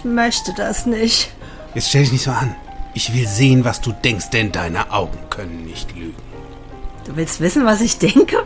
Ich 0.00 0.04
möchte 0.04 0.54
das 0.54 0.86
nicht. 0.86 1.30
Jetzt 1.74 1.90
stell 1.90 2.00
dich 2.00 2.12
nicht 2.12 2.24
so 2.24 2.30
an. 2.30 2.56
Ich 2.94 3.12
will 3.12 3.28
sehen, 3.28 3.66
was 3.66 3.82
du 3.82 3.92
denkst, 3.92 4.30
denn 4.30 4.50
deine 4.50 4.92
Augen 4.92 5.18
können 5.28 5.66
nicht 5.66 5.94
lügen. 5.94 6.16
Du 7.04 7.16
willst 7.16 7.40
wissen, 7.40 7.66
was 7.66 7.82
ich 7.82 7.98
denke? 7.98 8.38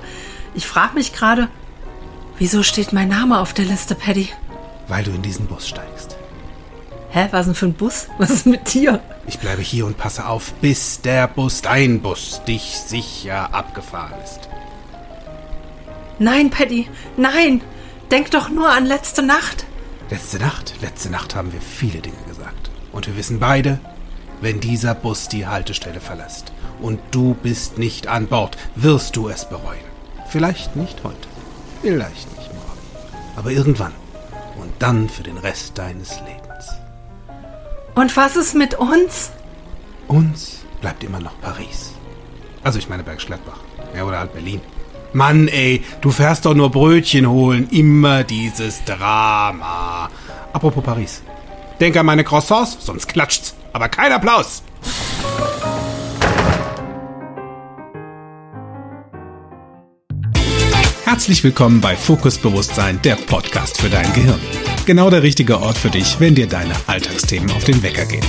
Ich 0.56 0.66
frage 0.66 0.94
mich 0.94 1.12
gerade, 1.12 1.48
wieso 2.38 2.64
steht 2.64 2.92
mein 2.92 3.08
Name 3.08 3.38
auf 3.38 3.52
der 3.52 3.66
Liste, 3.66 3.94
Paddy? 3.94 4.30
Weil 4.88 5.04
du 5.04 5.12
in 5.12 5.22
diesen 5.22 5.46
Bus 5.46 5.68
steigst. 5.68 6.16
Hä, 7.10 7.28
was 7.30 7.46
denn 7.46 7.54
für 7.54 7.66
ein 7.66 7.74
Bus? 7.74 8.08
Was 8.18 8.30
ist 8.30 8.46
mit 8.46 8.74
dir? 8.74 9.00
Ich 9.28 9.38
bleibe 9.38 9.62
hier 9.62 9.86
und 9.86 9.96
passe 9.96 10.26
auf, 10.26 10.54
bis 10.54 11.02
der 11.02 11.28
Bus, 11.28 11.62
dein 11.62 12.02
Bus, 12.02 12.42
dich 12.48 12.78
sicher 12.84 13.54
abgefahren 13.54 14.14
ist. 14.24 14.48
Nein, 16.18 16.50
Paddy, 16.50 16.88
nein! 17.16 17.60
Denk 18.10 18.32
doch 18.32 18.48
nur 18.48 18.70
an 18.70 18.86
letzte 18.86 19.22
Nacht. 19.22 19.66
Letzte 20.10 20.38
Nacht, 20.38 20.74
letzte 20.82 21.08
Nacht 21.08 21.34
haben 21.34 21.52
wir 21.52 21.60
viele 21.60 22.00
Dinge 22.00 22.22
gesagt. 22.28 22.70
Und 22.92 23.06
wir 23.06 23.16
wissen 23.16 23.40
beide, 23.40 23.78
wenn 24.40 24.60
dieser 24.60 24.94
Bus 24.94 25.28
die 25.28 25.46
Haltestelle 25.46 26.00
verlässt 26.00 26.52
und 26.80 27.00
du 27.10 27.34
bist 27.34 27.78
nicht 27.78 28.06
an 28.06 28.26
Bord, 28.26 28.58
wirst 28.74 29.16
du 29.16 29.28
es 29.28 29.48
bereuen. 29.48 29.84
Vielleicht 30.28 30.76
nicht 30.76 31.02
heute, 31.04 31.28
vielleicht 31.80 32.30
nicht 32.36 32.52
morgen, 32.52 32.80
aber 33.36 33.50
irgendwann 33.50 33.92
und 34.58 34.70
dann 34.78 35.08
für 35.08 35.22
den 35.22 35.38
Rest 35.38 35.78
deines 35.78 36.20
Lebens. 36.20 36.68
Und 37.94 38.14
was 38.16 38.36
ist 38.36 38.54
mit 38.54 38.74
uns? 38.74 39.30
Uns 40.06 40.58
bleibt 40.82 41.02
immer 41.02 41.20
noch 41.20 41.40
Paris. 41.40 41.92
Also 42.62 42.78
ich 42.78 42.88
meine 42.88 43.04
Bergschlettbach. 43.04 43.60
Ja, 43.96 44.04
oder 44.04 44.18
halt 44.18 44.34
Berlin. 44.34 44.60
Mann, 45.14 45.46
ey, 45.46 45.82
du 46.00 46.10
fährst 46.10 46.44
doch 46.44 46.54
nur 46.54 46.70
Brötchen 46.70 47.28
holen. 47.30 47.68
Immer 47.70 48.24
dieses 48.24 48.84
Drama. 48.84 50.10
Apropos 50.52 50.82
Paris. 50.82 51.22
Denk 51.80 51.96
an 51.96 52.06
meine 52.06 52.24
Croissants, 52.24 52.78
sonst 52.80 53.06
klatscht's. 53.06 53.54
Aber 53.72 53.88
kein 53.88 54.12
Applaus. 54.12 54.62
Herzlich 61.04 61.44
willkommen 61.44 61.80
bei 61.80 61.94
Fokus 61.94 62.38
Bewusstsein, 62.38 63.00
der 63.02 63.14
Podcast 63.14 63.80
für 63.80 63.88
dein 63.88 64.12
Gehirn. 64.14 64.40
Genau 64.84 65.10
der 65.10 65.22
richtige 65.22 65.60
Ort 65.60 65.78
für 65.78 65.90
dich, 65.90 66.18
wenn 66.18 66.34
dir 66.34 66.48
deine 66.48 66.74
Alltagsthemen 66.88 67.52
auf 67.52 67.62
den 67.62 67.82
Wecker 67.84 68.04
gehen. 68.04 68.24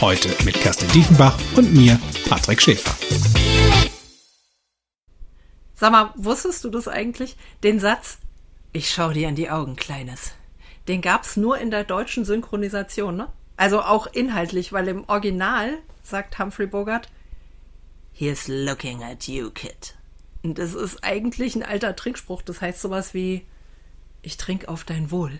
Heute 0.00 0.30
mit 0.44 0.54
Kerstin 0.54 0.88
Diefenbach 0.88 1.38
und 1.54 1.72
mir, 1.72 2.00
Patrick 2.28 2.60
Schäfer. 2.60 2.94
Sag 5.84 5.92
mal, 5.92 6.14
wusstest 6.14 6.64
du 6.64 6.70
das 6.70 6.88
eigentlich? 6.88 7.36
Den 7.62 7.78
Satz, 7.78 8.16
ich 8.72 8.88
schau 8.88 9.10
dir 9.10 9.28
in 9.28 9.34
die 9.34 9.50
Augen, 9.50 9.76
Kleines. 9.76 10.32
Den 10.88 11.02
gab's 11.02 11.36
nur 11.36 11.58
in 11.58 11.70
der 11.70 11.84
deutschen 11.84 12.24
Synchronisation, 12.24 13.14
ne? 13.14 13.28
Also 13.58 13.82
auch 13.82 14.06
inhaltlich, 14.06 14.72
weil 14.72 14.88
im 14.88 15.06
Original 15.10 15.76
sagt 16.02 16.38
Humphrey 16.38 16.66
Bogart, 16.66 17.10
He's 18.14 18.48
looking 18.48 19.02
at 19.02 19.28
you, 19.28 19.50
kid. 19.50 19.94
Und 20.42 20.56
das 20.56 20.72
ist 20.72 21.04
eigentlich 21.04 21.54
ein 21.54 21.62
alter 21.62 21.94
Trinkspruch. 21.94 22.40
Das 22.40 22.62
heißt 22.62 22.80
sowas 22.80 23.12
wie, 23.12 23.44
ich 24.24 24.36
trinke 24.36 24.68
auf 24.68 24.84
dein 24.84 25.10
Wohl. 25.10 25.38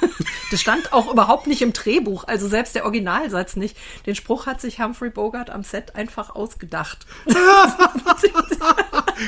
das 0.50 0.60
stand 0.60 0.92
auch 0.92 1.10
überhaupt 1.10 1.46
nicht 1.46 1.62
im 1.62 1.72
Drehbuch, 1.72 2.24
also 2.24 2.48
selbst 2.48 2.74
der 2.74 2.84
Originalsatz 2.84 3.56
nicht. 3.56 3.76
Den 4.06 4.14
Spruch 4.14 4.46
hat 4.46 4.60
sich 4.60 4.80
Humphrey 4.80 5.10
Bogart 5.10 5.50
am 5.50 5.62
Set 5.62 5.96
einfach 5.96 6.34
ausgedacht. 6.34 7.06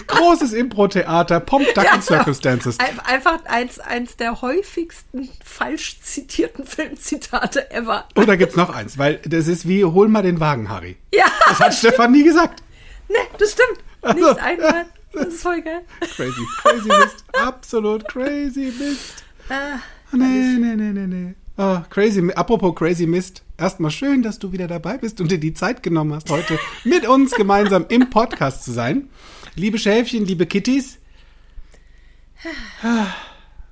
Großes 0.07 0.53
Impro-Theater, 0.53 1.41
Pomp 1.41 1.67
Duck 1.75 1.85
ja, 1.85 2.01
Circumstances. 2.01 2.79
Einfach 3.05 3.45
eins, 3.47 3.79
eins 3.79 4.17
der 4.17 4.43
häufigsten 4.43 5.29
falsch 5.45 6.01
zitierten 6.03 6.67
Filmzitate 6.67 7.71
ever. 7.71 8.07
Oder 8.17 8.35
oh, 8.35 8.37
gibt's 8.37 8.57
noch 8.57 8.75
eins, 8.75 8.99
weil 8.99 9.17
das 9.25 9.47
ist 9.49 9.69
wie, 9.69 9.85
hol 9.85 10.09
mal 10.09 10.23
den 10.23 10.41
Wagen, 10.41 10.69
Harry. 10.69 10.97
Ja. 11.13 11.27
Das 11.47 11.61
hat 11.61 11.75
Stefan 11.75 12.13
nie 12.13 12.25
gesagt. 12.25 12.63
Nee, 13.09 13.17
das 13.39 13.53
stimmt. 13.53 14.17
Nicht 14.17 14.39
einmal. 14.39 14.87
Das 15.17 15.29
ist 15.29 15.43
voll 15.43 15.63
geil. 15.63 15.83
Crazy, 16.01 16.47
crazy 16.61 16.89
Mist. 16.89 17.25
Absolut 17.33 18.07
crazy 18.07 18.73
Mist. 18.79 19.25
Ah, 19.49 19.79
nee, 20.13 20.59
nee, 20.59 20.77
nee, 20.77 20.93
nee, 20.93 21.07
nee. 21.07 21.35
Oh, 21.57 21.81
crazy, 21.89 22.31
apropos 22.35 22.75
Crazy 22.75 23.07
Mist. 23.07 23.43
Erstmal 23.57 23.91
schön, 23.91 24.23
dass 24.23 24.39
du 24.39 24.53
wieder 24.53 24.67
dabei 24.69 24.99
bist 24.99 25.23
und 25.23 25.31
dir 25.31 25.39
die 25.41 25.55
Zeit 25.55 25.83
genommen 25.83 26.13
hast, 26.13 26.29
heute 26.29 26.59
mit 26.85 27.09
uns 27.09 27.33
gemeinsam 27.33 27.87
im 27.89 28.11
Podcast 28.11 28.63
zu 28.63 28.73
sein. 28.73 29.09
Liebe 29.55 29.79
Schäfchen, 29.79 30.27
liebe 30.27 30.45
Kitties. 30.45 30.99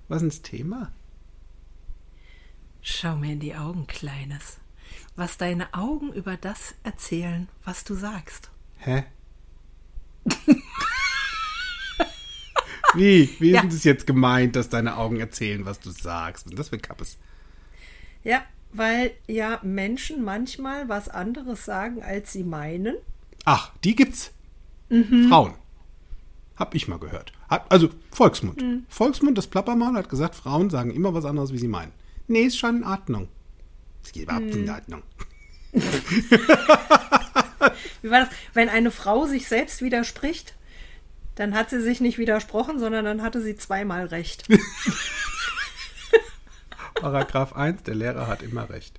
Was 0.09 0.23
ist 0.23 0.45
das 0.45 0.51
Thema? 0.51 0.93
Schau 2.81 3.17
mir 3.17 3.33
in 3.33 3.41
die 3.41 3.55
Augen, 3.55 3.87
Kleines. 3.87 4.57
Was 5.15 5.37
deine 5.37 5.75
Augen 5.75 6.11
über 6.15 6.39
das 6.39 6.75
erzählen, 6.85 7.49
was 7.67 7.85
du 7.85 7.95
sagst. 7.95 8.51
Hä? 8.79 9.05
Wie? 12.97 13.29
Wie 13.39 13.51
ist 13.51 13.55
ja. 13.55 13.63
das 13.63 13.85
jetzt 13.85 14.07
gemeint, 14.07 14.57
dass 14.57 14.69
deine 14.69 14.97
Augen 14.97 15.21
erzählen, 15.21 15.65
was 15.65 15.81
du 15.81 15.91
sagst? 15.91 16.47
Und 16.47 16.59
das 16.59 16.69
für 16.71 16.79
Kappes. 16.79 17.19
Ja, 18.23 18.43
weil 18.73 19.13
ja 19.27 19.61
Menschen 19.63 20.25
manchmal 20.25 20.89
was 20.89 21.09
anderes 21.09 21.65
sagen, 21.65 22.03
als 22.03 22.33
sie 22.33 22.45
meinen. 22.45 22.97
Ach, 23.45 23.73
die 23.85 23.95
gibt's. 23.95 24.33
Mhm. 24.89 25.29
Frauen. 25.29 25.55
Hab 26.57 26.75
ich 26.75 26.89
mal 26.89 26.99
gehört. 26.99 27.33
Also 27.49 27.91
Volksmund. 28.11 28.61
Mhm. 28.63 28.87
Volksmund, 28.89 29.37
das 29.39 29.47
Plappermal 29.47 29.95
hat 29.95 30.09
gesagt, 30.09 30.35
Frauen 30.35 30.71
sagen 30.71 30.91
immer 30.91 31.15
was 31.15 31.25
anderes, 31.25 31.53
wie 31.53 31.59
sie 31.59 31.69
meinen. 31.69 31.93
Nee, 32.27 32.43
ist 32.43 32.59
schon 32.59 32.79
in 32.79 32.85
Ordnung. 32.85 33.29
Es 34.03 34.13
geht 34.13 34.25
überhaupt 34.25 34.47
mhm. 34.47 34.65
in 34.65 34.71
Ordnung. 34.71 35.03
wie 38.03 38.11
war 38.11 38.21
das? 38.21 38.29
Wenn 38.53 38.69
eine 38.69 38.91
Frau 38.91 39.27
sich 39.27 39.49
selbst 39.49 39.83
widerspricht, 39.83 40.55
dann 41.35 41.55
hat 41.55 41.71
sie 41.71 41.81
sich 41.81 42.01
nicht 42.01 42.19
widersprochen, 42.19 42.79
sondern 42.79 43.05
dann 43.05 43.23
hatte 43.23 43.41
sie 43.41 43.57
zweimal 43.57 44.07
recht. 44.07 44.45
Paragraph 46.95 47.55
1, 47.55 47.83
der 47.83 47.95
Lehrer 47.97 48.27
hat 48.29 48.43
immer 48.43 48.71
recht. 48.71 48.99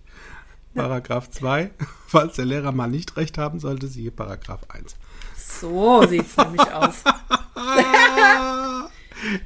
Paragraph 0.73 1.29
2, 1.29 1.71
falls 2.07 2.35
der 2.35 2.45
Lehrer 2.45 2.71
mal 2.71 2.87
nicht 2.87 3.17
recht 3.17 3.37
haben 3.37 3.59
sollte, 3.59 3.87
siehe 3.87 4.11
Paragraph 4.11 4.61
1. 4.69 4.95
So 5.35 6.05
sieht 6.05 6.25
es 6.25 6.37
nämlich 6.37 6.71
aus. 6.73 7.03
ja, 7.55 8.89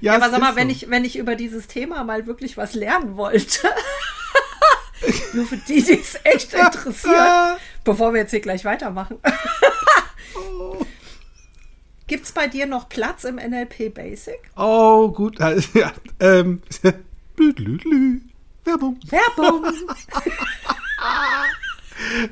ja, 0.02 0.16
aber 0.16 0.32
sag 0.32 0.40
mal, 0.40 0.56
wenn, 0.56 0.70
so. 0.70 0.74
ich, 0.74 0.90
wenn 0.90 1.06
ich 1.06 1.18
über 1.18 1.36
dieses 1.36 1.68
Thema 1.68 2.04
mal 2.04 2.26
wirklich 2.26 2.58
was 2.58 2.74
lernen 2.74 3.16
wollte, 3.16 3.70
nur 5.34 5.46
für 5.46 5.58
die, 5.58 5.84
die 5.84 6.00
es 6.00 6.20
echt 6.24 6.54
interessiert, 6.54 7.60
bevor 7.84 8.14
wir 8.14 8.22
jetzt 8.22 8.32
hier 8.32 8.42
gleich 8.42 8.66
weitermachen. 8.66 9.20
Gibt 12.10 12.26
es 12.26 12.32
bei 12.32 12.48
dir 12.48 12.66
noch 12.66 12.90
Platz 12.90 13.24
im 13.24 13.36
NLP 13.36 13.94
Basic? 13.94 14.40
Oh, 14.58 15.10
gut. 15.12 15.38
Ja, 15.74 15.94
ähm, 16.20 16.62
Werbung. 18.66 19.00
Werbung. 19.08 19.66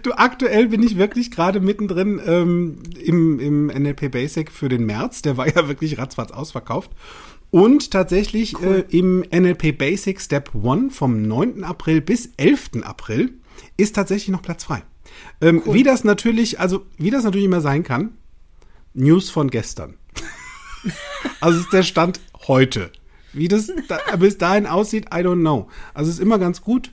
Du, 0.02 0.14
aktuell 0.14 0.70
bin 0.70 0.82
ich 0.82 0.98
wirklich 0.98 1.30
gerade 1.30 1.60
mittendrin 1.60 2.22
ähm, 2.26 2.84
im, 3.04 3.38
im 3.40 3.68
NLP 3.68 4.10
Basic 4.10 4.50
für 4.50 4.70
den 4.70 4.86
März. 4.86 5.22
Der 5.24 5.36
war 5.36 5.46
ja 5.46 5.68
wirklich 5.68 5.98
ratzfatz 5.98 6.32
ausverkauft. 6.32 6.92
Und 7.52 7.92
tatsächlich 7.92 8.56
cool. 8.62 8.86
äh, 8.90 8.98
im 8.98 9.26
NLP 9.30 9.78
Basic 9.78 10.22
Step 10.22 10.52
1 10.56 10.96
vom 10.96 11.22
9. 11.22 11.66
April 11.66 12.00
bis 12.00 12.30
11. 12.38 12.82
April 12.84 13.34
ist 13.76 13.94
tatsächlich 13.96 14.30
noch 14.30 14.42
Platz 14.42 14.64
frei. 14.64 14.84
Ähm, 15.42 15.62
cool. 15.66 15.74
Wie 15.74 15.84
das 15.84 16.06
natürlich, 16.06 16.62
also 16.62 16.86
wie 16.98 17.12
das 17.12 17.26
natürlich 17.26 17.46
immer 17.46 17.62
sein 17.62 17.84
kann, 17.84 18.14
News 18.98 19.30
von 19.30 19.50
gestern. 19.50 19.98
also 21.40 21.60
ist 21.60 21.72
der 21.72 21.84
Stand 21.84 22.20
heute. 22.48 22.92
Wie 23.34 23.48
das 23.48 23.72
da, 23.88 23.98
bis 24.16 24.38
dahin 24.38 24.66
aussieht, 24.66 25.06
I 25.14 25.20
don't 25.20 25.42
know. 25.42 25.70
Also 25.94 26.10
es 26.10 26.16
ist 26.16 26.22
immer 26.22 26.40
ganz 26.40 26.62
gut, 26.62 26.92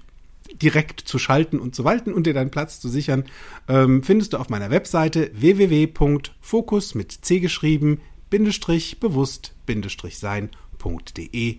direkt 0.61 1.01
zu 1.01 1.19
schalten 1.19 1.59
und 1.59 1.75
zu 1.75 1.85
walten 1.85 2.13
und 2.13 2.27
dir 2.27 2.35
deinen 2.35 2.51
Platz 2.51 2.81
zu 2.81 2.89
sichern, 2.89 3.25
ähm, 3.69 4.03
findest 4.03 4.33
du 4.33 4.39
auf 4.39 4.51
meiner 4.51 4.71
Webseite 4.71 5.31
www.fokus 5.35 6.95
mit 6.95 7.13
C 7.13 7.41
geschrieben, 7.41 8.01
Bindestrich 8.31 9.01
bewusst, 9.01 9.55
Bindestrich 9.67 10.19
sein.de 10.19 11.59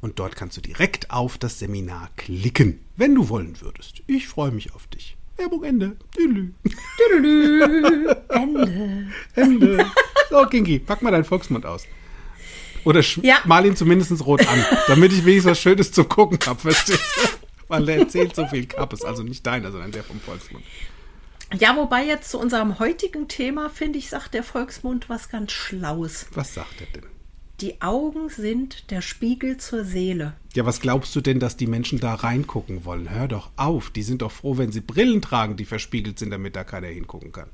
und 0.00 0.18
dort 0.18 0.36
kannst 0.36 0.56
du 0.56 0.60
direkt 0.60 1.10
auf 1.10 1.38
das 1.38 1.58
Seminar 1.58 2.10
klicken, 2.16 2.80
wenn 2.96 3.14
du 3.14 3.28
wollen 3.28 3.60
würdest. 3.60 4.02
Ich 4.06 4.26
freue 4.26 4.50
mich 4.50 4.74
auf 4.74 4.86
dich. 4.88 5.16
Werbung 5.36 5.64
Ende. 5.64 5.96
Tüdelü. 6.16 6.52
Tüdelü. 6.96 8.16
Ende. 8.28 9.06
Ende. 9.34 9.86
So, 10.30 10.46
Kinky, 10.46 10.78
pack 10.78 11.02
mal 11.02 11.10
deinen 11.10 11.24
Volksmund 11.24 11.66
aus. 11.66 11.86
Oder 12.84 13.00
ja. 13.22 13.38
mal 13.44 13.64
ihn 13.64 13.76
zumindest 13.76 14.24
rot 14.26 14.46
an, 14.46 14.64
damit 14.88 15.12
ich 15.12 15.24
wenigstens 15.24 15.52
was 15.52 15.60
Schönes 15.60 15.92
zum 15.92 16.08
Gucken 16.08 16.38
habe, 16.46 16.60
verstehst 16.60 17.02
du? 17.16 17.28
Weil 17.68 17.86
der 17.86 17.98
erzählt 18.00 18.36
so 18.36 18.46
viel 18.46 18.66
Kappes, 18.66 19.04
also 19.04 19.22
nicht 19.22 19.46
deiner, 19.46 19.72
sondern 19.72 19.90
der 19.90 20.04
vom 20.04 20.20
Volksmund. 20.20 20.64
Ja, 21.58 21.76
wobei 21.76 22.04
jetzt 22.04 22.30
zu 22.30 22.38
unserem 22.38 22.78
heutigen 22.78 23.28
Thema, 23.28 23.70
finde 23.70 23.98
ich, 23.98 24.10
sagt 24.10 24.34
der 24.34 24.42
Volksmund 24.42 25.08
was 25.08 25.28
ganz 25.28 25.52
Schlaues. 25.52 26.26
Was 26.32 26.54
sagt 26.54 26.80
er 26.80 26.86
denn? 27.00 27.13
Die 27.64 27.80
Augen 27.80 28.28
sind 28.28 28.90
der 28.90 29.00
Spiegel 29.00 29.56
zur 29.56 29.84
Seele. 29.84 30.34
Ja, 30.52 30.66
was 30.66 30.80
glaubst 30.80 31.16
du 31.16 31.22
denn, 31.22 31.40
dass 31.40 31.56
die 31.56 31.66
Menschen 31.66 31.98
da 31.98 32.14
reingucken 32.14 32.84
wollen? 32.84 33.08
Hör 33.08 33.26
doch 33.26 33.52
auf, 33.56 33.88
die 33.88 34.02
sind 34.02 34.20
doch 34.20 34.32
froh, 34.32 34.58
wenn 34.58 34.70
sie 34.70 34.82
Brillen 34.82 35.22
tragen, 35.22 35.56
die 35.56 35.64
verspiegelt 35.64 36.18
sind, 36.18 36.28
damit 36.30 36.56
da 36.56 36.64
keiner 36.64 36.88
hingucken 36.88 37.32
kann. 37.32 37.48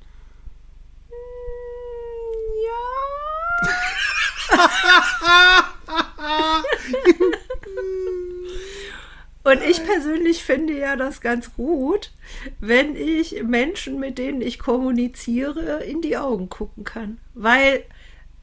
Und 9.45 9.63
ich 9.63 9.85
persönlich 9.85 10.43
finde 10.43 10.77
ja 10.77 10.97
das 10.97 11.21
ganz 11.21 11.55
gut, 11.55 12.11
wenn 12.59 12.97
ich 12.97 13.45
Menschen, 13.45 14.01
mit 14.01 14.19
denen 14.19 14.43
ich 14.43 14.59
kommuniziere, 14.59 15.85
in 15.85 16.03
die 16.03 16.17
Augen 16.17 16.49
gucken 16.49 16.83
kann. 16.83 17.19
Weil 17.35 17.85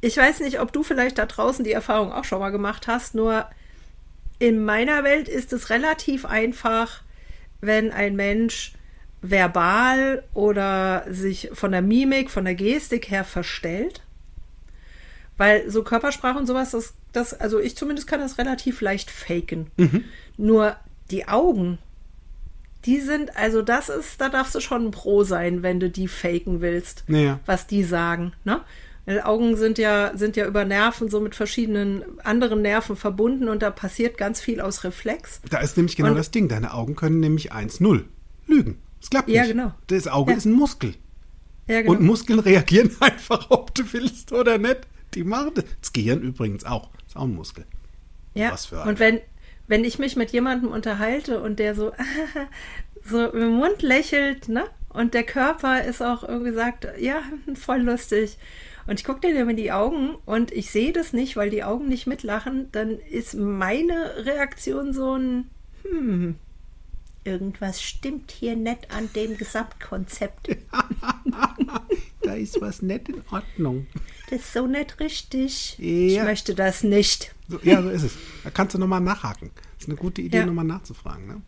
ich 0.01 0.17
weiß 0.17 0.41
nicht, 0.41 0.59
ob 0.59 0.71
du 0.71 0.83
vielleicht 0.83 1.17
da 1.17 1.25
draußen 1.25 1.63
die 1.63 1.71
Erfahrung 1.71 2.11
auch 2.11 2.23
schon 2.23 2.39
mal 2.39 2.51
gemacht 2.51 2.88
hast, 2.88 3.15
nur 3.15 3.47
in 4.39 4.63
meiner 4.63 5.03
Welt 5.03 5.27
ist 5.27 5.53
es 5.53 5.69
relativ 5.69 6.25
einfach, 6.25 7.01
wenn 7.61 7.91
ein 7.91 8.15
Mensch 8.15 8.73
verbal 9.21 10.23
oder 10.33 11.05
sich 11.09 11.49
von 11.53 11.71
der 11.71 11.81
Mimik, 11.81 12.29
von 12.29 12.45
der 12.45 12.55
Gestik 12.55 13.09
her 13.09 13.23
verstellt. 13.23 14.01
Weil 15.38 15.69
so 15.69 15.83
Körpersprache 15.83 16.38
und 16.38 16.47
sowas, 16.47 16.71
das, 16.71 16.93
das 17.13 17.33
also 17.33 17.59
ich 17.59 17.75
zumindest 17.75 18.07
kann 18.07 18.19
das 18.19 18.38
relativ 18.38 18.81
leicht 18.81 19.09
faken. 19.09 19.67
Mhm. 19.77 20.03
Nur 20.38 20.75
die 21.09 21.27
Augen, 21.27 21.79
die 22.85 23.01
sind, 23.01 23.35
also 23.35 23.61
das 23.61 23.89
ist, 23.89 24.21
da 24.21 24.29
darfst 24.29 24.55
du 24.55 24.59
schon 24.59 24.85
ein 24.85 24.91
Pro 24.91 25.23
sein, 25.23 25.63
wenn 25.63 25.79
du 25.79 25.89
die 25.89 26.07
faken 26.07 26.61
willst, 26.61 27.03
naja. 27.07 27.39
was 27.45 27.67
die 27.67 27.83
sagen. 27.83 28.33
Ne? 28.45 28.61
Augen 29.24 29.56
sind 29.56 29.77
ja, 29.77 30.12
sind 30.15 30.36
ja 30.36 30.45
über 30.45 30.65
Nerven 30.65 31.09
so 31.09 31.21
mit 31.21 31.33
verschiedenen 31.33 32.04
anderen 32.24 32.62
Nerven 32.62 32.95
verbunden 32.95 33.48
und 33.48 33.62
da 33.62 33.71
passiert 33.71 34.18
ganz 34.18 34.42
viel 34.42 34.59
aus 34.59 34.83
Reflex. 34.83 35.42
Da 35.50 35.59
ist 35.59 35.77
nämlich 35.77 35.95
genau 35.95 36.09
und, 36.09 36.15
das 36.18 36.31
Ding. 36.31 36.50
Deine 36.50 36.74
Augen 36.74 36.95
können 36.95 37.21
nämlich 37.21 37.54
1-0 37.54 38.04
lügen. 38.48 38.77
Es 39.01 39.09
klappt 39.09 39.27
nicht. 39.30 39.38
Ja, 39.38 39.45
genau. 39.45 39.71
Das 39.88 40.07
Auge 40.07 40.31
ja. 40.31 40.38
ist 40.38 40.45
ein 40.45 40.51
Muskel. 40.51 40.95
Ja, 41.68 41.81
genau. 41.81 41.94
Und 41.94 42.01
Muskeln 42.01 42.39
reagieren 42.39 42.92
einfach, 43.00 43.50
ob 43.50 43.74
du 43.75 43.83
willst 43.94 44.33
oder 44.33 44.57
nicht. 44.57 44.81
Die 45.13 45.24
machen 45.24 45.51
das. 45.56 45.63
Das 45.81 45.94
Gehirn 45.94 46.21
übrigens 46.21 46.65
auch. 46.65 46.89
Ist 47.07 47.15
auch 47.15 47.24
ein 47.24 47.36
Muskel. 47.36 47.65
Ja. 48.33 48.51
Was 48.51 48.68
für 48.68 48.83
und 48.83 49.00
wenn, 49.00 49.21
wenn 49.68 49.83
ich 49.83 50.00
mich 50.00 50.15
mit 50.15 50.31
jemandem 50.31 50.69
unterhalte 50.69 51.42
und 51.42 51.60
der 51.60 51.75
so, 51.75 51.94
so 53.03 53.25
im 53.27 53.51
Mund 53.51 53.81
lächelt, 53.81 54.50
ne? 54.50 54.65
Und 54.89 55.13
der 55.13 55.24
Körper 55.24 55.83
ist 55.83 56.01
auch 56.01 56.24
irgendwie 56.24 56.53
sagt, 56.53 56.88
ja, 57.00 57.21
voll 57.56 57.81
lustig. 57.81 58.38
Und 58.88 59.00
ich 59.00 59.06
gucke 59.06 59.19
dir 59.22 59.48
in 59.50 59.57
die 59.57 59.72
Augen 59.72 60.16
und 60.25 60.51
ich 60.51 60.72
sehe 60.72 60.94
das 60.94 61.12
nicht, 61.13 61.36
weil 61.36 61.50
die 61.50 61.63
Augen 61.63 61.88
nicht 61.89 62.07
mitlachen, 62.07 62.69
dann 62.72 62.92
ist 63.00 63.34
meine 63.36 64.25
Reaktion 64.25 64.94
so 64.94 65.16
ein, 65.18 65.50
hm, 65.84 66.36
irgendwas 67.25 67.81
stimmt 67.81 68.31
hier 68.31 68.56
nicht 68.56 68.89
an 68.92 69.10
dem 69.13 69.36
Gesamtkonzept. 69.38 70.56
da 72.22 72.34
ist 72.34 72.60
was 72.62 72.81
nicht 72.81 73.10
in 73.10 73.22
Ordnung. 73.31 73.88
Das 74.30 74.39
ist 74.39 74.54
so 74.54 74.68
nicht 74.68 75.00
richtig. 75.00 75.78
Ja. 75.80 75.86
Ich 76.22 76.24
möchte 76.24 76.56
das 76.56 76.84
nicht. 76.84 77.34
So, 77.50 77.60
ja, 77.63 77.81
so 77.81 77.89
ist 77.89 78.04
es. 78.04 78.13
Da 78.44 78.50
kannst 78.50 78.75
du 78.75 78.80
nochmal 78.80 79.01
nachhaken. 79.01 79.51
Das 79.56 79.84
ist 79.84 79.89
eine 79.89 79.98
gute 79.98 80.22
Idee, 80.22 80.38
Ja. 80.39 80.45
nochmal 80.45 80.66
nachzufragen. 80.66 81.28
Ne? 81.28 81.42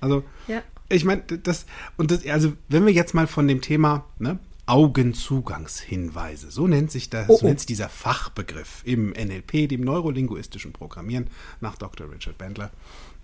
Also, 0.00 0.24
Ja. 0.48 0.62
ich 0.88 1.04
meine, 1.04 1.22
das, 1.22 1.66
und 1.96 2.10
das, 2.10 2.26
also, 2.26 2.52
wenn 2.68 2.84
wir 2.86 2.92
jetzt 2.92 3.14
mal 3.14 3.26
von 3.26 3.48
dem 3.48 3.60
Thema, 3.60 4.04
ne, 4.18 4.38
Augenzugangshinweise, 4.66 6.50
so 6.50 6.68
nennt 6.68 6.90
sich 6.90 7.10
das, 7.10 7.28
Oh, 7.28 7.36
so 7.36 7.44
oh. 7.44 7.48
nennt 7.48 7.60
sich 7.60 7.66
dieser 7.66 7.88
Fachbegriff 7.88 8.82
im 8.84 9.10
NLP, 9.10 9.68
dem 9.68 9.80
neurolinguistischen 9.82 10.72
Programmieren 10.72 11.28
nach 11.60 11.76
Dr. 11.76 12.10
Richard 12.10 12.38
Bandler. 12.38 12.70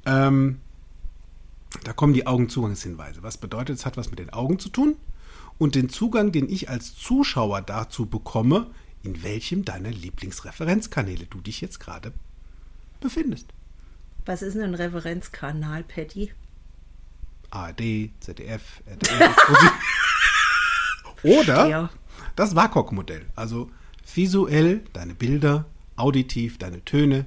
Ähm, 0.05 0.61
da 1.85 1.93
kommen 1.93 2.12
die 2.12 2.26
Augenzugangshinweise. 2.26 3.23
Was 3.23 3.38
bedeutet, 3.38 3.76
es 3.79 3.87
hat 3.87 3.96
was 3.96 4.11
mit 4.11 4.19
den 4.19 4.31
Augen 4.31 4.58
zu 4.58 4.69
tun 4.69 4.96
und 5.58 5.75
den 5.75 5.88
Zugang, 5.88 6.32
den 6.32 6.49
ich 6.49 6.69
als 6.69 6.96
Zuschauer 6.96 7.62
dazu 7.62 8.06
bekomme, 8.06 8.69
in 9.02 9.23
welchem 9.23 9.64
deiner 9.64 9.91
Lieblingsreferenzkanäle 9.91 11.26
du 11.26 11.41
dich 11.41 11.61
jetzt 11.61 11.79
gerade 11.79 12.12
befindest. 13.00 13.46
Was 14.26 14.43
ist 14.43 14.55
denn 14.55 14.64
ein 14.64 14.75
Referenzkanal, 14.75 15.84
Patty? 15.84 16.32
ARD, 17.50 18.11
ZDF, 18.20 18.82
RTL. 18.87 19.31
Oder 21.23 21.91
das 22.37 22.55
WAKOK-Modell. 22.55 23.26
Also 23.35 23.70
visuell 24.15 24.82
deine 24.93 25.15
Bilder, 25.15 25.67
auditiv 25.97 26.59
deine 26.59 26.85
Töne, 26.85 27.26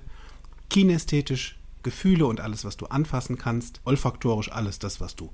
kinästhetisch 0.69 1.57
Gefühle 1.83 2.25
und 2.27 2.39
alles, 2.41 2.63
was 2.63 2.77
du 2.77 2.85
anfassen 2.87 3.37
kannst, 3.37 3.81
olfaktorisch 3.85 4.51
alles 4.51 4.79
das, 4.79 5.01
was 5.01 5.15
du 5.15 5.31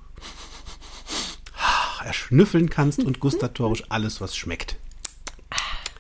erschnüffeln 2.04 2.70
kannst 2.70 3.00
und 3.00 3.20
gustatorisch 3.20 3.84
alles, 3.90 4.22
was 4.22 4.36
schmeckt. 4.36 4.78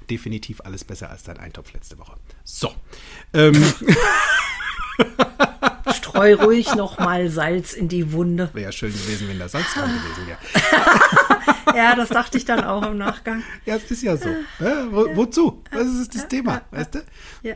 Definitiv 0.10 0.62
alles 0.62 0.86
besser 0.86 1.10
als 1.10 1.24
dein 1.24 1.38
Eintopf 1.38 1.74
letzte 1.74 2.00
Woche. 2.00 2.16
So. 2.46 2.74
Ähm, 3.34 3.62
Streu 5.94 6.36
ruhig 6.36 6.74
noch 6.76 6.98
mal 6.98 7.30
Salz 7.30 7.74
in 7.74 7.90
die 7.90 8.14
Wunde. 8.14 8.50
Wäre 8.54 8.68
ja 8.68 8.72
schön 8.72 8.94
gewesen, 8.94 9.28
wenn 9.28 9.38
da 9.38 9.50
Salz 9.50 9.74
dran 9.74 9.90
gewesen 10.04 10.28
wäre. 10.28 10.38
Ja, 11.76 11.96
das 11.96 12.10
dachte 12.10 12.38
ich 12.38 12.46
dann 12.46 12.64
auch 12.64 12.84
im 12.90 12.98
Nachgang. 12.98 13.44
Ja, 13.66 13.76
es 13.76 13.90
ist 13.90 14.04
ja 14.04 14.18
so. 14.18 14.30
Ja, 14.60 14.92
wo, 14.92 15.16
wozu? 15.16 15.64
Das 15.72 15.88
ist 15.88 16.16
das 16.16 16.28
Thema, 16.28 16.62
weißt 16.72 16.96
du? 16.96 17.04
Ja. 17.44 17.56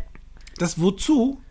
Das 0.57 0.79
Wozu 0.79 1.41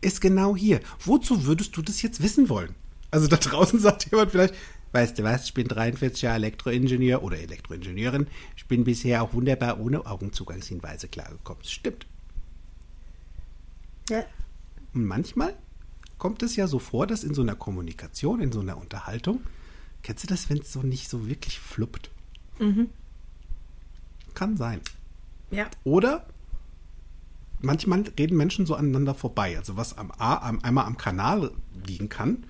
ist 0.00 0.20
genau 0.20 0.56
hier. 0.56 0.80
Wozu 1.04 1.44
würdest 1.46 1.76
du 1.76 1.82
das 1.82 2.02
jetzt 2.02 2.22
wissen 2.22 2.48
wollen? 2.48 2.74
Also 3.10 3.28
da 3.28 3.36
draußen 3.36 3.78
sagt 3.78 4.10
jemand 4.10 4.30
vielleicht, 4.30 4.54
weißt 4.92 5.18
du 5.18 5.22
was, 5.22 5.44
ich 5.44 5.54
bin 5.54 5.68
43 5.68 6.22
Jahre 6.22 6.36
Elektroingenieur 6.36 7.22
oder 7.22 7.38
Elektroingenieurin. 7.38 8.26
Ich 8.56 8.66
bin 8.66 8.84
bisher 8.84 9.22
auch 9.22 9.32
wunderbar 9.32 9.80
ohne 9.80 10.06
Augenzugangshinweise 10.06 11.08
klargekommen. 11.08 11.62
Das 11.62 11.72
stimmt. 11.72 12.06
Ja. 14.10 14.24
Und 14.94 15.06
manchmal 15.06 15.54
kommt 16.18 16.42
es 16.42 16.56
ja 16.56 16.66
so 16.66 16.78
vor, 16.78 17.06
dass 17.06 17.24
in 17.24 17.34
so 17.34 17.42
einer 17.42 17.54
Kommunikation, 17.54 18.40
in 18.40 18.52
so 18.52 18.60
einer 18.60 18.76
Unterhaltung, 18.76 19.40
kennst 20.02 20.24
du 20.24 20.28
das, 20.28 20.50
wenn 20.50 20.58
es 20.58 20.72
so 20.72 20.82
nicht 20.82 21.08
so 21.08 21.26
wirklich 21.28 21.58
fluppt? 21.58 22.10
Kann 24.34 24.56
sein. 24.56 24.80
Ja. 25.50 25.68
Oder 25.84 26.26
manchmal 27.60 28.02
reden 28.18 28.36
Menschen 28.36 28.66
so 28.66 28.74
aneinander 28.74 29.14
vorbei. 29.14 29.56
Also 29.56 29.76
was 29.76 29.96
am, 29.98 30.10
A, 30.12 30.36
am 30.48 30.60
einmal 30.60 30.86
am 30.86 30.96
Kanal 30.96 31.52
liegen 31.86 32.08
kann. 32.08 32.44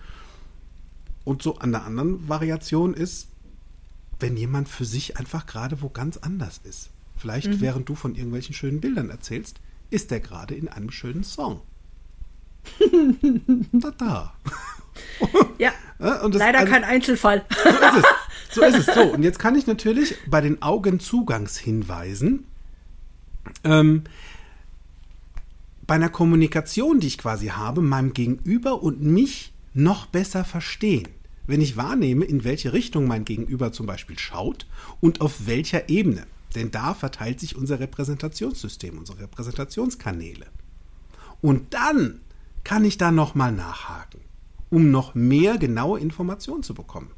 Und 1.24 1.42
so 1.42 1.58
an 1.58 1.72
der 1.72 1.84
anderen 1.84 2.28
Variation 2.28 2.94
ist, 2.94 3.28
wenn 4.18 4.36
jemand 4.36 4.68
für 4.68 4.84
sich 4.84 5.18
einfach 5.18 5.46
gerade 5.46 5.82
wo 5.82 5.88
ganz 5.88 6.16
anders 6.16 6.60
ist. 6.64 6.90
Vielleicht 7.16 7.60
während 7.60 7.88
du 7.88 7.94
von 7.94 8.16
irgendwelchen 8.16 8.54
schönen 8.54 8.80
Bildern 8.80 9.10
erzählst, 9.10 9.60
ist 9.90 10.10
er 10.10 10.18
gerade 10.18 10.54
in 10.54 10.68
einem 10.68 10.90
schönen 10.90 11.22
Song. 11.22 11.60
da, 13.72 13.90
da. 13.92 14.34
Ja. 15.58 15.72
Und 16.22 16.34
das- 16.34 16.40
Leider 16.40 16.60
also- 16.60 16.72
kein 16.72 16.84
Einzelfall. 16.84 17.44
so 17.62 17.68
ist 17.70 17.96
es. 17.96 18.04
So 18.54 18.62
ist 18.62 18.76
es. 18.86 18.94
So, 18.94 19.00
und 19.14 19.22
jetzt 19.22 19.38
kann 19.38 19.54
ich 19.54 19.66
natürlich 19.66 20.14
bei 20.26 20.42
den 20.42 20.60
Augenzugangshinweisen 20.60 22.44
ähm, 23.64 24.04
bei 25.86 25.94
einer 25.94 26.10
Kommunikation, 26.10 27.00
die 27.00 27.06
ich 27.06 27.16
quasi 27.18 27.46
habe, 27.48 27.80
meinem 27.80 28.12
Gegenüber 28.12 28.82
und 28.82 29.00
mich 29.02 29.52
noch 29.74 30.04
besser 30.06 30.44
verstehen. 30.44 31.08
Wenn 31.46 31.60
ich 31.62 31.76
wahrnehme, 31.78 32.24
in 32.24 32.44
welche 32.44 32.72
Richtung 32.74 33.06
mein 33.06 33.24
Gegenüber 33.24 33.72
zum 33.72 33.86
Beispiel 33.86 34.18
schaut 34.18 34.66
und 35.00 35.20
auf 35.22 35.46
welcher 35.46 35.88
Ebene. 35.88 36.26
Denn 36.54 36.70
da 36.70 36.94
verteilt 36.94 37.40
sich 37.40 37.56
unser 37.56 37.80
Repräsentationssystem, 37.80 38.98
unsere 38.98 39.20
Repräsentationskanäle. 39.20 40.46
Und 41.40 41.72
dann 41.74 42.20
kann 42.64 42.84
ich 42.84 42.98
da 42.98 43.10
nochmal 43.10 43.50
nachhaken, 43.50 44.20
um 44.72 44.90
noch 44.90 45.14
mehr 45.14 45.58
genaue 45.58 46.00
Informationen 46.00 46.62
zu 46.62 46.72
bekommen. 46.72 47.10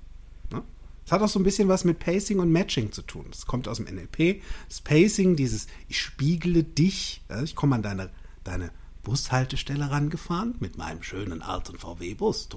Ne? 0.52 0.62
Das 1.04 1.12
hat 1.12 1.23
auch 1.23 1.28
so 1.28 1.38
ein 1.38 1.44
bisschen 1.44 1.68
was 1.68 1.84
mit 1.84 2.00
Pacing 2.00 2.40
und 2.40 2.50
Matching 2.50 2.90
zu 2.90 3.02
tun. 3.02 3.26
Das 3.30 3.46
kommt 3.46 3.68
aus 3.68 3.76
dem 3.76 3.87
NLP. 3.87 4.42
Das 4.68 4.80
Pacing, 4.80 5.37
dieses 5.37 5.68
ich 5.88 6.00
spiegle 6.00 6.64
dich, 6.64 7.23
ja, 7.30 7.42
ich 7.42 7.54
komme 7.54 7.76
an 7.76 7.82
deine, 7.82 8.11
deine 8.42 8.70
Bushaltestelle 9.04 9.88
rangefahren 9.88 10.56
mit 10.58 10.78
meinem 10.78 11.04
schönen 11.04 11.42
alten 11.42 11.78
VW-Bus 11.78 12.49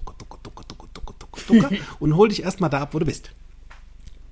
und 1.99 2.15
hol 2.15 2.29
dich 2.29 2.41
erstmal 2.41 2.71
da 2.71 2.81
ab, 2.81 2.95
wo 2.95 2.99
du 2.99 3.05
bist. 3.05 3.29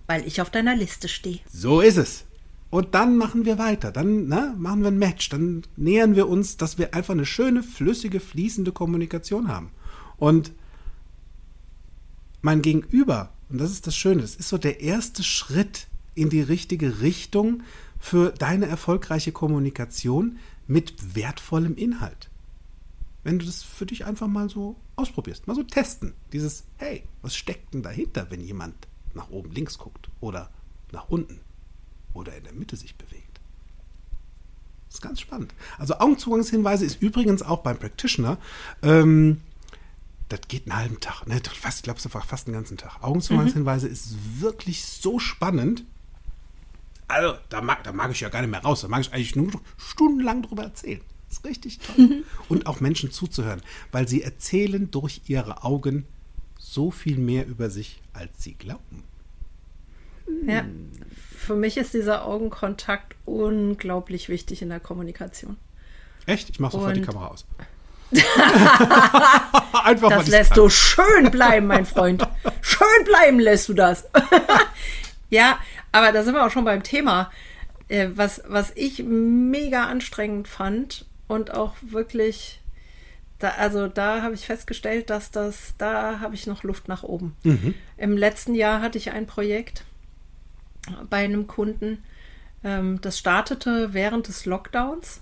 Weil 0.08 0.26
ich 0.26 0.42
auf 0.42 0.50
deiner 0.50 0.76
Liste 0.76 1.08
stehe. 1.08 1.42
So 1.52 1.80
ist 1.80 1.98
es. 1.98 2.26
Und 2.72 2.96
dann 2.96 3.18
machen 3.18 3.46
wir 3.46 3.60
weiter. 3.60 3.92
Dann 3.92 4.28
ne, 4.28 4.56
machen 4.58 4.82
wir 4.82 4.88
ein 4.88 4.98
Match. 4.98 5.30
Dann 5.30 5.62
nähern 5.76 6.16
wir 6.16 6.28
uns, 6.28 6.58
dass 6.58 6.80
wir 6.80 6.96
einfach 6.96 7.14
eine 7.14 7.28
schöne, 7.28 7.62
flüssige, 7.62 8.20
fließende 8.20 8.72
Kommunikation 8.72 9.48
haben. 9.48 9.70
Und 10.18 10.52
mein 12.42 12.62
Gegenüber, 12.62 13.32
und 13.50 13.60
das 13.60 13.72
ist 13.72 13.88
das 13.88 13.96
Schöne, 13.96 14.22
das 14.22 14.36
ist 14.36 14.50
so 14.50 14.58
der 14.58 14.82
erste 14.82 15.24
Schritt 15.24 15.88
in 16.14 16.30
die 16.30 16.42
richtige 16.42 17.02
Richtung 17.02 17.64
für 18.00 18.32
deine 18.32 18.68
erfolgreiche 18.68 19.32
Kommunikation, 19.32 20.38
mit 20.68 21.16
wertvollem 21.16 21.76
Inhalt. 21.76 22.30
Wenn 23.24 23.40
du 23.40 23.46
das 23.46 23.64
für 23.64 23.86
dich 23.86 24.06
einfach 24.06 24.28
mal 24.28 24.50
so 24.50 24.76
ausprobierst, 24.96 25.48
mal 25.48 25.56
so 25.56 25.64
testen. 25.64 26.14
Dieses, 26.32 26.64
hey, 26.78 27.04
was 27.22 27.36
steckt 27.36 27.74
denn 27.74 27.84
dahinter, 27.84 28.28
wenn 28.30 28.42
jemand 28.42 28.76
nach 29.14 29.30
oben 29.30 29.52
links 29.52 29.78
guckt 29.78 30.10
oder 30.22 30.50
nach 30.92 31.10
unten 31.10 31.40
oder 32.14 32.36
in 32.36 32.44
der 32.44 32.54
Mitte 32.54 32.76
sich 32.76 32.96
bewegt? 32.96 33.40
Das 34.88 34.96
ist 34.96 35.02
ganz 35.02 35.20
spannend. 35.20 35.54
Also 35.78 35.98
Augenzugangshinweise 36.00 36.86
ist 36.86 37.02
übrigens 37.02 37.42
auch 37.42 37.64
beim 37.64 37.78
Practitioner, 37.78 38.38
ähm, 38.82 39.42
das 40.30 40.42
geht 40.48 40.64
einen 40.64 40.78
halben 40.78 41.00
Tag, 41.00 41.28
ne? 41.28 41.40
glaube, 41.40 42.00
es 42.00 42.14
war 42.14 42.22
fast 42.22 42.48
einen 42.48 42.56
ganzen 42.56 42.78
Tag. 42.78 43.04
Augenzugangshinweise 43.04 43.88
mhm. 43.88 43.94
ist 43.94 44.42
wirklich 44.42 44.84
so 44.86 45.20
spannend. 45.20 45.84
Also, 47.08 47.38
da 47.50 47.62
mag, 47.62 47.84
da 47.84 47.92
mag 47.92 48.12
ich 48.12 48.22
ja 48.22 48.30
gar 48.30 48.42
nicht 48.42 48.50
mehr 48.50 48.64
raus. 48.64 48.82
Da 48.82 48.88
mag 48.88 49.02
ich 49.02 49.14
eigentlich 49.14 49.36
nur 49.36 49.52
stundenlang 49.78 50.42
drüber 50.42 50.64
erzählen. 50.64 51.02
Das 51.30 51.38
ist 51.38 51.46
richtig 51.46 51.80
toll. 51.80 52.06
Mhm. 52.06 52.24
Und 52.50 52.66
auch 52.66 52.80
Menschen 52.80 53.12
zuzuhören, 53.12 53.62
weil 53.92 54.08
sie 54.08 54.24
erzählen 54.24 54.90
durch 54.90 55.22
ihre 55.28 55.64
Augen 55.64 56.06
so 56.58 56.90
viel 56.90 57.18
mehr 57.18 57.46
über 57.46 57.70
sich, 57.70 58.02
als 58.14 58.44
sie 58.44 58.56
glauben. 58.56 59.04
Ja, 60.48 60.66
für 61.38 61.56
mich 61.56 61.78
ist 61.78 61.94
dieser 61.94 62.26
Augenkontakt 62.26 63.16
unglaublich 63.26 64.30
wichtig 64.30 64.64
in 64.64 64.70
der 64.70 64.80
Kommunikation. 64.80 65.58
Echt? 66.26 66.50
Ich 66.50 66.60
mache 66.60 66.72
sofort 66.72 66.96
Und 66.96 67.02
die 67.02 67.06
Kamera 67.06 67.28
aus. 67.28 67.46
Einfach 69.84 70.10
das 70.10 70.28
lässt 70.28 70.52
kann. 70.52 70.64
du 70.64 70.70
schön 70.70 71.32
bleiben, 71.32 71.68
mein 71.68 71.86
Freund. 71.86 72.28
Schön 72.62 73.04
bleiben 73.06 73.40
lässt 73.40 73.70
du 73.70 73.74
das. 73.74 74.06
ja, 75.30 75.60
aber 75.92 76.12
da 76.12 76.24
sind 76.24 76.34
wir 76.34 76.46
auch 76.46 76.52
schon 76.52 76.66
beim 76.66 76.84
Thema. 76.84 77.32
Äh, 77.88 78.10
was, 78.16 78.42
was 78.48 78.72
ich 78.76 79.04
mega 79.04 79.86
anstrengend 79.86 80.48
fand 80.48 81.06
und 81.28 81.54
auch 81.54 81.76
wirklich, 81.82 82.62
da, 83.40 83.50
also 83.58 83.88
da 83.88 84.22
habe 84.22 84.34
ich 84.34 84.46
festgestellt, 84.46 85.10
dass 85.10 85.32
das, 85.32 85.76
da 85.78 86.20
habe 86.20 86.36
ich 86.36 86.48
noch 86.48 86.64
Luft 86.64 86.88
nach 86.88 87.04
oben. 87.04 87.36
Mhm. 87.44 87.74
Im 87.98 88.18
letzten 88.18 88.56
Jahr 88.56 88.82
hatte 88.82 88.98
ich 88.98 89.12
ein 89.12 89.28
Projekt 89.28 89.84
bei 91.10 91.24
einem 91.24 91.48
Kunden, 91.48 92.04
ähm, 92.64 93.00
das 93.02 93.20
startete 93.20 93.94
während 93.94 94.28
des 94.28 94.46
Lockdowns 94.46 95.22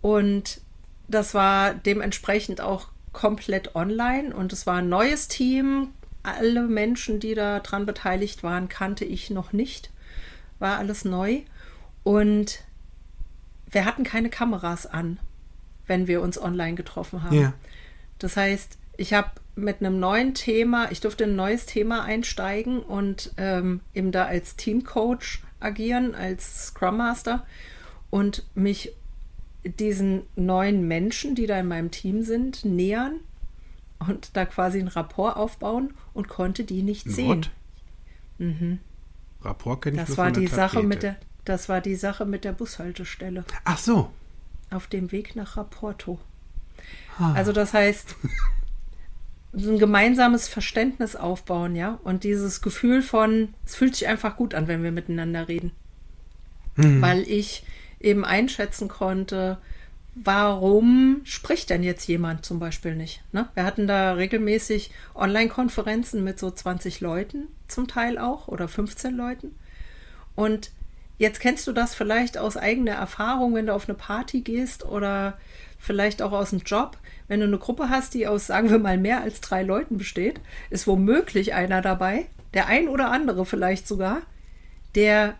und 0.00 0.60
das 1.08 1.34
war 1.34 1.74
dementsprechend 1.74 2.60
auch 2.60 2.88
komplett 3.12 3.74
online 3.74 4.34
und 4.34 4.52
es 4.52 4.66
war 4.66 4.76
ein 4.76 4.88
neues 4.88 5.28
Team. 5.28 5.88
Alle 6.22 6.62
Menschen, 6.62 7.20
die 7.20 7.34
daran 7.34 7.86
beteiligt 7.86 8.42
waren, 8.42 8.68
kannte 8.68 9.04
ich 9.04 9.30
noch 9.30 9.52
nicht. 9.52 9.90
War 10.58 10.78
alles 10.78 11.04
neu. 11.04 11.40
Und 12.02 12.60
wir 13.70 13.84
hatten 13.84 14.04
keine 14.04 14.30
Kameras 14.30 14.86
an, 14.86 15.18
wenn 15.86 16.06
wir 16.06 16.20
uns 16.20 16.40
online 16.40 16.74
getroffen 16.74 17.22
haben. 17.22 17.38
Ja. 17.38 17.52
Das 18.18 18.36
heißt, 18.36 18.78
ich 18.96 19.14
habe 19.14 19.30
mit 19.54 19.80
einem 19.80 19.98
neuen 19.98 20.34
Thema, 20.34 20.90
ich 20.90 21.00
durfte 21.00 21.24
ein 21.24 21.36
neues 21.36 21.66
Thema 21.66 22.02
einsteigen 22.04 22.80
und 22.80 23.32
ähm, 23.36 23.80
eben 23.94 24.12
da 24.12 24.26
als 24.26 24.56
Teamcoach 24.56 25.40
agieren, 25.60 26.14
als 26.14 26.66
Scrum 26.68 26.98
Master 26.98 27.46
und 28.10 28.44
mich 28.54 28.92
diesen 29.64 30.22
neuen 30.36 30.86
Menschen, 30.86 31.34
die 31.34 31.46
da 31.46 31.58
in 31.58 31.68
meinem 31.68 31.90
Team 31.90 32.22
sind, 32.22 32.64
nähern 32.64 33.20
und 33.98 34.36
da 34.36 34.46
quasi 34.46 34.78
einen 34.78 34.88
Rapport 34.88 35.36
aufbauen 35.36 35.94
und 36.14 36.28
konnte 36.28 36.64
die 36.64 36.82
nicht 36.82 37.10
sehen. 37.10 37.46
Mhm. 38.38 38.78
Rapport 39.42 39.82
kenne 39.82 39.96
ich 39.96 40.00
das 40.02 40.08
nur 40.10 40.18
war 40.18 40.30
die 40.32 40.46
Sache 40.46 40.82
mit 40.82 41.02
der 41.02 41.16
Das 41.44 41.68
war 41.68 41.80
die 41.80 41.96
Sache 41.96 42.24
mit 42.24 42.44
der 42.44 42.52
Bushaltestelle. 42.52 43.44
Ach 43.64 43.78
so. 43.78 44.10
Auf 44.70 44.86
dem 44.86 45.12
Weg 45.12 45.34
nach 45.36 45.56
Rapporto. 45.56 46.18
Ah. 47.18 47.32
Also 47.32 47.52
das 47.52 47.72
heißt, 47.72 48.14
ein 49.54 49.78
gemeinsames 49.78 50.48
Verständnis 50.48 51.16
aufbauen, 51.16 51.74
ja, 51.74 51.98
und 52.04 52.24
dieses 52.24 52.60
Gefühl 52.60 53.02
von, 53.02 53.54
es 53.64 53.74
fühlt 53.74 53.96
sich 53.96 54.06
einfach 54.06 54.36
gut 54.36 54.54
an, 54.54 54.68
wenn 54.68 54.82
wir 54.82 54.92
miteinander 54.92 55.48
reden. 55.48 55.72
Mhm. 56.76 57.02
Weil 57.02 57.22
ich 57.22 57.64
eben 58.00 58.24
einschätzen 58.24 58.88
konnte, 58.88 59.58
warum 60.14 61.20
spricht 61.24 61.70
denn 61.70 61.82
jetzt 61.82 62.06
jemand 62.08 62.44
zum 62.44 62.58
Beispiel 62.58 62.94
nicht? 62.94 63.22
Ne? 63.32 63.48
Wir 63.54 63.64
hatten 63.64 63.86
da 63.86 64.12
regelmäßig 64.12 64.90
Online-Konferenzen 65.14 66.24
mit 66.24 66.38
so 66.38 66.50
20 66.50 67.00
Leuten 67.00 67.48
zum 67.68 67.86
Teil 67.86 68.18
auch 68.18 68.48
oder 68.48 68.68
15 68.68 69.14
Leuten. 69.14 69.54
Und 70.34 70.70
jetzt 71.18 71.40
kennst 71.40 71.66
du 71.66 71.72
das 71.72 71.94
vielleicht 71.94 72.38
aus 72.38 72.56
eigener 72.56 72.92
Erfahrung, 72.92 73.54
wenn 73.54 73.66
du 73.66 73.74
auf 73.74 73.88
eine 73.88 73.96
Party 73.96 74.40
gehst 74.40 74.84
oder 74.84 75.38
vielleicht 75.78 76.22
auch 76.22 76.32
aus 76.32 76.50
dem 76.50 76.60
Job. 76.60 76.98
Wenn 77.28 77.40
du 77.40 77.46
eine 77.46 77.58
Gruppe 77.58 77.88
hast, 77.88 78.14
die 78.14 78.26
aus, 78.26 78.46
sagen 78.46 78.70
wir 78.70 78.78
mal, 78.78 78.98
mehr 78.98 79.20
als 79.20 79.40
drei 79.40 79.62
Leuten 79.62 79.98
besteht, 79.98 80.40
ist 80.70 80.86
womöglich 80.86 81.54
einer 81.54 81.82
dabei, 81.82 82.26
der 82.54 82.66
ein 82.66 82.88
oder 82.88 83.10
andere 83.10 83.44
vielleicht 83.44 83.86
sogar, 83.86 84.22
der 84.94 85.36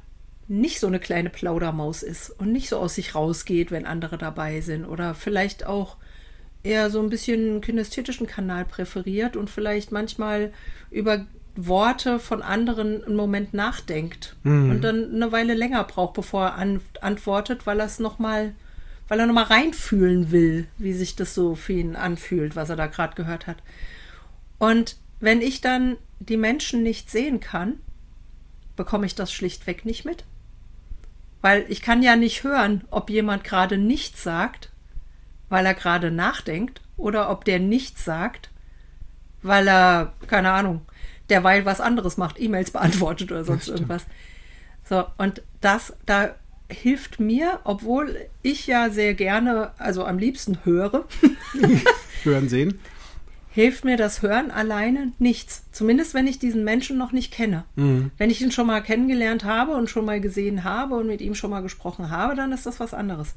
nicht 0.49 0.81
so 0.81 0.87
eine 0.87 0.99
kleine 0.99 1.31
Plaudermaus 1.31 2.03
ist 2.03 2.31
und 2.31 2.53
nicht 2.53 2.71
so 2.71 2.79
aus 2.79 2.95
sich 2.95 3.15
rausgeht, 3.15 3.71
wenn 3.71 3.87
andere 3.87 4.17
dabei 4.17 4.61
sind 4.63 4.87
oder 4.87 5.15
vielleicht 5.15 5.67
auch 5.67 5.97
eher 6.63 6.91
so 6.91 7.01
ein 7.01 7.11
bisschen 7.11 7.51
einen 7.51 7.61
kinästhetischen 7.61 8.27
Kanal 8.27 8.65
präferiert 8.65 9.37
und 9.37 9.51
vielleicht 9.51 9.93
manchmal 9.93 10.53
über 10.91 11.27
Worte 11.55 12.19
von 12.19 12.41
anderen 12.41 13.05
einen 13.05 13.17
Moment 13.17 13.53
nachdenkt 13.53 14.37
mhm. 14.43 14.71
und 14.71 14.81
dann 14.83 15.15
eine 15.15 15.33
Weile 15.33 15.55
länger 15.55 15.85
braucht, 15.85 16.15
bevor 16.15 16.47
er 16.47 16.55
an, 16.55 16.81
antwortet, 17.01 17.67
weil 17.67 17.81
er 17.81 17.87
es 17.87 17.99
noch 17.99 18.19
mal, 18.19 18.55
weil 19.09 19.21
er 19.21 19.27
noch 19.27 19.35
mal 19.35 19.45
reinfühlen 19.45 20.31
will, 20.31 20.67
wie 20.79 20.93
sich 20.93 21.17
das 21.17 21.35
so 21.35 21.57
für 21.57 21.75
ihn 21.75 21.97
anfühlt, 21.97 22.57
was 22.57 22.71
er 22.71 22.77
da 22.77 22.87
gerade 22.87 23.17
gehört 23.17 23.47
hat. 23.47 23.59
Und 24.59 24.97
wenn 25.21 25.41
ich 25.41 25.61
dann 25.61 25.97
die 26.21 26.37
Menschen 26.37 26.83
nicht 26.83 27.11
sehen 27.11 27.41
kann, 27.41 27.81
bekomme 28.77 29.07
ich 29.07 29.15
das 29.15 29.33
schlichtweg 29.33 29.85
nicht 29.85 30.05
mit. 30.05 30.25
Weil 31.41 31.65
ich 31.69 31.83
kann 31.83 32.03
ja 32.03 32.17
nicht 32.17 32.43
hören, 32.43 32.85
ob 32.91 33.11
jemand 33.11 33.45
gerade 33.45 33.79
nichts 33.79 34.23
sagt, 34.23 34.71
weil 35.49 35.65
er 35.65 35.75
gerade 35.75 36.11
nachdenkt, 36.11 36.81
oder 36.97 37.31
ob 37.31 37.45
der 37.45 37.61
nichts 37.61 38.05
sagt, 38.05 38.51
weil 39.43 39.69
er, 39.69 40.15
keine 40.27 40.51
Ahnung, 40.51 40.83
derweil 41.31 41.65
was 41.65 41.81
anderes 41.81 42.17
macht, 42.17 42.41
E-Mails 42.41 42.73
beantwortet 42.73 43.31
oder 43.31 43.45
sonst 43.45 43.69
irgendwas. 43.69 44.05
So, 44.85 45.07
und 45.17 45.43
das, 45.61 45.95
da 46.07 46.35
hilft 46.69 47.21
mir, 47.21 47.61
obwohl 47.65 48.17
ich 48.43 48.67
ja 48.67 48.91
sehr 48.91 49.15
gerne, 49.15 49.73
also 49.79 50.05
am 50.05 50.19
liebsten 50.19 50.65
höre. 50.65 51.05
Hören, 52.25 52.49
sehen 52.49 52.81
hilft 53.51 53.85
mir 53.85 53.97
das 53.97 54.23
Hören 54.23 54.51
alleine 54.51 55.13
nichts. 55.19 55.65
Zumindest 55.73 56.15
wenn 56.15 56.27
ich 56.27 56.39
diesen 56.39 56.65
Menschen 56.65 56.99
noch 56.99 57.13
nicht 57.13 57.33
kenne. 57.33 57.65
Mhm. 57.77 58.11
Wenn 58.19 58.31
ich 58.31 58.43
ihn 58.43 58.53
schon 58.53 58.67
mal 58.67 58.83
kennengelernt 58.83 59.45
habe 59.45 59.73
und 59.73 59.91
schon 59.91 60.05
mal 60.05 60.21
gesehen 60.21 60.65
habe 60.65 60.97
und 60.97 61.07
mit 61.07 61.21
ihm 61.21 61.35
schon 61.35 61.51
mal 61.51 61.63
gesprochen 61.63 62.11
habe, 62.11 62.35
dann 62.35 62.53
ist 62.53 62.67
das 62.67 62.81
was 62.81 62.95
anderes. 62.95 63.35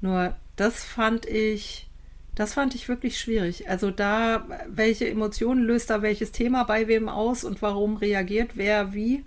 Nur 0.00 0.34
das 0.56 0.84
fand 0.84 1.26
ich, 1.26 1.88
das 2.34 2.54
fand 2.54 2.74
ich 2.74 2.88
wirklich 2.88 3.18
schwierig. 3.18 3.68
Also 3.68 3.90
da, 3.90 4.46
welche 4.68 5.08
Emotionen 5.08 5.64
löst 5.64 5.90
da 5.90 6.02
welches 6.02 6.32
Thema 6.32 6.64
bei 6.64 6.88
wem 6.88 7.08
aus 7.08 7.44
und 7.44 7.60
warum 7.60 7.96
reagiert 7.96 8.52
wer 8.54 8.94
wie, 8.94 9.24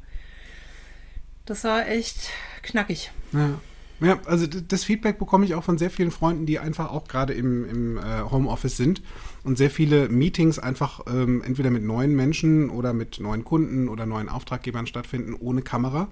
das 1.45 1.63
war 1.63 1.87
echt 1.87 2.29
knackig. 2.61 3.11
Ja. 3.33 3.59
Ja, 3.99 4.19
also 4.25 4.47
das 4.47 4.83
Feedback 4.83 5.17
bekomme 5.17 5.45
ich 5.45 5.55
auch 5.55 5.63
von 5.63 5.77
sehr 5.77 5.89
vielen 5.89 6.11
Freunden, 6.11 6.45
die 6.45 6.59
einfach 6.59 6.91
auch 6.91 7.07
gerade 7.07 7.31
im, 7.33 7.63
im 7.69 7.97
äh, 7.97 8.23
Homeoffice 8.29 8.75
sind 8.75 9.01
und 9.43 9.57
sehr 9.57 9.69
viele 9.69 10.09
Meetings 10.09 10.59
einfach 10.59 11.01
ähm, 11.07 11.41
entweder 11.45 11.69
mit 11.69 11.83
neuen 11.83 12.15
Menschen 12.15 12.69
oder 12.69 12.93
mit 12.93 13.19
neuen 13.19 13.43
Kunden 13.43 13.89
oder 13.89 14.05
neuen 14.05 14.29
Auftraggebern 14.29 14.87
stattfinden 14.87 15.33
ohne 15.33 15.61
Kamera 15.61 16.07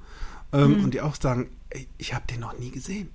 ähm, 0.53 0.77
mhm. 0.77 0.83
und 0.83 0.93
die 0.93 1.01
auch 1.01 1.15
sagen, 1.15 1.49
ey, 1.69 1.87
ich 1.97 2.13
habe 2.13 2.25
den 2.27 2.41
noch 2.41 2.57
nie 2.57 2.71
gesehen. 2.71 3.09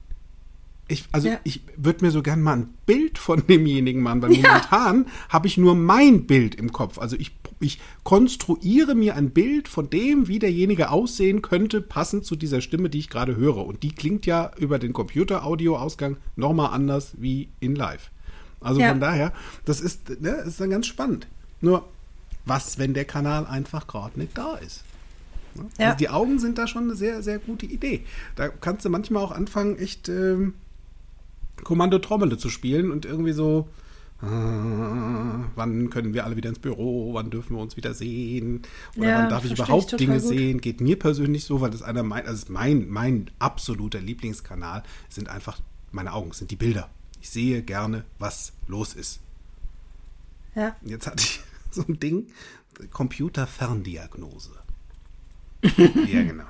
Ich, 0.89 1.05
also 1.11 1.29
ja. 1.29 1.41
ich 1.43 1.63
würde 1.77 2.05
mir 2.05 2.13
so 2.13 2.23
gern 2.23 2.41
mal 2.41 2.53
ein 2.53 2.75
Bild 2.87 3.19
von 3.19 3.45
demjenigen 3.49 4.03
machen, 4.03 4.23
weil 4.23 4.33
ja. 4.35 4.49
momentan 4.49 5.07
habe 5.29 5.49
ich 5.49 5.59
nur 5.59 5.75
mein 5.75 6.27
Bild 6.27 6.55
im 6.55 6.73
Kopf. 6.73 6.99
Also 6.99 7.17
ich, 7.17 7.33
ich 7.59 7.81
konstruiere 8.05 8.95
mir 8.95 9.17
ein 9.17 9.31
Bild 9.31 9.67
von 9.67 9.91
dem, 9.91 10.29
wie 10.29 10.39
derjenige 10.39 10.91
aussehen 10.91 11.43
könnte, 11.43 11.81
passend 11.81 12.25
zu 12.25 12.37
dieser 12.37 12.61
Stimme, 12.61 12.89
die 12.89 13.01
ich 13.01 13.11
gerade 13.11 13.37
höre. 13.37 13.67
Und 13.67 13.83
die 13.83 13.93
klingt 13.93 14.27
ja 14.27 14.53
über 14.59 14.79
den 14.79 14.93
Computer-Audio-Ausgang 14.93 16.19
nochmal 16.37 16.73
anders 16.73 17.15
wie 17.19 17.49
in 17.59 17.75
Live. 17.75 18.13
Also 18.61 18.81
ja. 18.81 18.91
von 18.91 19.01
daher, 19.01 19.33
das 19.65 19.81
ist, 19.81 20.21
ne, 20.21 20.31
ist 20.47 20.61
dann 20.61 20.71
ganz 20.71 20.87
spannend. 20.87 21.27
Nur, 21.61 21.87
was, 22.45 22.79
wenn 22.79 22.95
der 22.95 23.05
Kanal 23.05 23.47
einfach 23.47 23.87
gerade 23.87 24.19
nicht 24.19 24.37
da 24.37 24.57
ist? 24.57 24.85
Ne? 25.55 25.67
Ja. 25.79 25.87
Also 25.87 25.99
die 25.99 26.09
Augen 26.09 26.39
sind 26.39 26.59
da 26.59 26.67
schon 26.67 26.85
eine 26.85 26.97
sehr, 26.97 27.23
sehr 27.23 27.39
gute 27.39 27.67
Idee. 27.67 28.05
Da 28.35 28.49
kannst 28.49 28.85
du 28.85 28.91
manchmal 28.91 29.23
auch 29.23 29.33
anfangen, 29.33 29.79
echt. 29.79 30.09
Ähm, 30.09 30.55
Kommando 31.65 31.99
Trommele 31.99 32.37
zu 32.37 32.51
spielen 32.51 32.91
und 32.91 33.07
irgendwie 33.07 33.33
so, 33.33 33.67
äh, 34.23 34.27
wann 34.27 35.91
können 35.91 36.15
wir 36.15 36.25
alle 36.25 36.37
wieder 36.37 36.49
ins 36.49 36.59
Büro, 36.59 37.15
wann 37.15 37.31
dürfen 37.31 37.57
wir 37.57 37.63
uns 37.63 37.77
wieder 37.77 37.95
sehen 37.95 38.63
oder 38.97 39.09
ja, 39.09 39.19
wann 39.19 39.29
darf 39.31 39.45
ich 39.45 39.53
überhaupt 39.53 39.93
ich 39.93 39.99
Dinge 39.99 40.21
gut. 40.21 40.29
sehen, 40.29 40.61
geht 40.61 40.81
mir 40.81 40.99
persönlich 40.99 41.45
so, 41.45 41.61
weil 41.61 41.71
das 41.71 41.83
einer 41.83 42.03
mein, 42.03 42.27
also 42.27 42.47
mein, 42.51 42.89
mein 42.89 43.31
absoluter 43.39 44.01
Lieblingskanal 44.01 44.83
sind 45.09 45.29
einfach 45.29 45.61
meine 45.93 46.13
Augen 46.13 46.33
sind 46.33 46.51
die 46.51 46.57
Bilder. 46.57 46.91
Ich 47.27 47.33
sehe 47.33 47.61
gerne, 47.61 48.05
was 48.21 48.53
los 48.69 48.95
ist. 48.95 49.19
Ja. 50.55 50.77
Jetzt 50.83 51.09
hatte 51.09 51.25
ich 51.25 51.41
so 51.73 51.83
ein 51.89 51.99
Ding, 51.99 52.29
Computerferndiagnose. 52.93 54.53
ja, 55.63 56.23
genau. 56.23 56.45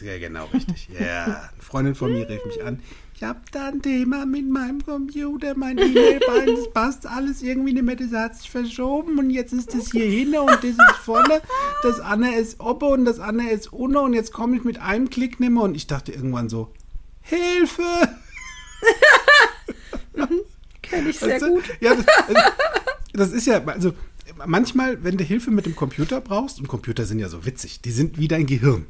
Ja, 0.00 0.18
genau, 0.20 0.44
richtig. 0.54 0.88
Ja, 0.88 1.50
eine 1.52 1.62
Freundin 1.62 1.94
von 1.96 2.12
mir 2.12 2.28
rief 2.28 2.44
mich 2.46 2.62
an. 2.62 2.80
Ich 3.16 3.24
habe 3.24 3.40
da 3.50 3.70
ein 3.70 3.82
Thema 3.82 4.24
mit 4.24 4.48
meinem 4.48 4.84
Computer, 4.84 5.56
mein 5.56 5.76
E-Mail-Bein, 5.78 6.54
das 6.54 6.72
passt 6.72 7.08
alles 7.08 7.42
irgendwie 7.42 7.72
nicht 7.72 7.82
mehr, 7.82 7.96
das 7.96 8.12
hat 8.12 8.36
sich 8.36 8.52
verschoben 8.52 9.18
und 9.18 9.30
jetzt 9.30 9.52
ist 9.52 9.74
das 9.74 9.90
hier 9.90 10.08
hinten 10.08 10.38
und 10.38 10.48
das 10.48 10.62
ist 10.62 10.96
vorne, 11.02 11.42
das 11.82 11.98
andere 11.98 12.34
ist 12.34 12.60
oben 12.60 13.00
und 13.00 13.04
das 13.04 13.18
andere 13.18 13.50
ist 13.50 13.72
unten 13.72 13.96
und 13.96 14.14
jetzt 14.14 14.32
komme 14.32 14.56
ich 14.56 14.62
mit 14.62 14.78
einem 14.78 15.10
Klick 15.10 15.40
nicht 15.40 15.50
mehr 15.50 15.64
und 15.64 15.74
ich 15.74 15.88
dachte 15.88 16.12
irgendwann 16.12 16.48
so, 16.48 16.72
Hilfe! 17.20 17.82
Kenne 20.82 21.10
ich 21.10 21.18
sehr 21.18 21.38
du? 21.38 21.54
gut. 21.54 21.64
Ja, 21.80 21.94
das, 21.94 22.06
also, 22.26 22.40
das 23.12 23.32
ist 23.32 23.46
ja, 23.46 23.64
also 23.64 23.92
manchmal, 24.46 25.02
wenn 25.04 25.16
du 25.16 25.24
Hilfe 25.24 25.50
mit 25.50 25.66
dem 25.66 25.76
Computer 25.76 26.20
brauchst, 26.20 26.58
und 26.58 26.68
Computer 26.68 27.04
sind 27.04 27.18
ja 27.18 27.28
so 27.28 27.44
witzig, 27.44 27.80
die 27.80 27.90
sind 27.90 28.18
wie 28.18 28.28
dein 28.28 28.46
Gehirn. 28.46 28.86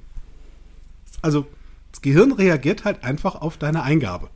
Also 1.22 1.46
das 1.92 2.00
Gehirn 2.02 2.32
reagiert 2.32 2.84
halt 2.84 3.04
einfach 3.04 3.34
auf 3.34 3.56
deine 3.56 3.82
Eingabe. 3.82 4.30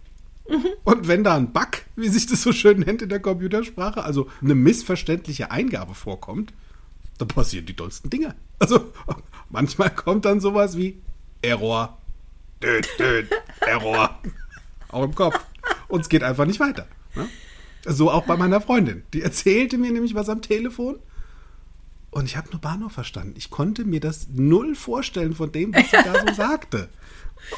Und 0.85 1.09
wenn 1.09 1.25
da 1.25 1.37
ein 1.37 1.53
Bug, 1.53 1.69
wie 1.97 2.09
sich 2.09 2.26
das 2.26 2.43
so 2.43 2.53
schön 2.53 2.81
nennt 2.81 3.00
in 3.00 3.09
der 3.09 3.21
Computersprache, 3.21 4.05
also 4.05 4.29
eine 4.43 4.55
missverständliche 4.55 5.50
Eingabe 5.50 5.95
vorkommt, 5.95 6.53
dann 7.17 7.29
passieren 7.29 7.64
die 7.64 7.76
dollsten 7.76 8.11
Dinge. 8.11 8.35
Also 8.59 8.93
manchmal 9.49 9.91
kommt 9.91 10.26
dann 10.26 10.41
sowas 10.41 10.76
wie 10.76 11.00
Error, 11.41 11.99
död, 12.62 12.87
död, 12.99 13.31
Error, 13.61 14.19
auch 14.88 15.05
im 15.05 15.14
Kopf. 15.14 15.38
Und 15.88 16.00
es 16.00 16.09
geht 16.09 16.23
einfach 16.23 16.47
nicht 16.47 16.61
weiter. 16.61 16.87
Ne? 17.14 17.29
So 17.87 18.11
auch 18.11 18.25
bei 18.26 18.37
meiner 18.37 18.61
Freundin. 18.61 19.03
Die 19.12 19.23
erzählte 19.23 19.76
mir 19.79 19.93
nämlich 19.93 20.14
was 20.14 20.29
am 20.29 20.41
Telefon 20.43 20.99
und 22.11 22.25
ich 22.25 22.37
habe 22.37 22.49
nur 22.50 22.61
Bahnhof 22.61 22.93
verstanden. 22.93 23.35
Ich 23.37 23.50
konnte 23.50 23.85
mir 23.85 24.00
das 24.00 24.29
null 24.33 24.75
vorstellen 24.75 25.35
von 25.35 25.53
dem, 25.53 25.75
was 25.75 25.91
sie 25.91 25.97
da 26.03 26.14
so 26.26 26.33
sagte. 26.35 26.88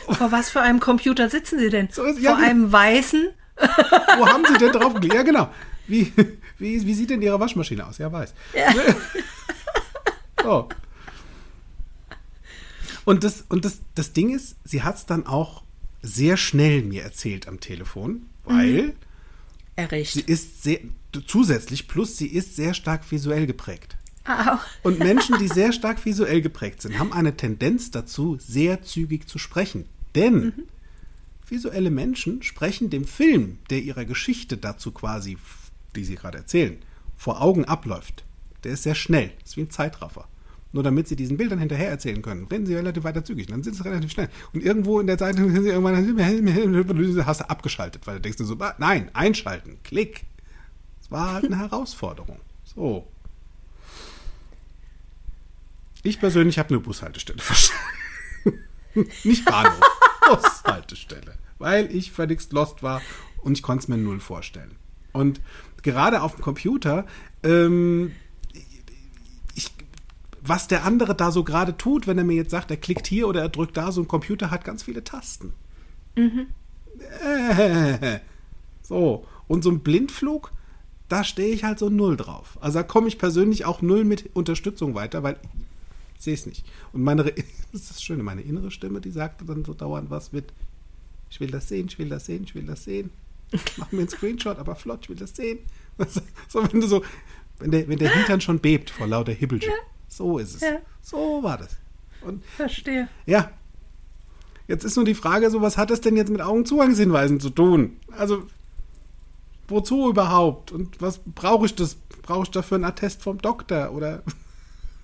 Vor 0.09 0.33
was 0.33 0.51
für 0.51 0.61
einem 0.63 0.81
Computer 0.81 1.29
sitzen 1.31 1.59
Sie 1.61 1.69
denn? 1.71 1.89
So 1.93 2.03
ist- 2.03 2.19
ja, 2.21 2.31
Vor 2.31 2.39
genau. 2.39 2.51
einem 2.51 2.73
weißen? 2.73 3.29
Wo 4.19 4.27
haben 4.27 4.45
Sie 4.51 4.59
denn 4.59 4.73
drauf? 4.73 4.95
Ja, 5.05 5.23
genau. 5.23 5.49
Wie, 5.87 6.13
wie, 6.59 6.85
wie 6.85 6.95
sieht 6.95 7.11
denn 7.11 7.23
Ihre 7.23 7.39
Waschmaschine 7.39 7.87
aus? 7.87 7.99
Ja, 7.99 8.11
weiß. 8.11 8.35
So. 10.43 10.69
Und, 13.05 13.25
das, 13.25 13.45
und 13.49 13.65
das, 13.65 13.81
das 13.95 14.13
Ding 14.13 14.35
ist, 14.35 14.57
sie 14.65 14.83
hat 14.83 14.97
es 14.97 15.07
dann 15.07 15.27
auch 15.27 15.63
sehr 16.03 16.37
schnell 16.37 16.83
mir 16.83 17.03
erzählt 17.03 17.49
am 17.49 17.61
Telefon, 17.61 18.27
weil 18.45 18.95
Erricht. 19.75 20.13
sie 20.13 20.21
ist 20.21 20.63
sehr, 20.63 20.81
zusätzlich, 21.27 21.89
plus 21.89 22.17
sie 22.17 22.29
ist 22.29 22.57
sehr 22.57 22.75
stark 22.75 23.11
visuell 23.11 23.47
geprägt. 23.47 23.97
Au. 24.25 24.59
Und 24.83 24.99
Menschen, 24.99 25.39
die 25.39 25.49
sehr 25.49 25.73
stark 25.73 26.05
visuell 26.05 26.41
geprägt 26.41 26.83
sind, 26.83 26.99
haben 26.99 27.13
eine 27.13 27.37
Tendenz 27.37 27.91
dazu, 27.91 28.37
sehr 28.41 28.83
zügig 28.83 29.29
zu 29.29 29.39
sprechen. 29.39 29.85
Denn 30.15 30.53
visuelle 31.49 31.91
Menschen 31.91 32.43
sprechen 32.43 32.91
dem 32.91 33.05
Film, 33.05 33.59
der 33.71 33.83
ihrer 33.83 34.05
Geschichte 34.05 34.57
dazu 34.57 34.91
quasi, 34.91 35.39
die 35.95 36.05
sie 36.05 36.17
gerade 36.17 36.39
erzählen, 36.39 36.79
vor 37.17 37.41
Augen 37.41 37.65
abläuft. 37.65 38.25
Der 38.65 38.73
ist 38.73 38.83
sehr 38.83 38.97
schnell, 38.97 39.31
ist 39.45 39.57
wie 39.57 39.63
ein 39.63 39.71
Zeitraffer. 39.71 40.27
Nur 40.73 40.83
damit 40.83 41.09
sie 41.09 41.17
diesen 41.17 41.37
Bildern 41.37 41.59
hinterher 41.59 41.89
erzählen 41.89 42.21
können, 42.23 42.47
reden 42.47 42.67
sie 42.67 42.75
relativ 42.75 43.05
weiter 43.05 43.25
zügig. 43.25 43.47
Dann 43.47 43.63
sind 43.63 43.75
sie 43.75 43.85
relativ 43.85 44.11
schnell. 44.11 44.29
Und 44.53 44.63
irgendwo 44.63 45.01
in 45.01 45.07
der 45.07 45.17
Zeit 45.17 45.37
sind 45.37 45.63
sie 45.63 45.69
irgendwann 45.69 45.95
hast 47.27 47.41
du 47.41 47.51
abgeschaltet, 47.51 48.07
weil 48.07 48.17
du 48.17 48.21
denkst 48.23 48.39
so, 48.39 48.57
ah, 48.59 48.75
nein, 48.79 49.11
einschalten, 49.15 49.79
klick. 49.85 50.25
Es 51.01 51.11
war 51.11 51.35
halt 51.35 51.45
eine 51.47 51.59
Herausforderung. 51.59 52.41
So. 52.65 53.07
Ich 56.03 56.21
persönlich 56.21 56.59
habe 56.59 56.71
eine 56.71 56.81
Bushaltestelle 56.81 57.39
verstanden. 57.43 57.83
Nicht 59.25 59.45
Bahnhof, 59.45 59.81
Bushaltestelle. 60.29 61.35
Weil 61.59 61.95
ich 61.95 62.13
völlig 62.13 62.51
lost 62.53 62.83
war 62.83 63.01
und 63.41 63.57
ich 63.57 63.63
konnte 63.63 63.85
es 63.85 63.89
mir 63.89 63.97
null 63.97 64.21
vorstellen. 64.21 64.77
Und 65.13 65.41
gerade 65.83 66.23
auf 66.23 66.35
dem 66.35 66.43
Computer, 66.43 67.07
ähm, 67.43 68.13
was 70.49 70.69
der 70.69 70.85
andere 70.85 71.15
da 71.15 71.31
so 71.31 71.45
gerade 71.45 71.77
tut, 71.77 72.07
wenn 72.07 72.19
er 72.19 72.25
mir 72.25 72.37
jetzt 72.37 72.51
sagt, 72.51 72.71
er 72.71 72.77
klickt 72.77 73.07
hier 73.07 73.29
oder 73.29 73.43
er 73.43 73.49
drückt 73.49 73.77
da, 73.77 73.93
so 73.93 74.01
ein 74.01 74.09
Computer 74.09 74.51
hat 74.51 74.65
ganz 74.65 74.83
viele 74.83 75.05
Tasten. 75.05 75.53
Äh, 77.25 78.21
so, 78.83 79.27
und 79.49 79.63
so 79.63 79.71
ein 79.71 79.81
Blindflug, 79.81 80.53
da 81.09 81.25
stehe 81.25 81.55
ich 81.55 81.65
halt 81.65 81.79
so 81.79 81.89
null 81.89 82.17
drauf. 82.17 82.59
Also 82.61 82.79
da 82.79 82.83
komme 82.83 83.09
ich 83.09 83.19
persönlich 83.19 83.65
auch 83.65 83.83
null 83.83 84.05
mit 84.05 84.31
Unterstützung 84.35 84.95
weiter, 84.95 85.23
weil 85.23 85.39
ich 86.17 86.25
sehe 86.25 86.35
es 86.35 86.47
nicht. 86.47 86.65
Und 86.93 87.03
meine, 87.03 87.25
das 87.73 87.83
ist 87.83 87.91
das 87.91 88.03
Schöne, 88.03 88.23
meine 88.23 88.43
innere 88.43 88.71
Stimme, 88.71 89.01
die 89.01 89.11
sagte 89.11 89.45
dann 89.45 89.65
so 89.65 89.75
dauernd 89.75 90.11
was 90.11 90.33
mit, 90.33 90.53
ich 91.31 91.41
will 91.41 91.51
das 91.51 91.69
sehen, 91.69 91.87
ich 91.89 91.99
will 91.99 92.09
das 92.09 92.27
sehen, 92.27 92.45
ich 92.45 92.55
will 92.55 92.65
das 92.65 92.85
sehen. 92.85 93.11
Mach 93.77 93.93
mir 93.93 94.01
einen 94.01 94.09
Screenshot, 94.09 94.59
aber 94.59 94.75
flott, 94.75 95.01
ich 95.03 95.09
will 95.09 95.17
das 95.17 95.35
sehen. 95.35 95.59
So, 96.49 96.63
wenn 96.71 96.81
du 96.81 96.87
so, 96.87 97.03
wenn 97.59 97.71
der, 97.71 97.89
wenn 97.89 97.99
der 97.99 98.15
Hintern 98.15 98.43
schon 98.43 98.59
bebt 98.59 98.91
vor 98.91 99.07
lauter 99.07 99.33
Hibbelchen. 99.33 99.73
So 100.09 100.39
ist 100.39 100.57
es. 100.57 100.61
Ja. 100.63 100.79
So 101.03 101.43
war 101.43 101.59
das. 101.59 101.77
Und 102.23 102.45
Verstehe. 102.45 103.09
ja. 103.27 103.51
Jetzt 104.69 104.85
ist 104.85 104.97
nur 104.97 105.05
die 105.05 105.15
Frage, 105.15 105.49
so 105.51 105.63
was 105.63 105.77
hat 105.79 105.91
das 105.91 106.01
denn 106.01 106.17
jetzt 106.17 106.31
mit 106.31 106.41
Augenzugangshinweisen 106.41 107.39
zu 107.39 107.51
tun? 107.51 107.99
Also, 108.11 108.43
wozu 109.69 110.11
überhaupt? 110.11 110.73
Und 110.73 111.01
was 111.01 111.21
brauche 111.25 111.67
ich 111.67 111.77
das? 111.77 111.97
Brauche 112.23 112.43
ich 112.43 112.51
dafür 112.51 112.75
einen 112.75 112.85
Attest 112.85 113.23
vom 113.23 113.39
Doktor? 113.39 113.93
Oder 113.93 114.25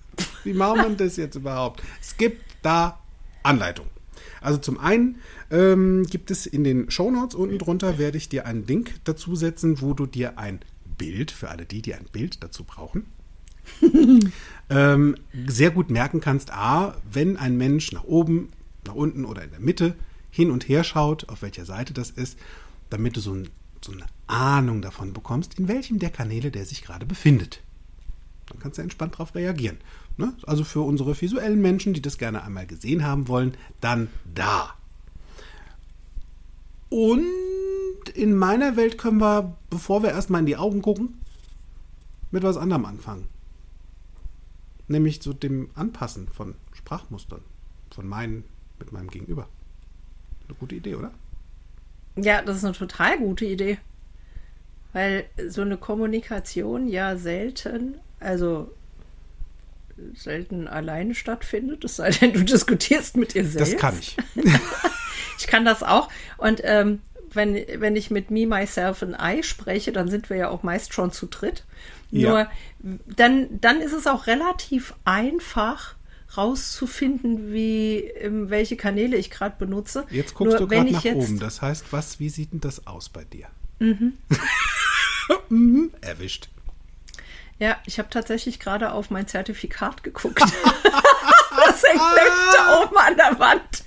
wie 0.43 0.53
macht 0.53 0.77
man 0.77 0.97
das 0.97 1.15
jetzt 1.15 1.35
überhaupt? 1.35 1.81
Es 2.01 2.17
gibt 2.17 2.41
da 2.61 2.99
Anleitung. 3.41 3.85
Also 4.41 4.57
zum 4.57 4.77
einen 4.77 5.21
ähm, 5.51 6.05
gibt 6.09 6.29
es 6.29 6.45
in 6.45 6.65
den 6.65 6.91
Shownotes 6.91 7.35
unten 7.35 7.57
drunter, 7.57 7.97
werde 7.97 8.17
ich 8.17 8.27
dir 8.27 8.45
einen 8.45 8.67
Link 8.67 8.95
dazu 9.05 9.37
setzen, 9.37 9.79
wo 9.79 9.93
du 9.93 10.05
dir 10.05 10.37
ein 10.37 10.59
Bild, 10.97 11.31
für 11.31 11.49
alle 11.49 11.65
die, 11.65 11.81
die 11.81 11.93
ein 11.93 12.05
Bild 12.11 12.43
dazu 12.43 12.65
brauchen, 12.65 13.05
ähm, 14.69 15.15
sehr 15.47 15.71
gut 15.71 15.89
merken 15.89 16.21
kannst, 16.21 16.51
a, 16.51 16.95
wenn 17.11 17.37
ein 17.37 17.57
Mensch 17.57 17.91
nach 17.91 18.03
oben, 18.03 18.49
nach 18.85 18.95
unten 18.95 19.25
oder 19.25 19.43
in 19.43 19.51
der 19.51 19.59
Mitte 19.59 19.95
hin 20.29 20.51
und 20.51 20.67
her 20.67 20.83
schaut, 20.83 21.29
auf 21.29 21.41
welcher 21.41 21.65
Seite 21.65 21.93
das 21.93 22.09
ist, 22.09 22.37
damit 22.89 23.15
du 23.15 23.21
so, 23.21 23.33
ein, 23.33 23.49
so 23.81 23.91
eine 23.91 24.05
Ahnung 24.27 24.81
davon 24.81 25.13
bekommst, 25.13 25.59
in 25.59 25.67
welchem 25.67 25.99
der 25.99 26.09
Kanäle 26.09 26.51
der 26.51 26.65
sich 26.65 26.83
gerade 26.83 27.05
befindet. 27.05 27.61
Dann 28.47 28.59
kannst 28.59 28.77
du 28.77 28.81
entspannt 28.81 29.13
darauf 29.13 29.35
reagieren. 29.35 29.77
Ne? 30.17 30.33
Also 30.45 30.63
für 30.63 30.81
unsere 30.81 31.19
visuellen 31.19 31.61
Menschen, 31.61 31.93
die 31.93 32.01
das 32.01 32.17
gerne 32.17 32.43
einmal 32.43 32.67
gesehen 32.67 33.05
haben 33.05 33.27
wollen, 33.27 33.55
dann 33.81 34.09
da. 34.33 34.73
Und 36.89 37.25
in 38.13 38.35
meiner 38.35 38.75
Welt 38.75 38.97
können 38.97 39.19
wir, 39.19 39.55
bevor 39.69 40.03
wir 40.03 40.09
erstmal 40.09 40.41
in 40.41 40.45
die 40.45 40.57
Augen 40.57 40.81
gucken, 40.81 41.15
mit 42.31 42.43
was 42.43 42.57
anderem 42.57 42.85
anfangen. 42.85 43.27
Nämlich 44.87 45.21
so 45.21 45.33
dem 45.33 45.69
Anpassen 45.75 46.27
von 46.27 46.55
Sprachmustern. 46.73 47.41
Von 47.91 48.07
meinen 48.07 48.43
mit 48.79 48.91
meinem 48.91 49.09
Gegenüber. 49.09 49.47
Eine 50.47 50.57
gute 50.57 50.75
Idee, 50.75 50.95
oder? 50.95 51.11
Ja, 52.15 52.41
das 52.41 52.57
ist 52.57 52.65
eine 52.65 52.73
total 52.73 53.17
gute 53.17 53.45
Idee. 53.45 53.77
Weil 54.91 55.25
so 55.47 55.61
eine 55.61 55.77
Kommunikation 55.77 56.87
ja 56.87 57.17
selten, 57.17 57.95
also 58.19 58.71
selten 60.15 60.67
alleine 60.67 61.15
stattfindet, 61.15 61.83
es 61.83 61.95
sei 61.95 62.11
denn, 62.11 62.33
du 62.33 62.43
diskutierst 62.43 63.17
mit 63.17 63.33
dir 63.33 63.45
selbst. 63.45 63.73
Das 63.73 63.79
kann 63.79 63.97
ich. 63.99 64.17
Ich 65.39 65.47
kann 65.47 65.65
das 65.65 65.83
auch. 65.83 66.09
Und 66.37 66.61
ähm, 66.63 67.01
wenn, 67.35 67.55
wenn 67.77 67.95
ich 67.95 68.11
mit 68.11 68.31
Me, 68.31 68.45
Myself 68.45 69.03
and 69.03 69.17
I 69.21 69.43
spreche, 69.43 69.91
dann 69.91 70.09
sind 70.09 70.29
wir 70.29 70.37
ja 70.37 70.49
auch 70.49 70.63
meist 70.63 70.93
schon 70.93 71.11
zu 71.11 71.27
dritt. 71.27 71.65
Ja. 72.11 72.29
Nur 72.29 72.47
dann, 73.15 73.59
dann 73.59 73.81
ist 73.81 73.93
es 73.93 74.07
auch 74.07 74.27
relativ 74.27 74.93
einfach 75.03 75.95
rauszufinden, 76.37 77.53
wie 77.53 77.99
ähm, 77.99 78.49
welche 78.49 78.75
Kanäle 78.75 79.17
ich 79.17 79.29
gerade 79.29 79.55
benutze. 79.57 80.05
Jetzt 80.09 80.33
guckst 80.33 80.59
Nur 80.59 80.67
du 80.67 80.67
gerade 80.67 80.91
nach 80.91 81.03
jetzt, 81.03 81.15
oben. 81.15 81.39
Das 81.39 81.61
heißt, 81.61 81.85
was, 81.91 82.19
wie 82.19 82.29
sieht 82.29 82.53
denn 82.53 82.61
das 82.61 82.87
aus 82.87 83.09
bei 83.09 83.23
dir? 83.23 83.47
Mhm. 83.79 84.17
Erwischt. 86.01 86.49
Ja, 87.59 87.77
ich 87.85 87.99
habe 87.99 88.09
tatsächlich 88.09 88.59
gerade 88.59 88.91
auf 88.91 89.09
mein 89.09 89.27
Zertifikat 89.27 90.03
geguckt. 90.03 90.43
das 91.73 91.83
hängt 91.83 92.01
nämlich 92.15 92.55
da 92.55 92.81
oben 92.81 92.97
an 92.97 93.17
der 93.17 93.39
Wand. 93.39 93.83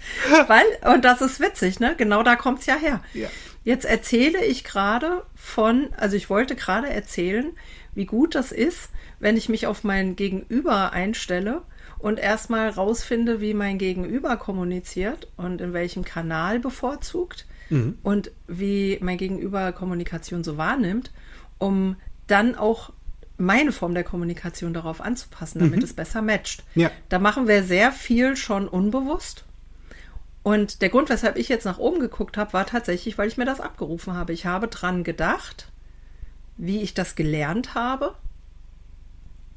Weil, 0.49 0.95
und 0.95 1.05
das 1.05 1.21
ist 1.21 1.41
witzig, 1.41 1.81
ne? 1.81 1.95
Genau 1.97 2.23
da 2.23 2.37
kommt 2.37 2.61
es 2.61 2.67
ja 2.67 2.77
her. 2.77 3.03
Ja. 3.15 3.29
Jetzt 3.65 3.85
erzähle 3.85 4.45
ich 4.45 4.65
gerade 4.65 5.25
von, 5.35 5.89
also 5.97 6.17
ich 6.17 6.31
wollte 6.31 6.55
gerade 6.55 6.89
erzählen, 6.89 7.53
wie 7.95 8.07
gut 8.07 8.35
das 8.35 8.53
ist, 8.53 8.91
wenn 9.19 9.37
ich 9.37 9.49
mich 9.49 9.67
auf 9.67 9.83
mein 9.83 10.15
Gegenüber 10.15 10.93
einstelle 10.93 11.63
und 11.99 12.19
erstmal 12.19 12.69
rausfinde, 12.69 13.41
wie 13.41 13.55
mein 13.55 13.79
Gegenüber 13.79 14.37
kommuniziert 14.37 15.29
und 15.37 15.61
in 15.61 15.73
welchem 15.73 16.05
Kanal 16.05 16.61
bevorzugt 16.61 17.47
und 18.05 18.31
wie 18.47 18.99
mein 19.01 19.19
Gegenüber 19.19 19.73
Kommunikation 19.73 20.45
so 20.45 20.57
wahrnimmt, 20.57 21.11
um 21.59 21.97
dann 22.29 22.55
auch 22.55 22.93
meine 23.39 23.73
Form 23.73 23.95
der 23.95 24.05
Kommunikation 24.05 24.73
darauf 24.73 25.01
anzupassen, 25.01 25.59
damit 25.59 25.83
es 25.83 25.93
besser 25.93 26.23
matcht. 26.23 26.65
Ja. 26.75 26.91
Da 27.09 27.19
machen 27.19 27.49
wir 27.49 27.63
sehr 27.63 27.93
viel 27.93 28.37
schon 28.37 28.67
unbewusst. 28.69 29.45
Und 30.43 30.81
der 30.81 30.91
Grund, 30.91 31.09
weshalb 31.09 31.37
ich 31.37 31.49
jetzt 31.49 31.65
nach 31.65 31.79
oben 31.79 31.99
geguckt 32.01 32.37
habe, 32.37 32.53
war 32.53 32.67
tatsächlich, 32.67 33.19
weil 33.19 33.29
ich 33.29 33.37
mir 33.37 33.45
das 33.47 33.61
abgerufen 33.61 34.15
habe. 34.15 34.33
Ich 34.33 34.47
habe 34.47 34.69
dran 34.69 35.03
gedacht, 35.05 35.71
wie 36.57 36.83
ich 36.83 36.95
das 36.95 37.17
gelernt 37.17 37.75
habe 37.75 38.15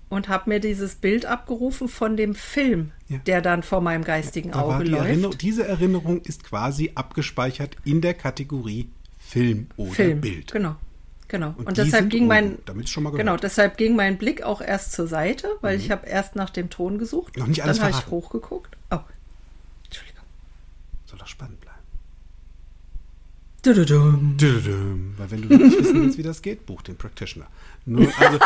und 0.10 0.28
habe 0.28 0.50
mir 0.50 0.60
dieses 0.60 0.96
Bild 0.96 1.26
abgerufen 1.28 1.88
von 1.88 2.18
dem 2.18 2.34
Film, 2.34 2.92
Ja. 3.08 3.20
der 3.20 3.42
dann 3.42 3.62
vor 3.64 3.82
meinem 3.82 4.04
geistigen 4.04 4.52
Da 4.52 4.68
war 4.68 4.76
Auge 4.78 4.86
die 4.86 4.92
läuft. 4.92 5.06
Erinnerung, 5.06 5.38
diese 5.38 5.68
Erinnerung 5.68 6.22
ist 6.22 6.44
quasi 6.44 6.92
abgespeichert 6.96 7.78
in 7.86 8.02
der 8.02 8.16
Kategorie 8.16 8.90
Film 9.20 9.68
oder 9.78 9.92
Film. 9.92 10.22
Bild. 10.22 10.52
Genau. 10.52 10.76
Genau. 11.30 11.54
Und 11.58 11.68
Und, 11.68 11.78
deshalb 11.78 12.10
ging 12.10 12.28
mein. 12.28 12.58
Mhm. 12.68 13.12
genau, 13.16 13.38
deshalb 13.38 13.78
ging 13.78 13.96
mein 13.96 14.18
Blick 14.18 14.42
auch 14.42 14.62
erst 14.62 14.92
zur 14.94 15.08
Seite, 15.08 15.48
weil 15.62 15.78
ich 15.80 15.92
habe 15.92 16.08
erst 16.08 16.36
nach 16.36 16.50
dem 16.50 16.72
Ton 16.72 16.98
gesucht. 16.98 17.38
Noch 17.38 17.46
nicht 17.48 17.64
alles 17.64 17.78
Dann 17.78 17.94
habe 17.94 18.04
ich 18.04 18.12
hochgeguckt. 18.12 18.76
Oh. 18.90 18.98
Entschuldigung. 19.86 20.24
Soll 21.06 21.20
doch 21.20 21.28
spannend 21.28 21.62
bleiben. 21.62 21.78
Dududum. 23.62 24.38
Dududum. 24.38 25.14
Weil 25.18 25.32
wenn 25.32 25.48
du 25.48 25.56
nicht 25.56 25.78
wissen 25.78 26.02
willst, 26.02 26.18
wie 26.18 26.24
das 26.24 26.42
geht, 26.42 26.66
buch 26.66 26.82
den 26.82 26.98
Practitioner. 26.98 27.46
Nur, 27.86 28.12
also, 28.20 28.40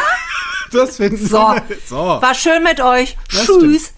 das 0.72 0.96
finden 0.98 1.26
So. 1.26 1.54
so. 1.86 1.96
War 1.96 2.34
schön 2.34 2.62
mit 2.62 2.80
euch. 2.80 3.16
Das 3.32 3.46
Tschüss. 3.46 3.94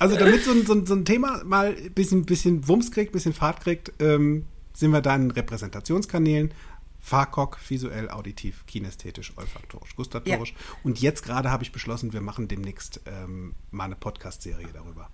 Also 0.00 0.16
damit 0.16 0.44
so 0.44 0.52
ein, 0.52 0.66
so 0.66 0.72
ein, 0.74 0.86
so 0.86 0.94
ein 0.94 1.04
Thema 1.04 1.42
mal 1.44 1.76
ein 1.76 1.92
bisschen, 1.92 2.24
bisschen 2.24 2.66
Wumms 2.66 2.90
kriegt, 2.90 3.12
bisschen 3.12 3.32
Fahrt 3.34 3.60
kriegt, 3.60 3.92
ähm, 4.00 4.44
sind 4.78 4.90
wir 4.92 5.00
da 5.00 5.14
in 5.16 5.30
Repräsentationskanälen. 5.30 6.52
FAKOK, 7.00 7.58
visuell, 7.68 8.10
auditiv, 8.10 8.64
kinästhetisch, 8.66 9.32
olfaktorisch, 9.36 9.94
gustatorisch. 9.96 10.54
Und 10.82 11.00
jetzt 11.00 11.22
gerade 11.24 11.50
habe 11.50 11.62
ich 11.62 11.72
beschlossen, 11.72 12.12
wir 12.12 12.20
machen 12.20 12.48
demnächst 12.48 13.00
ähm, 13.06 13.54
mal 13.70 13.84
eine 13.84 13.94
Podcast-Serie 13.96 14.68
darüber. 14.74 15.08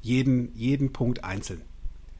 Jeden, 0.00 0.54
jeden 0.56 0.92
Punkt 0.92 1.24
einzeln. 1.24 1.62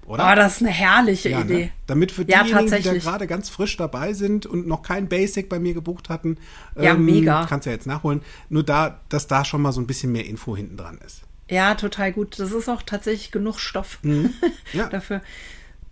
Oder? 0.07 0.31
Oh, 0.31 0.35
das 0.37 0.57
ist 0.57 0.63
eine 0.63 0.71
herrliche 0.71 1.31
Ja, 1.31 1.41
Idee. 1.41 1.55
ne? 1.67 1.71
Damit 1.87 2.13
für 2.13 2.23
Ja, 2.29 2.43
diejenigen, 2.45 2.77
die 2.77 2.83
da 2.83 2.95
gerade 2.95 3.27
ganz 3.27 3.49
frisch 3.49 3.77
dabei 3.77 4.13
sind 4.13 4.45
und 4.47 4.67
noch 4.67 4.83
kein 4.83 5.09
Basic 5.09 5.49
bei 5.49 5.59
mir 5.59 5.75
gebucht 5.75 6.09
hatten, 6.09 6.39
Ja, 6.81 6.95
mega. 6.95 7.47
kannst 7.47 7.67
ja 7.67 7.73
jetzt 7.73 7.87
nachholen. 7.87 8.23
Nur 8.49 8.63
da, 8.65 9.01
dass 9.09 9.27
da 9.29 9.45
schon 9.45 9.63
mal 9.63 9.73
so 9.73 9.81
ein 9.81 9.87
bisschen 9.87 10.13
mehr 10.13 10.27
Info 10.27 10.57
hinten 10.57 10.77
dran 10.77 10.99
ist. 11.05 11.23
Ja, 11.49 11.75
total 11.77 12.13
gut. 12.13 12.39
Das 12.39 12.53
ist 12.53 12.69
auch 12.69 12.83
tatsächlich 12.83 13.31
genug 13.31 13.59
Stoff 13.61 13.99
Mhm. 14.03 14.31
Ja. 14.73 14.89
dafür. 14.89 15.23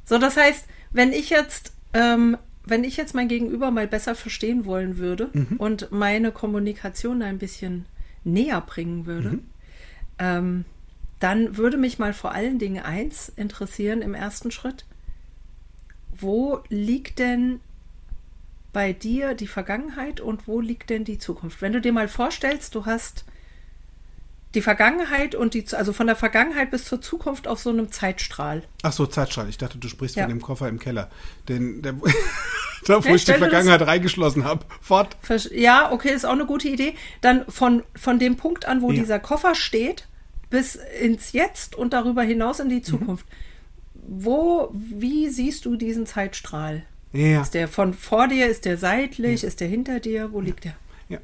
So, 0.05 0.19
das 0.19 0.37
heißt, 0.37 0.65
wenn 0.95 1.13
ich 1.13 1.29
jetzt, 1.29 1.73
ähm, 1.93 2.39
wenn 2.65 2.83
ich 2.85 2.97
jetzt 2.97 3.15
mein 3.15 3.29
Gegenüber 3.29 3.71
mal 3.71 3.87
besser 3.87 4.15
verstehen 4.15 4.65
wollen 4.65 4.97
würde 4.97 5.29
Mhm. 5.35 5.57
und 5.59 5.93
meine 5.93 6.33
Kommunikation 6.33 7.21
ein 7.21 7.39
bisschen 7.39 7.85
näher 8.25 8.63
bringen 8.63 9.05
würde, 9.05 9.29
Mhm. 9.33 9.43
ähm, 10.19 10.65
dann 11.21 11.57
würde 11.59 11.77
mich 11.77 11.99
mal 11.99 12.15
vor 12.15 12.33
allen 12.33 12.59
Dingen 12.59 12.83
eins 12.83 13.31
interessieren 13.37 14.01
im 14.01 14.15
ersten 14.15 14.51
Schritt. 14.51 14.87
Wo 16.19 16.61
liegt 16.69 17.19
denn 17.19 17.61
bei 18.73 18.93
dir 18.93 19.35
die 19.35 19.47
Vergangenheit 19.47 20.21
und 20.21 20.47
wo 20.49 20.61
liegt 20.61 20.91
denn 20.91 21.05
die 21.05 21.19
Zukunft? 21.19 21.61
Wenn 21.63 21.73
du 21.73 21.81
dir 21.81 21.93
mal 21.93 22.09
vorstellst, 22.09 22.75
du 22.75 22.87
hast 22.87 23.25
die 24.55 24.63
Vergangenheit 24.63 25.35
und 25.35 25.55
die, 25.55 25.65
also 25.73 25.93
von 25.93 26.07
der 26.07 26.17
Vergangenheit 26.17 26.71
bis 26.71 26.85
zur 26.85 27.01
Zukunft 27.01 27.47
auf 27.49 27.59
so 27.61 27.71
einem 27.71 27.91
Zeitstrahl. 27.93 28.63
Ach 28.83 28.93
so, 28.93 29.07
Zeitstrahl. 29.07 29.49
Ich 29.49 29.59
dachte, 29.59 29.79
du 29.79 29.89
sprichst 29.89 30.17
Ja. 30.17 30.25
von 30.25 30.31
dem 30.31 30.41
Koffer 30.43 30.69
im 30.69 30.79
Keller. 30.79 31.11
Den, 31.49 31.83
der, 31.83 31.93
da, 32.87 33.05
wo 33.05 33.09
Ja, 33.09 33.15
ich 33.15 33.25
die 33.25 33.33
dir 33.33 33.39
das- 33.39 33.49
Vergangenheit 33.49 33.83
reingeschlossen 33.83 34.45
habe. 34.45 34.65
Fort. 34.81 35.17
Ja, 35.53 35.91
okay, 35.93 36.11
ist 36.15 36.25
auch 36.25 36.33
eine 36.33 36.47
gute 36.47 36.69
Idee. 36.69 36.95
Dann 37.21 37.45
von, 37.49 37.83
von 37.97 38.19
dem 38.19 38.37
Punkt 38.37 38.67
an, 38.67 38.83
wo 38.83 38.91
Ja. 38.93 39.01
dieser 39.01 39.19
Koffer 39.19 39.55
steht, 39.55 40.07
bis 40.51 40.77
ins 41.01 41.33
Jetzt 41.33 41.75
und 41.75 41.93
darüber 41.93 42.23
hinaus 42.23 42.61
in 42.61 42.69
die 42.69 42.77
Mhm. 42.77 42.85
Zukunft. 42.85 43.27
Wo, 43.95 44.71
wie 44.73 45.29
siehst 45.29 45.65
du 45.65 45.77
diesen 45.77 46.07
Zeitstrahl? 46.07 46.83
Ja. 47.13 47.43
Ist 47.43 47.55
der 47.55 47.69
von 47.69 47.95
vor 47.95 48.29
dir, 48.29 48.47
ist 48.49 48.65
der 48.65 48.77
seitlich, 48.77 49.45
ist 49.45 49.61
der 49.61 49.69
hinter 49.69 50.01
dir? 50.01 50.33
Wo 50.33 50.41
liegt 50.41 50.65
der? 50.65 50.75
ja. 51.09 51.19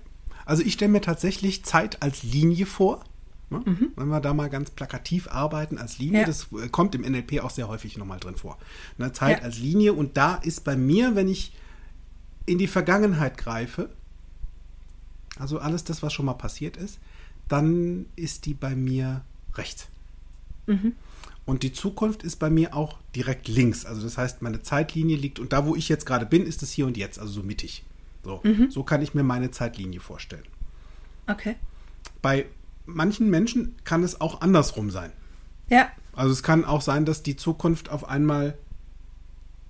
Also 0.47 0.63
ich 0.65 0.73
stelle 0.73 0.91
mir 0.93 1.01
tatsächlich 1.01 1.65
Zeit 1.65 2.03
als 2.03 2.23
Linie 2.23 2.67
vor. 2.67 3.05
Ne? 3.51 3.63
Wenn 3.97 4.09
wir 4.09 4.21
da 4.21 4.33
mal 4.33 4.49
ganz 4.49 4.71
plakativ 4.71 5.29
arbeiten 5.29 5.77
als 5.77 5.99
Linie, 5.99 6.21
Ja. 6.21 6.27
das 6.27 6.49
äh, 6.53 6.69
kommt 6.69 6.95
im 6.95 7.03
NLP 7.03 7.41
auch 7.41 7.51
sehr 7.51 7.69
häufig 7.69 7.99
nochmal 7.99 8.21
drin 8.21 8.37
vor. 8.37 8.59
Ne? 8.97 9.13
Zeit 9.13 9.39
Ja. 9.39 9.45
als 9.45 9.59
Linie 9.59 9.93
und 9.93 10.17
da 10.17 10.37
ist 10.37 10.63
bei 10.65 10.77
mir, 10.77 11.17
wenn 11.17 11.29
ich 11.29 11.53
in 12.47 12.59
die 12.59 12.69
Vergangenheit 12.69 13.37
greife, 13.37 13.91
also 15.39 15.59
alles 15.59 15.85
das, 15.85 16.03
was 16.03 16.13
schon 16.13 16.27
mal 16.27 16.35
passiert 16.35 16.77
ist, 16.77 16.99
dann 17.49 18.07
ist 18.17 18.47
die 18.47 18.55
bei 18.55 18.75
mir 18.77 19.23
rechts. 19.55 19.89
Und 21.47 21.65
die 21.65 21.73
Zukunft 21.73 22.23
ist 22.23 22.37
bei 22.37 22.49
mir 22.51 22.77
auch 22.77 22.99
direkt 23.17 23.49
links. 23.49 23.85
Also 23.85 24.03
das 24.03 24.17
heißt, 24.17 24.41
meine 24.43 24.63
Zeitlinie 24.63 25.17
liegt 25.17 25.41
und 25.41 25.53
da, 25.53 25.67
wo 25.67 25.75
ich 25.75 25.89
jetzt 25.89 26.07
gerade 26.07 26.27
bin, 26.27 26.47
ist 26.47 26.63
es 26.63 26.71
hier 26.71 26.87
und 26.87 26.97
jetzt, 26.97 27.19
also 27.19 27.33
so 27.33 27.43
mittig. 27.43 27.83
So, 28.23 28.41
so 28.69 28.85
kann 28.85 29.03
ich 29.03 29.15
mir 29.15 29.25
meine 29.25 29.51
Zeitlinie 29.51 29.99
vorstellen. 29.99 30.45
Okay. 31.27 31.57
Bei 32.23 32.47
manchen 32.95 33.31
Menschen 33.31 33.75
kann 33.85 34.03
es 34.03 34.21
auch 34.21 34.41
andersrum 34.41 34.91
sein. 34.91 35.13
Ja, 35.69 35.89
Also 36.13 36.33
es 36.33 36.43
kann 36.43 36.65
auch 36.65 36.83
sein, 36.83 37.05
dass 37.05 37.23
die 37.23 37.37
Zukunft 37.37 37.89
auf 37.91 38.09
einmal 38.09 38.59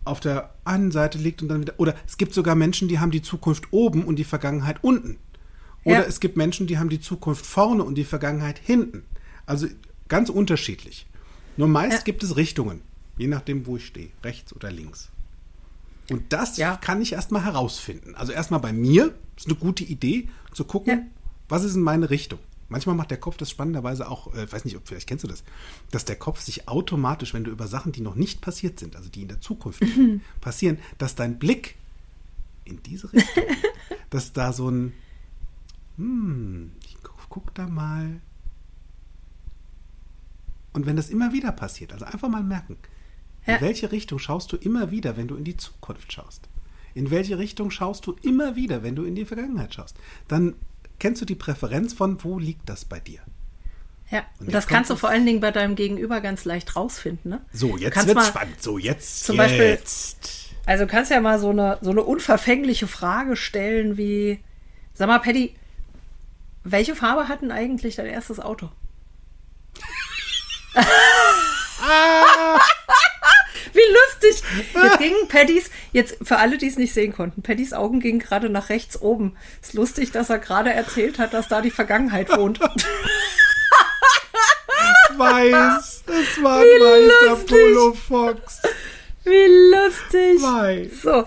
auf 0.04 0.20
der 0.20 0.54
einen 0.64 0.90
Seite 0.90 1.18
liegt 1.18 1.42
und 1.42 1.48
dann 1.48 1.61
wieder. 1.61 1.74
Oder 1.78 1.94
es 2.06 2.16
gibt 2.16 2.33
sogar 2.33 2.54
Menschen, 2.54 2.88
die 2.88 2.98
haben 2.98 3.11
die 3.11 3.20
Zukunft 3.22 3.64
oben 3.72 4.04
und 4.04 4.16
die 4.16 4.24
Vergangenheit 4.24 4.83
unten. 4.83 5.18
Oder 5.85 6.00
Ja. 6.00 6.04
es 6.04 6.20
gibt 6.20 6.37
Menschen, 6.37 6.66
die 6.66 6.78
haben 6.78 6.88
die 6.88 7.00
Zukunft 7.00 7.44
vorne 7.44 7.85
und 7.85 7.94
die 7.96 8.04
Vergangenheit 8.04 8.59
hinten. 8.59 9.04
Also 9.46 9.66
ganz 10.09 10.30
unterschiedlich. 10.30 11.06
Nur 11.56 11.68
meist 11.68 11.98
Ja. 11.98 12.02
gibt 12.04 12.22
es 12.22 12.37
Richtungen, 12.37 12.80
je 13.18 13.26
nachdem, 13.26 13.66
wo 13.66 13.76
ich 13.76 13.87
stehe, 13.87 14.09
rechts 14.24 14.54
oder 14.56 14.70
links. 14.70 15.11
Und 16.11 16.33
das 16.33 16.56
Ja. 16.56 16.76
kann 16.76 17.02
ich 17.02 17.12
erstmal 17.12 17.44
herausfinden. 17.44 18.14
Also 18.14 18.33
erstmal 18.33 18.61
bei 18.61 18.72
mir 18.72 19.14
ist 19.37 19.46
eine 19.46 19.54
gute 19.56 19.85
Idee, 19.85 20.28
zu 20.52 20.64
gucken, 20.64 21.11
was 21.48 21.62
ist 21.64 21.76
in 21.76 21.83
meine 21.83 22.11
Richtung. 22.11 22.40
Manchmal 22.70 22.94
macht 22.94 23.11
der 23.11 23.18
Kopf 23.18 23.37
das 23.37 23.50
spannenderweise 23.50 24.09
auch, 24.09 24.33
äh, 24.35 24.50
weiß 24.50 24.64
nicht, 24.64 24.76
ob 24.76 24.88
vielleicht 24.88 25.06
kennst 25.09 25.24
du 25.24 25.28
das, 25.28 25.42
dass 25.90 26.06
der 26.06 26.16
Kopf 26.16 26.40
sich 26.40 26.68
automatisch, 26.68 27.35
wenn 27.35 27.44
du 27.44 27.50
über 27.50 27.66
Sachen, 27.66 27.92
die 27.92 28.00
noch 28.00 28.14
nicht 28.14 28.40
passiert 28.40 28.78
sind, 28.78 28.96
also 28.96 29.11
die 29.11 29.22
in 29.22 29.28
der 29.28 29.40
Zukunft 29.42 29.83
passieren, 30.40 30.78
dass 30.96 31.14
dein 31.16 31.38
Blick 31.38 31.76
in 32.64 32.83
diese 32.83 33.12
Richtung, 33.12 33.44
dass 34.11 34.33
da 34.33 34.52
so 34.54 34.70
ein, 34.70 34.92
hm, 35.96 36.72
ich 36.85 36.96
guck, 37.02 37.16
guck 37.28 37.54
da 37.54 37.66
mal. 37.66 38.20
Und 40.72 40.87
wenn 40.87 40.96
das 40.96 41.11
immer 41.11 41.33
wieder 41.33 41.52
passiert, 41.52 41.92
also 41.92 42.04
einfach 42.04 42.28
mal 42.28 42.44
merken, 42.44 42.76
in 43.46 43.54
Ja. 43.54 43.61
welche 43.61 43.90
Richtung 43.90 44.18
schaust 44.18 44.52
du 44.52 44.56
immer 44.56 44.90
wieder, 44.90 45.16
wenn 45.16 45.26
du 45.26 45.35
in 45.35 45.44
die 45.44 45.56
Zukunft 45.56 46.12
schaust? 46.12 46.48
In 46.94 47.11
welche 47.11 47.38
Richtung 47.38 47.70
schaust 47.70 48.06
du 48.06 48.12
immer 48.22 48.54
wieder, 48.56 48.83
wenn 48.83 48.94
du 48.96 49.04
in 49.04 49.14
die 49.14 49.24
Vergangenheit 49.24 49.74
schaust? 49.74 49.96
Dann 50.28 50.54
kennst 51.01 51.21
du 51.21 51.25
die 51.27 51.35
Präferenz 51.35 51.93
von, 51.93 52.23
wo 52.23 52.39
liegt 52.39 52.69
das 52.69 52.85
bei 52.85 53.01
dir? 53.01 53.19
ja. 54.11 54.23
Und 54.41 54.53
das 54.53 54.67
kannst 54.67 54.91
du 54.91 54.97
vor 54.97 55.09
allen 55.09 55.25
Dingen 55.27 55.39
bei 55.41 55.51
deinem 55.53 55.75
Gegenüber 55.77 56.21
ganz 56.21 56.45
leicht 56.45 56.75
rausfinden. 56.77 57.31
Ne? 57.31 57.41
So, 57.53 57.77
jetzt 57.77 57.97
wird's 57.97 58.15
mal- 58.15 58.25
spannend. 58.25 58.61
So, 58.63 58.77
jetzt. 58.79 59.25
Zum 59.25 59.37
Beispiel- 59.37 59.61
jetzt. 59.67 60.51
Also 60.67 60.85
du 60.85 60.91
kannst 60.91 61.11
ja 61.11 61.21
mal 61.21 61.39
so 61.39 61.51
eine, 61.51 61.79
so 61.81 61.91
eine 61.91 62.03
unverfängliche 62.03 62.87
Frage 62.87 63.35
stellen 63.37 63.97
wie, 63.97 64.41
sag 64.95 65.09
mal, 65.09 65.19
Paddy, 65.21 65.55
welche 66.65 66.95
Farbe 66.95 67.29
hat 67.29 67.43
denn 67.43 67.51
eigentlich 67.53 67.97
dein 67.97 68.07
erstes 68.07 68.39
Auto? 68.41 68.69
Wie 73.81 73.93
lustig! 73.93 74.43
Jetzt 74.75 74.99
gingen 75.05 75.29
Paddys, 75.29 75.71
jetzt 75.93 76.16
für 76.23 76.38
alle, 76.38 76.59
die 76.59 76.66
es 76.66 76.77
nicht 76.77 76.93
sehen 76.93 77.12
konnten, 77.12 77.43
Paddys 77.43 77.73
Augen 77.73 78.01
gingen 78.01 78.19
gerade 78.19 78.51
nach 78.51 78.69
rechts 78.69 79.01
oben. 79.01 79.37
Ist 79.62 79.75
lustig, 79.75 80.11
dass 80.12 80.31
er 80.31 80.38
gerade 80.38 80.73
erzählt 80.73 81.19
hat, 81.19 81.35
dass 81.35 81.49
da 81.49 81.61
die 81.61 81.71
Vergangenheit 81.71 82.37
wohnt. 82.37 82.61
Weiß. 85.16 86.05
Es 86.07 86.43
war 86.43 86.59
ein 86.61 86.66
weißer. 86.66 87.37
Polo 87.47 87.95
Fox. 87.95 88.62
Wie 89.25 89.47
lustig! 89.75 90.43
Weiß. 90.43 91.03
So. 91.03 91.27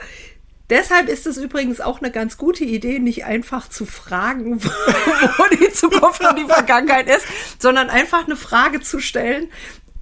Deshalb 0.69 1.09
ist 1.09 1.27
es 1.27 1.37
übrigens 1.37 1.81
auch 1.81 2.01
eine 2.01 2.09
ganz 2.09 2.37
gute 2.37 2.63
Idee, 2.63 2.99
nicht 2.99 3.25
einfach 3.25 3.69
zu 3.69 3.85
fragen, 3.85 4.63
wo, 4.63 4.69
wo 4.69 5.55
die 5.55 5.71
Zukunft 5.71 6.25
und 6.25 6.39
die 6.39 6.45
Vergangenheit 6.45 7.07
ist, 7.07 7.27
sondern 7.59 7.89
einfach 7.89 8.25
eine 8.25 8.35
Frage 8.35 8.81
zu 8.81 8.99
stellen, 8.99 9.51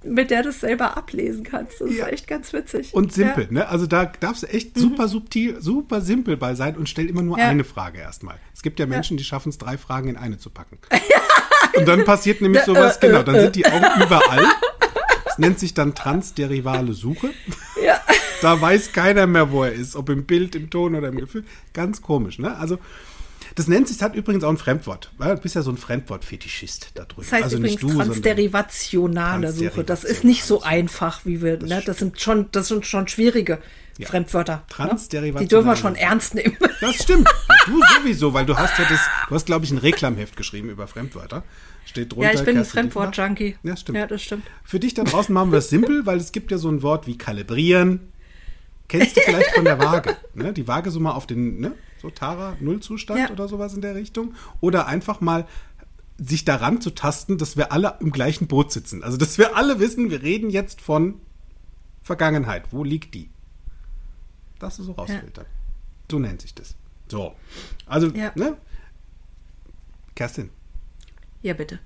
mit 0.04 0.30
der 0.30 0.42
du 0.42 0.48
es 0.50 0.60
selber 0.60 0.96
ablesen 0.96 1.44
kannst. 1.44 1.80
Das 1.80 1.90
Ja. 1.94 2.06
ist 2.06 2.12
echt 2.12 2.26
ganz 2.26 2.52
witzig. 2.52 2.92
Und 2.94 3.12
simpel, 3.12 3.44
Ja. 3.44 3.50
ne? 3.52 3.68
Also 3.68 3.86
da 3.86 4.06
darfst 4.06 4.42
du 4.42 4.46
echt 4.48 4.76
super 4.78 5.08
subtil, 5.08 5.60
super 5.60 6.00
simpel 6.00 6.36
bei 6.36 6.54
sein 6.54 6.76
und 6.76 6.88
stell 6.88 7.06
immer 7.08 7.22
nur 7.22 7.38
Ja. 7.38 7.48
eine 7.48 7.64
Frage 7.64 7.98
erstmal. 7.98 8.36
Es 8.54 8.62
gibt 8.62 8.78
ja 8.78 8.86
Menschen, 8.86 9.16
die 9.16 9.24
schaffen 9.24 9.48
es, 9.50 9.58
drei 9.58 9.76
Fragen 9.78 10.08
in 10.08 10.16
eine 10.16 10.38
zu 10.38 10.50
packen. 10.50 10.78
Und 11.76 11.88
dann 11.88 12.04
passiert 12.04 12.42
nämlich 12.42 12.62
sowas, 12.64 13.00
genau, 13.00 13.22
dann 13.22 13.40
sind 13.40 13.56
die 13.56 13.64
Augen 13.64 13.86
überall. 14.02 14.44
Das 15.24 15.38
nennt 15.38 15.58
sich 15.58 15.72
dann 15.72 15.94
transderivale 15.94 16.92
Suche. 16.92 17.30
Ja. 17.82 17.98
Da 18.42 18.60
weiß 18.60 18.92
keiner 18.92 19.26
mehr, 19.26 19.50
wo 19.50 19.64
er 19.64 19.72
ist, 19.72 19.96
ob 19.96 20.10
im 20.10 20.24
Bild, 20.24 20.54
im 20.54 20.68
Ton 20.68 20.94
oder 20.94 21.08
im 21.08 21.16
Gefühl. 21.18 21.44
Ganz 21.72 22.02
komisch, 22.02 22.38
ne? 22.38 22.56
Also, 22.58 22.78
das 23.54 23.68
nennt 23.68 23.88
sich, 23.88 23.98
das 23.98 24.04
hat 24.04 24.14
übrigens 24.14 24.44
auch 24.44 24.50
ein 24.50 24.56
Fremdwort. 24.58 25.10
Du 25.18 25.36
bist 25.36 25.54
ja 25.54 25.62
so 25.62 25.70
ein 25.70 25.76
Fremdwort-Fetischist 25.76 26.92
da 26.94 27.04
drüben. 27.04 27.22
Das 27.22 27.32
heißt 27.32 27.44
also 27.44 27.56
übrigens 27.58 27.82
nicht 27.82 27.94
du, 27.94 27.96
transderivationale 28.02 29.52
Suche. 29.52 29.84
Das 29.84 30.04
ist 30.04 30.24
nicht 30.24 30.44
so 30.44 30.62
einfach, 30.62 31.24
wie 31.24 31.42
wir, 31.42 31.58
ne? 31.58 31.82
Das 31.84 31.98
sind 31.98 32.20
schon, 32.20 32.46
das 32.52 32.68
sind 32.68 32.86
schon 32.86 33.08
schwierige 33.08 33.58
Ja. 33.98 34.08
Fremdwörter. 34.08 34.56
Ne? 34.56 34.62
Transderivationale 34.68 35.46
Die 35.46 35.48
dürfen 35.48 35.66
wir 35.68 35.76
schon 35.76 35.96
ernst 35.96 36.34
nehmen. 36.34 36.56
Das 36.80 36.96
stimmt. 36.96 37.28
Du 37.66 37.80
sowieso, 37.96 38.34
weil 38.34 38.46
du 38.46 38.56
hast 38.56 38.78
ja 38.78 38.84
das, 38.88 39.00
du 39.28 39.34
hast, 39.34 39.46
glaube 39.46 39.64
ich, 39.64 39.70
ein 39.70 39.78
Reklamheft 39.78 40.36
geschrieben 40.36 40.68
über 40.70 40.86
Fremdwörter. 40.86 41.44
Steht 41.84 42.12
drunter. 42.12 42.32
Ja, 42.32 42.38
ich 42.38 42.44
bin 42.44 42.56
ein. 42.58 42.64
Fremdwort-Junkie. 42.64 43.56
Ja, 43.62 43.76
stimmt. 43.76 43.98
Ja, 43.98 44.06
das 44.06 44.22
stimmt. 44.22 44.44
Für 44.64 44.80
dich 44.80 44.94
da 44.94 45.04
draußen 45.04 45.32
machen 45.34 45.52
wir 45.52 45.58
es 45.58 45.68
simpel, 45.68 46.06
weil 46.06 46.18
es 46.18 46.32
gibt 46.32 46.50
ja 46.50 46.58
so 46.58 46.68
ein 46.70 46.82
Wort 46.82 47.06
wie 47.06 47.18
kalibrieren. 47.18 48.12
Kennst 48.88 49.16
du 49.16 49.20
vielleicht 49.20 49.50
von 49.52 49.64
der 49.64 49.78
Waage? 49.78 50.16
Ne? 50.34 50.52
Die 50.52 50.66
Waage 50.68 50.90
so 50.90 51.00
mal 51.00 51.12
auf 51.12 51.26
den, 51.26 51.60
ne? 51.60 51.72
So 52.02 52.10
Tara, 52.10 52.56
Nullzustand 52.60 53.18
Ja. 53.20 53.30
oder 53.30 53.48
sowas 53.48 53.72
in 53.74 53.80
der 53.80 53.94
Richtung. 53.94 54.34
Oder 54.60 54.86
einfach 54.86 55.20
mal 55.20 55.46
sich 56.18 56.44
daran 56.44 56.80
zu 56.80 56.90
tasten, 56.90 57.38
dass 57.38 57.56
wir 57.56 57.72
alle 57.72 57.96
im 58.00 58.10
gleichen 58.10 58.46
Boot 58.48 58.70
sitzen. 58.72 59.02
Also, 59.02 59.16
dass 59.16 59.38
wir 59.38 59.56
alle 59.56 59.78
wissen, 59.80 60.10
wir 60.10 60.22
reden 60.22 60.50
jetzt 60.50 60.80
von 60.80 61.20
Vergangenheit. 62.02 62.72
Wo 62.72 62.84
liegt 62.84 63.14
die? 63.14 63.30
Das 64.58 64.78
ist 64.78 64.86
so 64.86 64.92
rausfiltern. 64.92 65.46
So 66.10 66.18
nennt 66.18 66.42
sich 66.42 66.54
das. 66.54 66.74
So. 67.08 67.34
Also, 67.86 68.08
Ja. 68.08 68.32
ne? 68.34 68.56
Kerstin, 70.14 70.50
Ja, 71.40 71.54
bitte. 71.54 71.78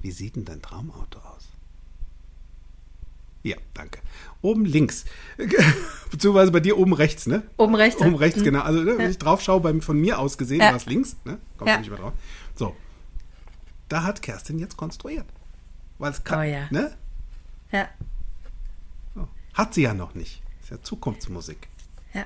wie 0.00 0.10
sieht 0.12 0.36
denn 0.36 0.44
dein 0.44 0.62
Traumauto 0.62 1.18
aus? 1.18 1.48
Ja, 3.44 3.56
danke. 3.74 4.00
Oben 4.42 4.64
links. 4.64 5.04
Beziehungsweise 6.10 6.50
bei 6.50 6.60
dir 6.60 6.76
oben 6.78 6.92
rechts, 6.94 7.26
ne? 7.26 7.42
Oben 7.58 7.74
rechts, 7.76 8.00
Oben 8.00 8.14
rechts, 8.16 8.40
Mhm. 8.40 8.44
genau. 8.44 8.60
Also, 8.62 8.80
ne, 8.82 8.98
wenn 8.98 9.10
ich 9.10 9.18
drauf 9.18 9.40
schaue, 9.42 9.60
beim, 9.60 9.80
von 9.82 10.00
mir 10.00 10.18
aus 10.18 10.36
gesehen, 10.38 10.60
Ja. 10.60 10.68
war 10.70 10.76
es 10.76 10.86
links, 10.86 11.16
ne? 11.24 11.38
Kommt 11.58 11.68
Ja. 11.70 11.78
nicht 11.78 11.90
mehr 11.90 11.98
drauf. 11.98 12.14
So. 12.56 12.74
Da 13.90 14.02
hat 14.02 14.22
Kerstin 14.22 14.58
jetzt 14.58 14.76
konstruiert. 14.78 15.26
Weil 15.98 16.10
es 16.10 16.24
kann, 16.24 16.38
Oh 16.40 16.42
ja. 16.42 16.66
ne? 16.70 16.96
Ja, 17.70 17.88
So. 19.14 19.28
Hat 19.52 19.74
sie 19.74 19.82
ja 19.82 19.92
noch 19.94 20.14
nicht. 20.14 20.42
Ist 20.62 20.70
ja 20.70 20.82
Zukunftsmusik. 20.82 21.68
ja. 22.14 22.24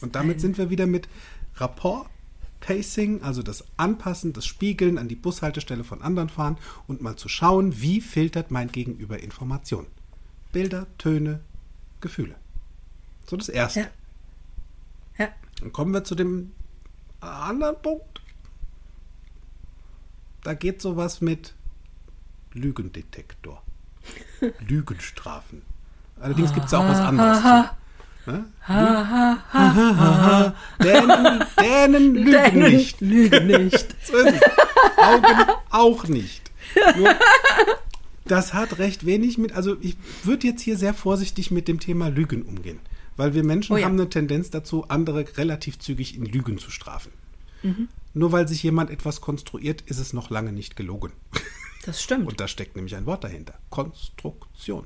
Und 0.00 0.14
damit 0.14 0.40
sind 0.40 0.56
wir 0.56 0.70
wieder 0.70 0.86
mit 0.86 1.08
Rapport, 1.56 2.08
Pacing, 2.60 3.22
also 3.22 3.42
das 3.42 3.64
Anpassen, 3.76 4.32
das 4.32 4.46
Spiegeln 4.46 4.98
an 4.98 5.08
die 5.08 5.16
Bushaltestelle 5.16 5.84
von 5.84 6.02
anderen 6.02 6.28
fahren 6.28 6.58
und 6.86 7.00
mal 7.00 7.16
zu 7.16 7.28
schauen, 7.28 7.80
wie 7.80 8.00
filtert 8.00 8.50
mein 8.50 8.70
Gegenüber 8.72 9.20
Informationen. 9.22 9.86
Bilder, 10.52 10.86
Töne, 10.98 11.40
Gefühle. 12.00 12.34
So 13.26 13.36
das 13.36 13.48
Erste. 13.48 13.80
Ja. 13.80 13.86
Ja. 15.18 15.28
Dann 15.60 15.72
kommen 15.72 15.92
wir 15.92 16.04
zu 16.04 16.14
dem 16.14 16.52
anderen 17.20 17.80
Punkt. 17.82 18.22
Da 20.42 20.54
geht 20.54 20.80
sowas 20.80 21.20
mit 21.20 21.54
Lügendetektor. 22.52 23.62
Lügenstrafen. 24.60 25.62
Allerdings 26.20 26.54
gibt 26.54 26.66
es 26.66 26.74
auch 26.74 26.84
was 26.84 26.98
anderes. 26.98 27.42
zu. 27.42 27.76
Ne? 28.28 28.44
Dänen, 30.82 31.44
Dänen 31.58 32.14
lügen 32.14 32.32
Dänen 32.32 32.72
nicht. 32.72 33.00
Lügen 33.00 33.46
nicht. 33.46 33.96
So 34.04 34.16
ist 34.18 34.34
es. 34.34 34.42
Augen 34.98 35.52
auch 35.70 36.06
nicht. 36.08 36.50
Nur, 36.96 37.14
das 38.26 38.52
hat 38.54 38.78
recht 38.78 39.06
wenig 39.06 39.38
mit, 39.38 39.52
also 39.52 39.76
ich 39.80 39.96
würde 40.24 40.46
jetzt 40.46 40.60
hier 40.62 40.76
sehr 40.76 40.92
vorsichtig 40.94 41.50
mit 41.50 41.68
dem 41.68 41.80
Thema 41.80 42.08
Lügen 42.08 42.42
umgehen. 42.42 42.80
Weil 43.16 43.34
wir 43.34 43.44
Menschen 43.44 43.74
Oh 43.74 43.76
ja. 43.78 43.86
haben 43.86 43.94
eine 43.98 44.08
Tendenz 44.10 44.50
dazu, 44.50 44.84
andere 44.88 45.24
relativ 45.36 45.78
zügig 45.78 46.14
in 46.16 46.24
Lügen 46.24 46.58
zu 46.58 46.70
strafen. 46.70 47.12
Mhm. 47.62 47.88
Nur 48.14 48.32
weil 48.32 48.46
sich 48.46 48.62
jemand 48.62 48.90
etwas 48.90 49.20
konstruiert, 49.20 49.82
ist 49.86 49.98
es 49.98 50.12
noch 50.12 50.30
lange 50.30 50.52
nicht 50.52 50.76
gelogen. 50.76 51.12
Das 51.84 52.02
stimmt. 52.02 52.28
Und 52.28 52.40
da 52.40 52.46
steckt 52.48 52.76
nämlich 52.76 52.94
ein 52.94 53.06
Wort 53.06 53.24
dahinter. 53.24 53.54
Konstruktion. 53.70 54.84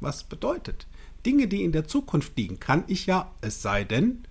Was 0.00 0.24
bedeutet? 0.24 0.86
Dinge, 1.24 1.48
die 1.48 1.64
in 1.64 1.72
der 1.72 1.86
Zukunft 1.86 2.36
liegen, 2.36 2.60
kann 2.60 2.84
ich 2.86 3.06
ja, 3.06 3.30
es 3.40 3.62
sei 3.62 3.84
denn, 3.84 4.24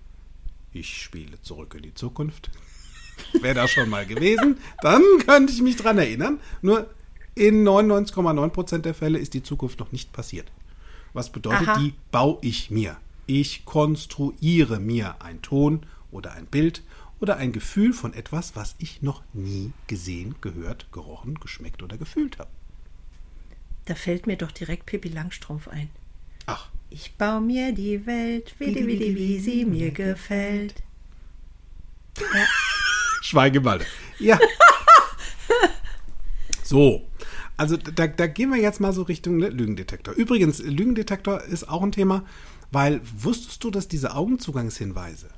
ich 0.72 1.02
spiele 1.02 1.40
zurück 1.42 1.74
in 1.74 1.82
die 1.82 1.94
Zukunft. 1.94 2.50
Wäre 3.40 3.54
da 3.54 3.68
schon 3.68 3.88
mal 3.88 4.06
gewesen, 4.06 4.58
dann 4.80 5.02
könnte 5.24 5.52
ich 5.52 5.62
mich 5.62 5.76
dran 5.76 5.98
erinnern. 5.98 6.40
Nur 6.62 6.90
in 7.34 7.66
99,9% 7.66 8.78
der 8.78 8.94
Fälle 8.94 9.18
ist 9.18 9.34
die 9.34 9.42
Zukunft 9.42 9.78
noch 9.80 9.92
nicht 9.92 10.12
passiert. 10.12 10.50
Was 11.12 11.30
bedeutet, 11.30 11.68
Aha. 11.68 11.78
die 11.78 11.94
baue 12.10 12.38
ich 12.42 12.70
mir. 12.70 12.96
Ich 13.26 13.64
konstruiere 13.64 14.80
mir 14.80 15.22
ein 15.22 15.42
Ton 15.42 15.86
oder 16.10 16.32
ein 16.32 16.46
Bild 16.46 16.82
oder 17.20 17.36
ein 17.36 17.52
Gefühl 17.52 17.92
von 17.92 18.12
etwas, 18.12 18.56
was 18.56 18.74
ich 18.78 19.00
noch 19.00 19.22
nie 19.32 19.72
gesehen, 19.86 20.34
gehört, 20.40 20.92
gerochen, 20.92 21.34
geschmeckt 21.36 21.82
oder 21.82 21.96
gefühlt 21.96 22.38
habe. 22.38 22.50
Da 23.86 23.94
fällt 23.94 24.26
mir 24.26 24.36
doch 24.36 24.50
direkt 24.50 24.86
Pippi 24.86 25.08
Langstrumpf 25.08 25.68
ein. 25.68 25.88
Ach, 26.46 26.70
Ich 26.94 27.16
baue 27.16 27.40
mir 27.40 27.72
die 27.72 28.06
Welt, 28.06 28.54
wie, 28.60 28.72
die, 28.72 28.86
wie, 28.86 28.96
die, 28.96 29.16
wie 29.16 29.40
sie 29.40 29.64
mir 29.64 29.90
gefällt. 29.90 30.80
Schweigeballe. 33.20 33.84
Ja. 34.20 34.38
so. 36.62 37.04
Also 37.56 37.76
da, 37.76 38.06
da 38.06 38.28
gehen 38.28 38.50
wir 38.50 38.60
jetzt 38.60 38.78
mal 38.80 38.92
so 38.92 39.02
Richtung 39.02 39.38
ne, 39.38 39.48
Lügendetektor. 39.48 40.14
Übrigens, 40.14 40.60
Lügendetektor 40.60 41.42
ist 41.42 41.68
auch 41.68 41.82
ein 41.82 41.90
Thema, 41.90 42.24
weil 42.70 43.00
wusstest 43.02 43.64
du, 43.64 43.72
dass 43.72 43.88
diese 43.88 44.14
Augenzugangshinweise 44.14 45.30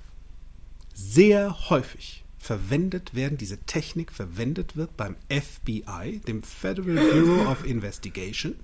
sehr 0.92 1.70
häufig 1.70 2.22
verwendet 2.38 3.14
werden, 3.14 3.38
diese 3.38 3.62
Technik 3.62 4.12
verwendet 4.12 4.76
wird 4.76 4.94
beim 4.98 5.16
FBI, 5.30 6.20
dem 6.26 6.42
Federal 6.42 6.96
Bureau 6.96 7.50
of 7.50 7.64
Investigation. 7.66 8.56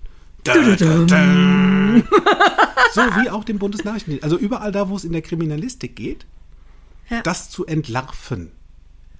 Da, 0.44 0.54
da, 0.54 1.04
da. 1.04 2.02
So 2.94 3.00
wie 3.00 3.30
auch 3.30 3.44
dem 3.44 3.58
Bundesnachrichtendienst. 3.58 4.24
Also 4.24 4.36
überall 4.36 4.72
da, 4.72 4.88
wo 4.88 4.96
es 4.96 5.04
in 5.04 5.12
der 5.12 5.22
Kriminalistik 5.22 5.96
geht, 5.96 6.26
Ja. 7.08 7.22
das 7.22 7.48
zu 7.50 7.64
entlarven. 7.66 8.50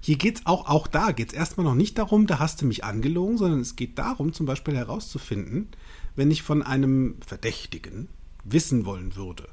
Hier 0.01 0.17
geht 0.17 0.39
es 0.39 0.45
auch, 0.45 0.67
auch 0.67 0.85
da 0.87 1.11
geht 1.11 1.29
es 1.29 1.33
erstmal 1.33 1.63
noch 1.65 1.75
nicht 1.75 1.97
darum, 1.97 2.27
da 2.27 2.39
hast 2.39 2.61
du 2.61 2.65
mich 2.65 2.83
angelogen, 2.83 3.37
sondern 3.37 3.61
es 3.61 3.75
geht 3.77 3.97
darum, 3.97 4.33
zum 4.33 4.45
Beispiel 4.45 4.75
herauszufinden, 4.75 5.69
wenn 6.17 6.29
ich 6.29 6.43
von 6.43 6.61
einem 6.61 7.15
Verdächtigen 7.25 8.09
wissen 8.43 8.85
wollen 8.85 9.15
würde, 9.15 9.47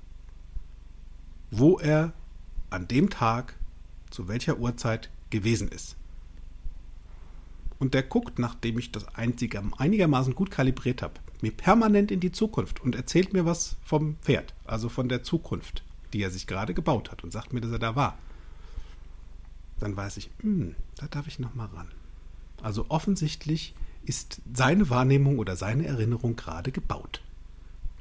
wo 1.53 1.79
er 1.79 2.13
an 2.69 2.89
dem 2.89 3.11
Tag 3.11 3.55
zu 4.11 4.27
welcher 4.27 4.59
Uhrzeit 4.59 5.09
gewesen 5.31 5.69
ist. 5.69 5.97
Und 7.79 7.95
der 7.95 8.03
guckt, 8.03 8.39
nachdem 8.41 8.79
ich 8.79 8.91
das 8.91 9.07
einzige, 9.15 9.63
einigermaßen 9.79 10.35
gut 10.35 10.51
kalibriert 10.51 11.01
habe, 11.03 11.15
mir 11.43 11.53
permanent 11.53 12.11
in 12.11 12.21
die 12.21 12.33
Zukunft 12.33 12.81
und 12.81 12.95
erzählt 12.95 13.33
mir 13.33 13.45
was 13.45 13.77
vom 13.85 14.17
Pferd, 14.23 14.55
also 14.65 14.89
von 14.89 15.09
der 15.09 15.23
Zukunft, 15.23 15.83
die 16.13 16.23
er 16.23 16.31
sich 16.31 16.47
gerade 16.47 16.75
gebaut 16.75 17.11
hat 17.11 17.25
und 17.25 17.33
sagt 17.33 17.53
mir, 17.53 17.61
dass 17.61 17.73
er 17.73 17.79
da 17.79 17.97
war. 17.97 18.19
Dann 19.79 19.97
weiß 19.97 20.19
ich, 20.19 20.31
hm, 20.41 20.75
da 20.97 21.07
darf 21.07 21.27
ich 21.27 21.39
noch 21.39 21.55
mal 21.55 21.67
ran. 21.67 21.89
Also 22.63 22.87
offensichtlich 22.89 23.75
ist 24.05 24.41
seine 24.53 24.91
Wahrnehmung 24.91 25.39
oder 25.39 25.57
seine 25.57 25.87
Erinnerung 25.87 26.37
gerade 26.37 26.73
gebaut. 26.73 27.23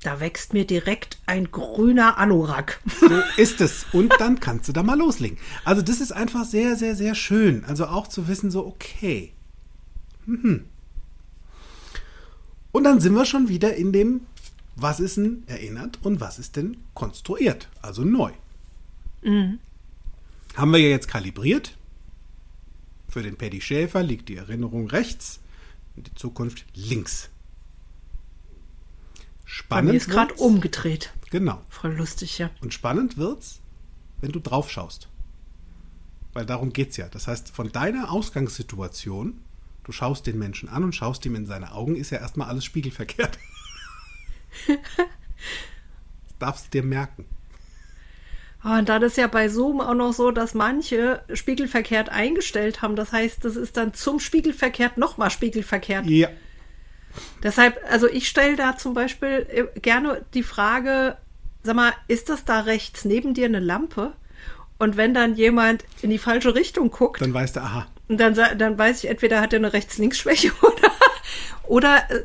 Da 0.02 0.22
wächst 0.22 0.54
mir 0.54 0.66
direkt 0.66 1.20
ein 1.26 1.52
grüner 1.52 2.18
Anorak. 2.18 2.80
So 3.02 3.22
ist 3.38 3.60
es. 3.60 3.86
Und 3.92 4.14
dann 4.20 4.40
kannst 4.40 4.70
du 4.70 4.74
da 4.74 4.82
mal 4.82 4.98
loslegen. 4.98 5.38
Also 5.66 5.82
das 5.82 6.00
ist 6.00 6.14
einfach 6.14 6.46
sehr, 6.46 6.78
sehr, 6.78 6.96
sehr 6.96 7.16
schön. 7.16 7.66
Also 7.66 7.86
auch 7.88 8.08
zu 8.08 8.30
wissen, 8.30 8.50
so, 8.50 8.66
okay. 8.66 9.34
Mhm. 10.26 10.66
Und 12.72 12.84
dann 12.84 13.00
sind 13.00 13.14
wir 13.14 13.26
schon 13.26 13.50
wieder 13.50 13.76
in 13.76 13.92
dem, 13.92 14.22
was 14.76 15.00
ist 15.00 15.18
denn 15.18 15.44
erinnert 15.48 16.00
und 16.04 16.20
was 16.22 16.40
ist 16.40 16.56
denn 16.56 16.78
konstruiert, 16.94 17.70
also 17.82 18.04
neu. 18.04 18.32
Haben 19.24 20.72
wir 20.72 20.80
ja 20.80 20.90
jetzt 20.90 21.08
kalibriert. 21.08 21.76
Für 23.08 23.24
den 23.24 23.38
Paddy 23.38 23.60
Schäfer 23.60 24.04
liegt 24.04 24.30
die 24.30 24.36
Erinnerung 24.36 24.88
rechts 24.88 25.40
und 25.96 26.08
die 26.08 26.16
Zukunft 26.16 26.66
links. 26.76 27.30
Bei 29.44 29.50
Spannend 29.52 29.92
mir 29.92 29.98
ist 29.98 30.10
gerade 30.10 30.34
umgedreht. 30.36 31.12
Genau. 31.32 31.62
Voll 31.70 31.96
lustig, 31.96 32.38
ja. 32.38 32.52
Und 32.62 32.74
spannend 32.74 33.18
wird's, 33.18 33.62
wenn 34.22 34.32
du 34.32 34.40
drauf 34.40 34.70
schaust. 34.70 35.10
Weil 36.34 36.46
darum 36.46 36.72
geht's 36.72 36.98
ja. 36.98 37.08
Das 37.10 37.28
heißt, 37.28 37.50
von 37.50 37.72
deiner 37.72 38.12
Ausgangssituation, 38.12 39.42
du 39.90 39.94
schaust 39.94 40.28
den 40.28 40.38
Menschen 40.38 40.70
an 40.70 40.84
und 40.84 40.94
schaust 40.94 41.26
ihm 41.26 41.34
in 41.34 41.48
seine 41.48 41.72
Augen, 41.72 41.96
ist 41.96 42.12
ja 42.12 42.20
erstmal 42.20 42.48
alles 42.48 42.64
spiegelverkehrt. 42.64 43.40
das 44.68 44.78
darfst 46.38 46.68
du 46.68 46.70
dir 46.70 46.84
merken. 46.84 47.26
Oh, 48.64 48.78
und 48.78 48.88
dann 48.88 49.02
ist 49.02 49.18
ja 49.18 49.26
bei 49.26 49.50
Zoom 49.50 49.82
auch 49.82 49.96
noch 49.96 50.14
so, 50.14 50.30
dass 50.30 50.54
manche 50.54 51.24
spiegelverkehrt 51.34 52.10
eingestellt 52.10 52.84
haben. 52.84 52.96
Das 52.96 53.12
heißt, 53.12 53.44
das 53.44 53.56
ist 53.56 53.78
dann 53.78 53.96
zum 53.96 54.20
spiegelverkehrt 54.20 55.00
nochmal 55.00 55.32
spiegelverkehrt. 55.32 56.06
Ja. 56.06 56.30
Deshalb, 57.42 57.80
also 57.90 58.08
ich 58.08 58.28
stelle 58.28 58.58
da 58.58 58.78
zum 58.78 58.94
Beispiel 58.94 59.48
äh, 59.50 59.80
gerne 59.80 60.24
die 60.36 60.44
Frage, 60.44 61.18
sag 61.64 61.76
mal, 61.76 61.94
ist 62.08 62.30
das 62.30 62.46
da 62.46 62.60
rechts 62.60 63.06
neben 63.06 63.34
dir 63.34 63.46
eine 63.46 63.60
Lampe? 63.60 64.14
Und 64.78 64.98
wenn 64.98 65.16
dann 65.16 65.36
jemand 65.36 65.84
in 66.04 66.12
die 66.12 66.20
falsche 66.20 66.54
Richtung 66.54 66.92
guckt, 66.92 67.22
Dann 67.22 67.34
weißt 67.34 67.56
du, 67.56 67.62
aha. 67.62 67.88
Und 68.10 68.18
dann, 68.20 68.34
dann 68.58 68.78
weiß 68.78 69.04
ich, 69.04 69.10
entweder 69.10 69.40
hat 69.40 69.54
er 69.54 69.58
eine 69.60 69.72
Rechts-Links-Schwäche 69.72 70.52
oder, 70.62 70.92
oder 71.68 72.12
äh, 72.12 72.24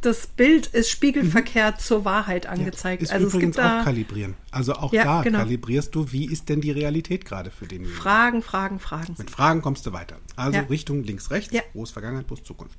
das 0.00 0.28
Bild 0.28 0.68
ist 0.68 0.88
spiegelverkehrt 0.90 1.80
zur 1.80 2.04
Wahrheit 2.04 2.46
angezeigt. 2.46 3.02
Ist 3.02 3.12
also 3.12 3.26
es 3.26 3.34
übrigens 3.34 3.56
gibt 3.56 3.66
da 3.66 3.80
auch 3.80 3.84
kalibrieren. 3.84 4.34
Also 4.50 4.74
auch 4.74 4.92
Ja, 4.92 5.04
da 5.04 5.22
genau. 5.22 5.38
kalibrierst 5.40 5.94
du, 5.94 6.10
wie 6.12 6.24
ist 6.24 6.48
denn 6.48 6.60
die 6.60 6.70
Realität 6.70 7.24
gerade 7.24 7.50
für 7.50 7.66
den 7.66 7.84
Fragen, 7.84 8.40
Fragen, 8.42 8.78
Fragen. 8.78 9.14
Mit 9.18 9.30
Fragen 9.30 9.60
kommst 9.60 9.84
du 9.86 9.92
weiter. 9.92 10.16
Also 10.36 10.58
Ja. 10.58 10.64
Richtung 10.70 11.02
links, 11.02 11.30
rechts, 11.30 11.52
Ja. 11.52 11.62
wo 11.74 11.82
ist 11.82 11.90
Vergangenheit, 11.90 12.26
wo 12.28 12.34
ist 12.34 12.46
Zukunft. 12.46 12.78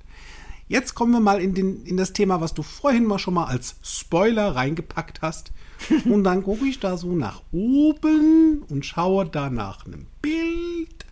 Jetzt 0.67 0.95
kommen 0.95 1.11
wir 1.11 1.19
mal 1.19 1.39
in, 1.41 1.53
den, 1.53 1.85
in 1.85 1.95
das 1.95 2.13
Thema, 2.13 2.41
was 2.41 2.55
du 2.55 2.63
vorhin 2.63 3.05
mal 3.05 3.19
schon 3.19 3.35
mal 3.35 3.45
als 3.45 3.75
Spoiler 3.83 4.55
reingepackt 4.55 5.21
hast. 5.21 5.51
Und 6.05 6.23
dann 6.23 6.41
gucke 6.41 6.65
ich 6.65 6.79
da 6.79 6.95
so 6.97 7.11
nach 7.15 7.41
oben 7.51 8.63
und 8.69 8.85
schaue 8.85 9.25
da 9.25 9.49
nach 9.49 9.85
einem 9.85 10.07
Bild. 10.21 11.04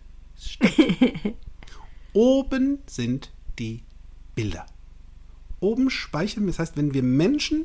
Oben 2.12 2.78
sind 2.86 3.32
die 3.58 3.82
Bilder. 4.34 4.66
Oben 5.60 5.90
speichern, 5.90 6.44
wir- 6.44 6.48
das 6.52 6.58
heißt, 6.58 6.76
wenn 6.76 6.94
wir 6.94 7.02
Menschen 7.02 7.64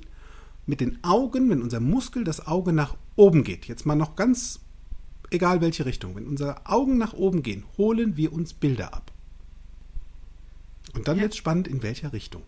mit 0.65 0.81
den 0.81 1.03
Augen, 1.03 1.49
wenn 1.49 1.61
unser 1.61 1.79
Muskel 1.79 2.23
das 2.23 2.45
Auge 2.47 2.73
nach 2.73 2.95
oben 3.15 3.43
geht, 3.43 3.65
jetzt 3.65 3.85
mal 3.85 3.95
noch 3.95 4.15
ganz 4.15 4.59
egal 5.31 5.61
welche 5.61 5.85
Richtung, 5.85 6.15
wenn 6.15 6.27
unsere 6.27 6.65
Augen 6.65 6.97
nach 6.97 7.13
oben 7.13 7.43
gehen, 7.43 7.63
holen 7.77 8.17
wir 8.17 8.33
uns 8.33 8.53
Bilder 8.53 8.93
ab. 8.93 9.11
Und 10.93 11.07
dann 11.07 11.17
Ja. 11.17 11.23
wird 11.23 11.33
es 11.33 11.37
spannend, 11.37 11.67
in 11.67 11.83
welcher 11.83 12.13
Richtung. 12.13 12.43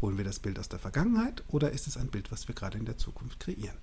Holen 0.00 0.16
wir 0.16 0.24
das 0.24 0.38
Bild 0.38 0.58
aus 0.58 0.68
der 0.68 0.78
Vergangenheit 0.78 1.42
oder 1.48 1.72
ist 1.72 1.86
es 1.86 1.96
ein 1.96 2.08
Bild, 2.08 2.30
was 2.32 2.48
wir 2.48 2.54
gerade 2.54 2.78
in 2.78 2.84
der 2.86 2.96
Zukunft 2.98 3.40
kreieren? 3.40 3.76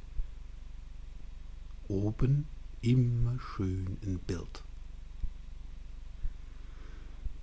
Oben 1.88 2.48
immer 2.82 3.38
schön 3.56 3.98
ein 4.04 4.20
Bild. 4.20 4.64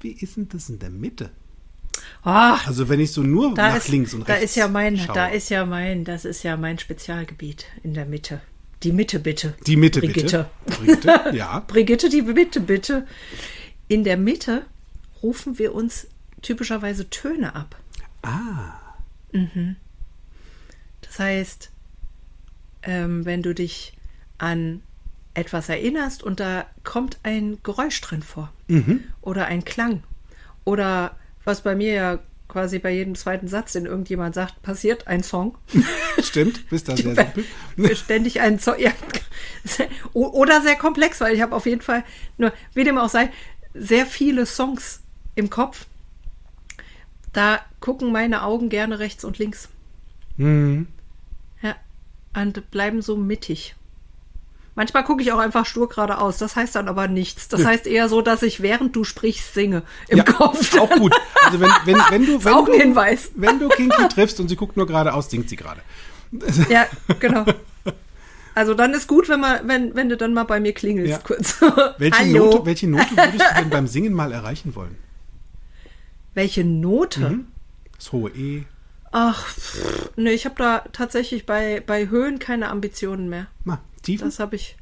Wie 0.03 0.13
ist 0.13 0.37
denn 0.37 0.49
das 0.49 0.69
in 0.69 0.79
der 0.79 0.91
Mitte? 0.91 1.31
Ach, 2.23 2.67
Also 2.67 2.89
wenn 2.89 3.01
ich 3.01 3.13
so 3.13 3.23
nur 3.23 3.55
da 3.55 3.69
nach 3.71 3.77
ist, 3.77 3.89
links 3.89 4.13
und 4.15 4.29
da 4.29 4.35
rechts 4.35 4.51
ist 4.53 4.57
ja 4.57 4.69
mein, 4.69 4.99
schaue. 4.99 5.15
da 5.15 5.27
ist 5.29 5.49
ja 5.49 5.65
mein, 5.67 6.05
das 6.05 6.25
ist 6.25 6.43
ja 6.43 6.57
mein 6.57 6.79
Spezialgebiet 6.79 7.67
in 7.83 7.95
der 7.95 8.07
Mitte. 8.07 8.41
Die 8.83 8.93
Mitte 8.93 9.21
bitte. 9.21 9.55
die 9.67 9.77
Mitte 9.77 10.01
Brigitte. 10.01 10.51
bitte. 10.67 10.77
Brigitte, 10.79 11.31
ja. 11.37 11.61
Brigitte, 11.61 12.09
die 12.09 12.23
Mitte 12.23 12.61
bitte. 12.61 13.07
In 13.89 14.03
der 14.05 14.17
Mitte 14.17 14.65
rufen 15.23 15.59
wir 15.59 15.75
uns 15.75 16.09
typischerweise 16.41 17.09
Töne 17.09 17.55
ab. 17.55 17.77
Ah, 18.23 18.73
Das 21.03 21.19
heißt, 21.19 21.71
ähm, 22.83 23.25
wenn 23.25 23.43
du 23.43 23.55
dich 23.55 23.93
an 24.39 24.83
etwas 25.35 25.69
erinnerst 25.69 26.23
und 26.23 26.41
da 26.41 26.67
kommt 26.85 27.19
ein 27.23 27.59
Geräusch 27.63 28.01
drin 28.01 28.23
vor 28.23 28.53
oder 29.23 29.47
ein 29.47 29.65
Klang 29.65 30.03
oder 30.65 31.17
was 31.45 31.63
bei 31.63 31.75
mir 31.75 31.93
ja 31.93 32.19
quasi 32.53 32.79
bei 32.79 32.91
jedem 32.91 33.15
zweiten 33.15 33.49
Satz, 33.49 33.73
den 33.73 33.87
irgendjemand 33.87 34.35
sagt, 34.35 34.63
passiert 34.63 35.07
ein 35.09 35.23
Song. 35.23 35.57
stimmt, 36.23 36.69
bist 36.69 36.87
da 36.87 36.97
sehr 36.97 37.15
simpel. 37.15 37.45
Ständig 37.97 38.41
einen 38.41 38.59
Song. 38.59 38.79
Ja. 38.79 38.93
Oder 40.13 40.61
sehr 40.61 40.77
komplex, 40.77 41.21
weil 41.23 41.35
ich 41.35 41.41
habe 41.41 41.57
auf 41.57 41.65
jeden 41.65 41.81
Fall, 41.81 42.05
nur 42.37 42.53
wie 42.75 42.85
dem 42.85 42.99
auch 42.99 43.09
sei, 43.09 43.31
sehr 43.73 44.05
viele 44.05 44.45
Songs 44.45 45.01
im 45.35 45.49
Kopf. 45.49 45.87
Da 47.33 47.61
gucken 47.81 48.13
meine 48.13 48.43
Augen 48.43 48.69
gerne 48.69 48.99
rechts 48.99 49.25
und 49.25 49.39
links. 49.39 49.71
Mhm. 50.37 50.89
Ja, 51.63 51.75
und 52.35 52.71
bleiben 52.71 53.01
so 53.01 53.17
mittig. 53.17 53.75
Manchmal 54.75 55.05
gucke 55.05 55.23
ich 55.23 55.33
auch 55.33 55.39
einfach 55.39 55.67
stur 55.67 55.89
geradeaus. 55.89 56.39
Das 56.39 56.57
heißt 56.57 56.75
dann 56.77 56.89
aber 56.89 57.07
nichts. 57.07 57.49
Das 57.49 57.65
heißt 57.65 57.87
eher 57.87 58.09
so, 58.09 58.23
dass 58.23 58.43
ich 58.43 58.63
während 58.63 58.97
du 58.97 59.05
sprichst 59.05 59.53
singe 59.53 59.83
im 60.09 60.19
ja, 60.19 60.25
Kopf. 60.25 60.61
Ist 60.61 60.79
auch 60.79 60.91
gut. 60.91 61.15
Also 61.45 61.61
wenn, 61.61 61.71
wenn, 61.85 61.97
wenn 62.11 62.27
du, 62.27 62.43
wenn 62.45 62.53
auch 62.55 62.67
ein 62.67 62.73
du, 62.73 62.79
Hinweis. 62.79 63.31
wenn 63.35 63.59
du 63.59 63.69
Kinky 63.69 64.09
triffst 64.15 64.41
und 64.41 64.49
sie 64.49 64.57
guckt 64.57 64.77
nur 64.79 64.87
geradeaus, 64.87 65.29
singt 65.29 65.51
sie 65.51 65.57
gerade. 65.57 65.83
Ja, 66.71 66.87
genau. 67.21 67.45
Also 68.55 68.73
dann 68.75 68.95
ist 68.95 69.09
gut, 69.09 69.29
wenn 69.29 69.41
man, 69.41 69.69
wenn, 69.69 69.95
wenn 69.95 70.09
du 70.09 70.17
dann 70.17 70.33
mal 70.33 70.45
bei 70.45 70.59
mir 70.61 70.73
klingelst 70.73 71.11
Ja. 71.11 71.19
kurz. 71.19 71.61
Welche 71.99 72.19
Hallo. 72.19 72.47
Note, 72.47 72.67
welche 72.67 72.89
Note 72.89 73.11
würdest 73.11 73.41
du 73.41 73.61
denn 73.61 73.71
beim 73.71 73.87
Singen 73.87 74.15
mal 74.15 74.33
erreichen 74.33 74.75
wollen? 74.75 74.97
Welche 76.35 76.65
Note? 76.65 77.41
Das 77.97 78.13
hohe 78.13 78.31
E. 78.31 78.65
Ach, 79.13 79.47
pff, 79.47 80.11
nee, 80.17 80.33
ich 80.33 80.47
habe 80.47 80.55
da 80.57 80.79
tatsächlich 80.93 81.45
bei, 81.45 81.81
bei 81.87 82.09
Höhen 82.09 82.39
keine 82.39 82.71
Ambitionen 82.71 83.29
mehr. 83.29 83.47
Na, 83.65 83.81
Tiefen? 84.03 84.27
Das 84.27 84.39
habe 84.39 84.57
ich. 84.57 84.77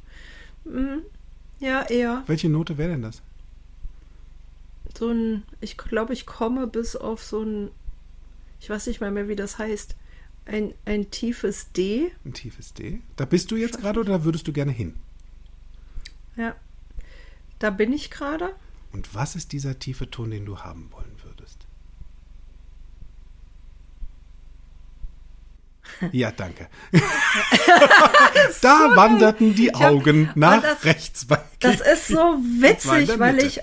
mm, 0.63 0.99
ja, 1.59 1.83
eher. 1.83 2.23
Welche 2.27 2.49
Note 2.49 2.77
wäre 2.77 2.91
denn 2.91 3.01
das? 3.01 3.21
So 4.97 5.09
ein, 5.09 5.43
ich 5.59 5.77
glaube, 5.77 6.13
ich 6.13 6.25
komme 6.25 6.65
bis 6.67 6.95
auf 6.95 7.23
so 7.23 7.43
ein, 7.43 7.71
ich 8.59 8.69
weiß 8.69 8.87
nicht 8.87 9.01
mal 9.01 9.11
mehr, 9.11 9.27
wie 9.27 9.35
das 9.35 9.57
heißt, 9.57 9.95
ein, 10.45 10.73
ein 10.85 11.11
tiefes 11.11 11.71
D. 11.73 12.11
Ein 12.25 12.33
tiefes 12.33 12.73
D. 12.73 13.01
Da 13.17 13.25
bist 13.25 13.51
du 13.51 13.57
jetzt 13.57 13.79
gerade 13.79 13.99
oder 13.99 14.13
da 14.19 14.23
würdest 14.23 14.47
du 14.47 14.53
gerne 14.53 14.71
hin? 14.71 14.95
Ja. 16.35 16.55
Da 17.59 17.69
bin 17.69 17.93
ich 17.93 18.09
gerade. 18.09 18.55
Und 18.91 19.13
was 19.13 19.35
ist 19.35 19.51
dieser 19.51 19.77
tiefe 19.77 20.09
Ton, 20.09 20.31
den 20.31 20.45
du 20.45 20.59
haben 20.59 20.89
wollen 20.91 21.15
würdest? 21.23 21.67
Ja, 26.11 26.31
danke. 26.31 26.67
da 28.61 28.95
wanderten 28.95 29.55
die 29.55 29.69
hab- 29.71 29.91
Augen 29.91 30.29
nach 30.35 30.55
und 30.55 30.63
das- 30.63 30.85
rechts. 30.85 31.27
Das 31.59 31.81
ist 31.81 32.07
so 32.07 32.37
witzig, 32.59 33.19
weil 33.19 33.43
ich, 33.43 33.59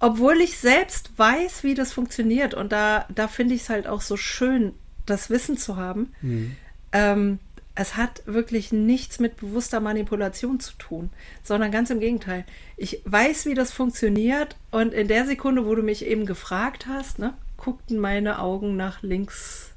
obwohl 0.00 0.40
ich 0.40 0.58
selbst 0.58 1.10
weiß, 1.18 1.62
wie 1.62 1.74
das 1.74 1.92
funktioniert, 1.92 2.54
und 2.54 2.72
da, 2.72 3.06
da 3.14 3.28
finde 3.28 3.54
ich 3.54 3.62
es 3.62 3.68
halt 3.70 3.86
auch 3.86 4.00
so 4.00 4.16
schön, 4.16 4.72
das 5.06 5.30
Wissen 5.30 5.56
zu 5.58 5.76
haben. 5.76 6.12
Mhm. 6.22 6.56
Ähm, 6.92 7.38
es 7.76 7.96
hat 7.96 8.22
wirklich 8.26 8.70
nichts 8.72 9.18
mit 9.18 9.36
bewusster 9.36 9.80
Manipulation 9.80 10.60
zu 10.60 10.74
tun, 10.78 11.10
sondern 11.42 11.72
ganz 11.72 11.90
im 11.90 11.98
Gegenteil. 12.00 12.44
Ich 12.76 13.02
weiß, 13.04 13.46
wie 13.46 13.54
das 13.54 13.72
funktioniert, 13.72 14.56
und 14.70 14.94
in 14.94 15.08
der 15.08 15.26
Sekunde, 15.26 15.66
wo 15.66 15.74
du 15.74 15.82
mich 15.82 16.06
eben 16.06 16.24
gefragt 16.24 16.86
hast, 16.88 17.18
ne, 17.18 17.34
guckten 17.56 17.98
meine 17.98 18.38
Augen 18.38 18.76
nach 18.76 19.02
links 19.02 19.70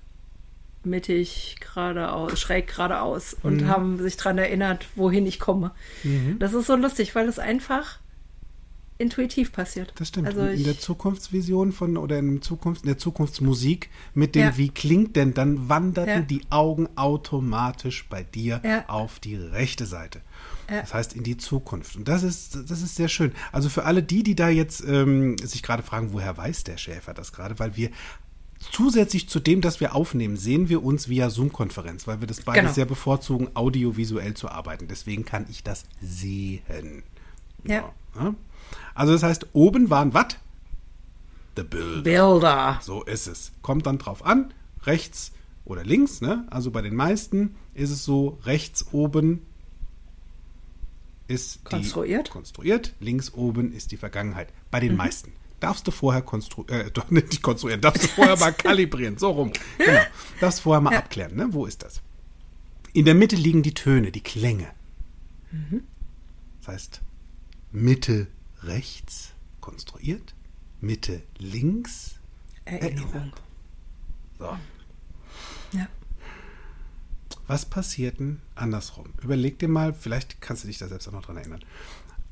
mittig 0.88 1.58
geradeaus, 1.60 2.40
schräg 2.40 2.68
geradeaus 2.68 3.36
und 3.44 3.62
Mhm. 3.62 3.68
haben 3.68 3.98
sich 4.00 4.18
daran 4.18 4.38
erinnert, 4.38 4.86
wohin 4.96 5.26
ich 5.28 5.40
komme. 5.40 5.72
Das 6.40 6.54
ist 6.54 6.68
so 6.68 6.76
lustig, 6.76 7.14
weil 7.16 7.28
es 7.28 7.38
einfach 7.40 8.00
intuitiv 9.00 9.52
passiert. 9.52 9.94
Das 9.98 10.08
stimmt. 10.08 10.26
Also 10.28 10.42
Und 10.42 10.48
in 10.50 10.64
der 10.64 10.80
Zukunftsvision 10.80 11.72
von 11.72 11.98
oder 11.98 12.18
in, 12.18 12.42
Zukunft, 12.42 12.82
in 12.82 12.88
der 12.88 12.98
Zukunftsmusik 12.98 13.90
mit 14.16 14.34
dem 14.34 14.42
Ja. 14.42 14.58
Wie 14.58 14.70
klingt 14.70 15.16
denn, 15.16 15.36
dann 15.36 15.70
wanderten 15.70 16.10
Ja. 16.10 16.22
die 16.22 16.42
Augen 16.50 16.90
automatisch 16.96 18.08
bei 18.10 18.24
dir 18.24 18.60
Ja. 18.64 18.86
auf 18.88 19.20
die 19.20 19.36
rechte 19.36 19.86
Seite. 19.86 20.22
Das 20.68 20.94
heißt 20.94 21.14
in 21.14 21.24
die 21.24 21.38
Zukunft. 21.38 21.96
Und 21.96 22.10
das 22.10 22.24
ist, 22.24 22.56
das 22.70 22.82
ist 22.82 22.96
sehr 22.96 23.08
schön. 23.08 23.32
Also 23.54 23.70
für 23.70 23.86
alle 23.86 24.04
die, 24.04 24.22
die 24.24 24.36
da 24.36 24.50
jetzt 24.50 24.84
ähm, 24.86 25.38
sich 25.38 25.64
gerade 25.64 25.82
fragen, 25.84 26.12
woher 26.12 26.36
weiß 26.36 26.66
der 26.66 26.76
Schäfer 26.78 27.14
das 27.14 27.32
gerade, 27.32 27.58
weil 27.60 27.78
wir 27.78 27.90
zusätzlich 28.60 29.30
zu 29.30 29.40
dem, 29.40 29.62
dass 29.62 29.80
wir 29.80 29.96
aufnehmen, 29.96 30.38
sehen 30.38 30.70
wir 30.70 30.84
uns 30.84 31.08
via 31.10 31.30
Zoom-Konferenz, 31.30 32.08
weil 32.08 32.20
wir 32.22 32.28
das 32.28 32.42
beide 32.42 32.62
Genau. 32.62 32.74
sehr 32.74 32.86
bevorzugen, 32.86 33.50
audiovisuell 33.56 34.34
zu 34.34 34.50
arbeiten. 34.50 34.88
Deswegen 34.88 35.26
kann 35.26 35.46
ich 35.50 35.64
das 35.64 35.86
sehen. 36.02 37.04
Ja. 37.64 37.92
Ja. 38.16 38.36
Also 38.96 39.14
das 39.14 39.24
heißt, 39.24 39.48
oben 39.54 39.90
waren 39.90 40.14
was? 40.14 40.38
The 41.56 41.64
Bild. 41.64 42.04
Bilder. 42.04 42.80
So 42.82 43.04
ist 43.04 43.28
es. 43.28 43.52
Kommt 43.62 43.86
dann 43.86 43.98
drauf 43.98 44.26
an, 44.26 44.54
rechts 44.84 45.32
oder 45.66 45.84
links. 45.84 46.22
Ne? 46.22 46.46
Also 46.50 46.72
bei 46.72 46.82
den 46.82 46.96
meisten 46.96 47.56
ist 47.74 47.90
es 47.92 48.04
so, 48.04 48.40
rechts 48.46 48.88
oben 48.92 49.42
ist 51.28 51.64
Konstruiert. 51.66 52.28
die 52.28 52.32
konstruiert, 52.32 52.94
links 53.00 53.34
oben 53.34 53.74
ist 53.74 53.92
die 53.92 53.98
Vergangenheit. 53.98 54.48
Bei 54.72 54.80
Mhm. 54.80 54.88
den 54.88 54.96
meisten. 54.96 55.34
Darfst 55.60 55.88
du 55.88 55.92
vorher 55.92 56.22
konstruieren, 56.22 56.92
äh, 56.96 57.02
nicht 57.10 57.42
konstruieren, 57.42 57.82
darfst 57.82 58.04
du 58.04 58.08
vorher 58.08 58.38
mal 58.38 58.54
kalibrieren, 58.54 59.18
so 59.18 59.32
rum. 59.32 59.52
Genau. 59.78 60.02
Darfst 60.40 60.62
vorher 60.62 60.82
mal 60.82 60.94
Ja. 60.94 61.00
abklären, 61.00 61.36
ne? 61.36 61.48
Wo 61.52 61.66
ist 61.66 61.82
das? 61.84 62.02
In 62.94 63.06
der 63.06 63.16
Mitte 63.16 63.36
liegen 63.36 63.64
die 63.64 63.74
Töne, 63.74 64.12
die 64.12 64.22
Klänge. 64.22 64.68
Mhm. 65.52 65.84
Das 66.60 66.68
heißt, 66.70 67.02
Mitte 67.72 68.28
rechts 68.64 69.34
konstruiert, 69.62 70.34
Mitte 70.82 71.22
links 71.40 72.16
Erinnerung. 72.66 73.14
erinnert. 73.14 73.42
So. 74.40 74.58
Ja. 75.78 75.88
Was 77.48 77.66
passiert 77.66 78.20
denn 78.20 78.42
andersrum? 78.56 79.14
Überleg 79.22 79.58
dir 79.60 79.68
mal, 79.70 79.94
vielleicht 79.94 80.42
kannst 80.42 80.64
du 80.64 80.68
dich 80.68 80.78
da 80.78 80.88
selbst 80.88 81.08
auch 81.08 81.14
noch 81.14 81.26
dran 81.26 81.38
erinnern. 81.38 81.64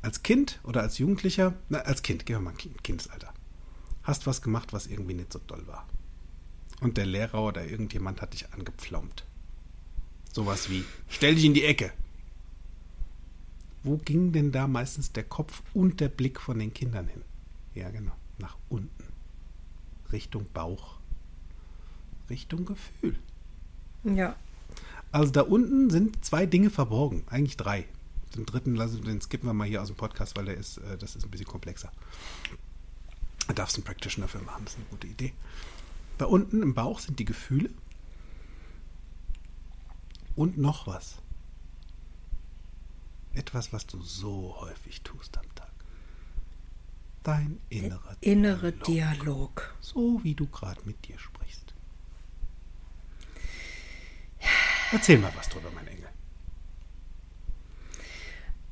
Als 0.05 0.21
Kind 0.21 0.59
oder 0.61 0.83
als 0.83 0.99
Jugendlicher, 0.99 1.55
na, 1.67 1.79
als 1.79 2.03
Kind, 2.03 2.27
gehen 2.27 2.35
wir 2.35 2.39
mal 2.39 2.51
ein 2.51 2.77
Kindesalter, 2.83 3.33
hast 4.03 4.27
was 4.27 4.43
gemacht, 4.43 4.71
was 4.71 4.85
irgendwie 4.85 5.15
nicht 5.15 5.33
so 5.33 5.39
doll 5.39 5.65
war. 5.65 5.87
Und 6.79 6.97
der 6.97 7.07
Lehrer 7.07 7.41
oder 7.41 7.65
irgendjemand 7.65 8.21
hat 8.21 8.33
dich 8.33 8.53
angepflaumt. 8.53 9.25
Sowas 10.31 10.69
wie, 10.69 10.85
stell 11.09 11.33
dich 11.33 11.45
in 11.45 11.55
die 11.55 11.63
Ecke. 11.63 11.91
Wo 13.81 13.97
ging 13.97 14.31
denn 14.31 14.51
da 14.51 14.67
meistens 14.67 15.11
der 15.11 15.23
Kopf 15.23 15.63
und 15.73 15.99
der 15.99 16.09
Blick 16.09 16.39
von 16.39 16.59
den 16.59 16.71
Kindern 16.71 17.07
hin? 17.07 17.23
Ja, 17.73 17.89
genau, 17.89 18.13
nach 18.37 18.57
unten. 18.69 19.05
Richtung 20.11 20.45
Bauch. 20.53 20.99
Richtung 22.29 22.65
Gefühl. 22.65 23.17
Ja. 24.03 24.35
Also 25.11 25.31
da 25.31 25.41
unten 25.41 25.89
sind 25.89 26.23
zwei 26.23 26.45
Dinge 26.45 26.69
verborgen, 26.69 27.23
eigentlich 27.25 27.57
drei. 27.57 27.87
Den 28.35 28.45
dritten, 28.45 28.75
lassen, 28.75 29.03
den 29.03 29.21
skippen 29.21 29.47
wir 29.47 29.53
mal 29.53 29.67
hier 29.67 29.81
aus 29.81 29.87
dem 29.87 29.95
Podcast, 29.95 30.35
weil 30.35 30.45
der 30.45 30.55
ist, 30.57 30.77
äh, 30.77 30.97
das 30.97 31.15
ist 31.15 31.23
ein 31.23 31.31
bisschen 31.31 31.47
komplexer. 31.47 31.91
Da 33.47 33.53
darfst 33.53 33.77
du 33.77 33.81
einen 33.81 33.85
Practitioner 33.85 34.27
für 34.27 34.39
machen, 34.39 34.65
das 34.65 34.73
ist 34.73 34.79
eine 34.79 34.89
gute 34.89 35.07
Idee. 35.07 35.33
Da 36.17 36.25
unten 36.25 36.61
im 36.61 36.73
Bauch 36.73 36.99
sind 36.99 37.19
die 37.19 37.25
Gefühle 37.25 37.69
und 40.35 40.57
noch 40.57 40.87
was. 40.87 41.17
Etwas, 43.33 43.73
was 43.73 43.85
du 43.85 44.01
so 44.01 44.55
häufig 44.59 45.01
tust 45.01 45.37
am 45.37 45.55
Tag. 45.55 45.71
Dein 47.23 47.59
innerer 47.69 48.15
Innere 48.21 48.71
Dialog. 48.71 49.75
So 49.81 50.23
wie 50.23 50.35
du 50.35 50.47
gerade 50.47 50.81
mit 50.85 51.07
dir 51.07 51.19
sprichst. 51.19 51.73
Erzähl 54.91 55.17
mal 55.17 55.33
was 55.35 55.49
drüber, 55.49 55.69
mein 55.73 55.87
Engel. 55.87 56.07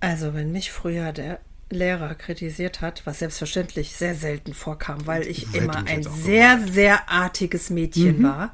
Also, 0.04 0.34
wenn 0.34 0.52
mich 0.52 0.70
früher 0.70 1.14
der 1.14 1.40
Lehrer 1.70 2.14
kritisiert 2.16 2.82
hat, 2.82 3.06
was 3.06 3.20
selbstverständlich 3.20 3.96
sehr 3.96 4.16
selten 4.16 4.54
vorkam, 4.54 5.08
weil 5.08 5.26
ich 5.26 5.48
Hätte 5.48 5.60
immer 5.60 5.78
ein 5.78 6.02
jetzt 6.02 6.10
auch 6.10 6.16
sehr, 6.16 6.60
sehr 6.68 7.10
artiges 7.10 7.70
Mädchen 7.70 8.22
war. 8.22 8.54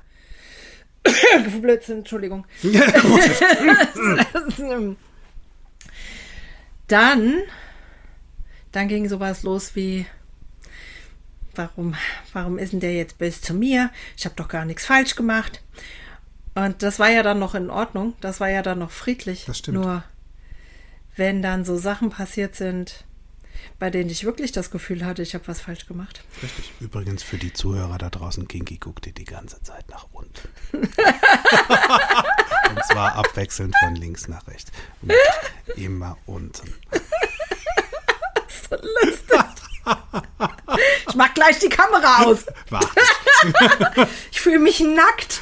Blödsinn, 1.60 1.98
Entschuldigung. 2.00 2.46
Dann, 6.88 7.34
dann 8.72 8.88
ging 8.88 9.10
sowas 9.10 9.42
los 9.42 9.76
wie, 9.76 10.06
warum, 11.56 11.96
warum 12.34 12.60
ist 12.60 12.74
denn 12.74 12.80
der 12.80 12.94
jetzt 12.94 13.18
böse 13.18 13.42
zu 13.42 13.56
mir? 13.56 13.90
Ich 14.16 14.26
habe 14.26 14.36
doch 14.36 14.50
gar 14.50 14.66
nichts 14.66 14.86
falsch 14.86 15.16
gemacht. 15.16 15.64
Und 16.54 16.84
das 16.84 17.00
war 17.00 17.10
ja 17.10 17.24
dann 17.24 17.40
noch 17.40 17.56
in 17.56 17.72
Ordnung, 17.72 18.14
das 18.22 18.40
war 18.40 18.50
ja 18.50 18.62
dann 18.62 18.78
noch 18.80 18.92
friedlich. 18.92 19.46
Das 19.46 19.58
stimmt. 19.60 19.78
Nur 19.78 20.04
wenn 21.20 21.44
dann 21.44 21.66
so 21.66 21.78
Sachen 21.78 22.10
passiert 22.10 22.56
sind, 22.56 23.04
bei 23.78 23.90
denen 23.90 24.10
ich 24.10 24.24
wirklich 24.24 24.52
das 24.52 24.72
Gefühl 24.72 25.06
hatte, 25.06 25.22
ich 25.22 25.36
habe 25.36 25.48
was 25.48 25.62
falsch 25.62 25.86
gemacht. 25.86 26.24
Richtig. 26.42 26.72
Übrigens 26.80 27.24
für 27.24 27.38
die 27.38 27.54
Zuhörer 27.54 27.98
da 27.98 28.10
draußen, 28.10 28.48
Kinky 28.48 28.78
guckte 28.78 29.12
die 29.12 29.26
ganze 29.26 29.62
Zeit 29.62 29.88
nach 29.90 30.08
unten. 30.14 30.50
Und 30.72 30.90
zwar 32.86 33.16
abwechselnd 33.16 33.76
von 33.84 33.96
links 33.96 34.28
nach 34.28 34.48
rechts. 34.48 34.72
Und 35.02 35.14
immer 35.76 36.18
unten. 36.26 36.74
So 38.70 38.76
lustig. 38.76 39.40
Ich 41.10 41.16
mach 41.16 41.34
gleich 41.34 41.60
die 41.60 41.70
Kamera 41.70 42.24
aus. 42.24 42.46
Warte, 42.70 42.88
Ich 44.32 44.40
fühle 44.40 44.60
mich 44.60 44.80
nackt. 44.80 45.42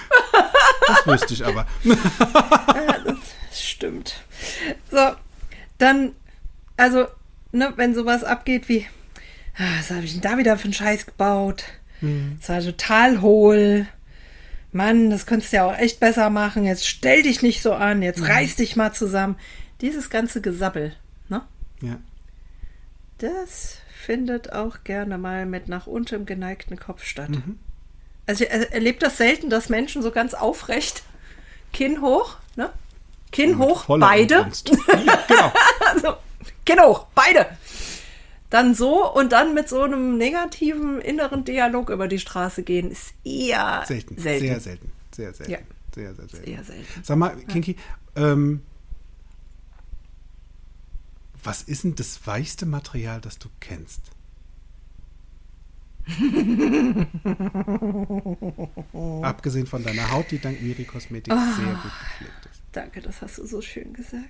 das 0.88 1.08
wüsste 1.08 1.34
ich 1.34 1.46
aber. 1.46 1.68
Das 3.50 3.64
stimmt. 3.64 4.14
So, 4.92 5.16
dann, 5.78 6.14
also, 6.78 7.08
ne, 7.52 7.74
wenn 7.76 7.94
sowas 7.96 8.24
abgeht 8.24 8.70
wie, 8.70 8.86
ah, 9.58 9.78
was 9.78 9.92
habe 9.92 10.04
ich 10.06 10.14
denn 10.14 10.22
da 10.22 10.38
wieder 10.38 10.58
für 10.58 10.66
einen 10.66 10.74
Scheiß 10.74 11.06
gebaut? 11.06 11.64
Das 12.40 12.50
war 12.50 12.62
total 12.62 13.22
hohl. 13.22 13.88
Mann, 14.72 15.10
das 15.10 15.26
könntest 15.26 15.52
du 15.52 15.58
ja 15.58 15.66
auch 15.66 15.78
echt 15.78 16.00
besser 16.00 16.30
machen. 16.30 16.64
Jetzt 16.64 16.88
stell 16.88 17.24
dich 17.24 17.42
nicht 17.42 17.64
so 17.64 17.74
an. 17.74 18.04
Jetzt 18.04 18.22
reiß 18.28 18.56
dich 18.58 18.76
mal 18.76 18.94
zusammen. 18.94 19.36
Dieses 19.82 20.10
ganze 20.12 20.40
Gesabbel, 20.42 20.94
ne? 21.30 21.42
Ja. 21.82 21.98
Das 23.18 23.78
findet 24.06 24.54
auch 24.54 24.84
gerne 24.84 25.18
mal 25.18 25.46
mit 25.46 25.68
nach 25.70 25.88
unten 25.88 26.26
geneigten 26.26 26.78
Kopf 26.78 27.04
statt. 27.04 27.30
Also 28.28 28.44
ich 28.44 28.52
er- 28.52 28.72
erlebe 28.72 29.00
das 29.00 29.18
selten, 29.18 29.50
dass 29.50 29.70
Menschen 29.70 30.02
so 30.04 30.12
ganz 30.12 30.34
aufrecht, 30.36 31.02
Kinn 31.74 32.02
hoch, 32.02 32.38
ne? 32.56 32.70
Kinn 33.32 33.58
hoch, 33.58 33.86
beide. 34.00 34.48
Ja, 35.06 35.24
genau. 35.28 35.52
Also, 35.94 36.14
Kinn 36.66 36.80
hoch, 36.82 37.08
beide. 37.16 37.46
Dann 38.50 38.74
so 38.76 39.12
und 39.14 39.34
dann 39.34 39.54
mit 39.54 39.68
so 39.68 39.82
einem 39.82 40.18
negativen 40.18 41.02
inneren 41.02 41.44
Dialog 41.44 41.90
über 41.90 42.08
die 42.08 42.20
Straße 42.20 42.64
gehen, 42.64 42.92
ist 42.92 43.14
eher 43.26 43.84
Selten. 43.86 44.18
selten. 44.18 44.46
Sehr 44.48 44.60
selten. 44.62 44.92
Sehr 45.14 45.34
selten. 45.34 45.52
Ja. 45.52 45.58
Sehr, 45.94 46.16
sehr 46.16 46.30
selten. 46.30 46.50
Eher 46.50 46.64
selten. 46.64 47.04
Sag 47.04 47.18
mal, 47.18 47.36
Kinky, 47.48 47.76
ähm, 48.16 48.62
was 51.44 51.62
ist 51.64 51.84
denn 51.84 51.96
das 51.96 52.26
weichste 52.26 52.66
Material, 52.66 53.20
das 53.22 53.38
du 53.40 53.50
kennst? 53.60 54.00
Abgesehen 59.24 59.68
von 59.68 59.84
deiner 59.84 60.10
Haut, 60.12 60.32
die 60.32 60.40
dank 60.40 60.62
Miri 60.62 60.86
Kosmetik 60.86 61.34
Ah. 61.34 61.54
sehr 61.56 61.66
gut 61.66 61.84
gepflegt 61.84 62.46
ist. 62.46 62.47
Danke, 62.78 63.02
das 63.02 63.22
hast 63.24 63.40
du 63.40 63.48
so 63.48 63.60
schön 63.62 63.92
gesagt. 63.94 64.26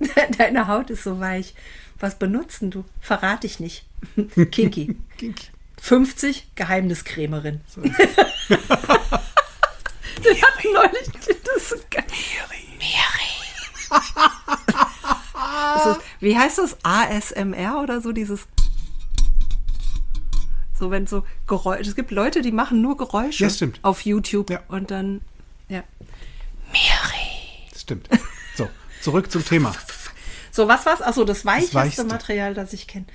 Deine 0.38 0.66
Haut 0.66 0.88
ist 0.88 1.04
so 1.04 1.20
weich. 1.20 1.54
Was 1.98 2.18
benutzen 2.18 2.70
du? 2.70 2.86
Verrate 3.00 3.46
ich 3.46 3.60
nicht. 3.60 3.84
Kinky. 4.50 4.96
Kinky. 5.18 5.46
50 5.78 6.52
Geheimniskrämerin. 6.54 7.60
Wir 7.76 7.90
hatten 10.42 10.72
neulich 10.72 11.08
das 11.44 11.56
ist 11.56 11.68
so 11.68 11.76
geil. 11.90 12.04
Mary. 12.78 14.00
Ist, 15.92 16.00
wie 16.20 16.38
heißt 16.38 16.56
das? 16.58 16.78
ASMR 16.82 17.82
oder 17.82 18.00
so? 18.00 18.12
Dieses. 18.12 18.46
So, 20.78 20.90
wenn 20.90 21.06
so 21.06 21.24
Geräusche. 21.46 21.90
Es 21.90 21.94
gibt 21.96 22.10
Leute, 22.10 22.40
die 22.40 22.52
machen 22.52 22.80
nur 22.80 22.96
Geräusche 22.96 23.44
Ja, 23.44 23.50
stimmt. 23.50 23.80
auf 23.82 24.06
YouTube 24.06 24.48
Ja. 24.50 24.62
und 24.68 24.90
dann. 24.90 25.20
Ja. 25.68 25.84
Mary. 26.72 27.39
Das 27.98 28.08
stimmt. 28.08 28.22
So, 28.56 28.68
zurück 29.00 29.30
zum 29.30 29.44
Thema. 29.44 29.74
So, 30.50 30.68
was 30.68 30.84
war's? 30.86 31.02
Achso, 31.02 31.24
das 31.24 31.44
weicheste, 31.44 31.74
Weichste. 31.74 32.04
Material, 32.04 32.54
das 32.54 32.72
ich 32.72 32.86
kenne. 32.86 33.06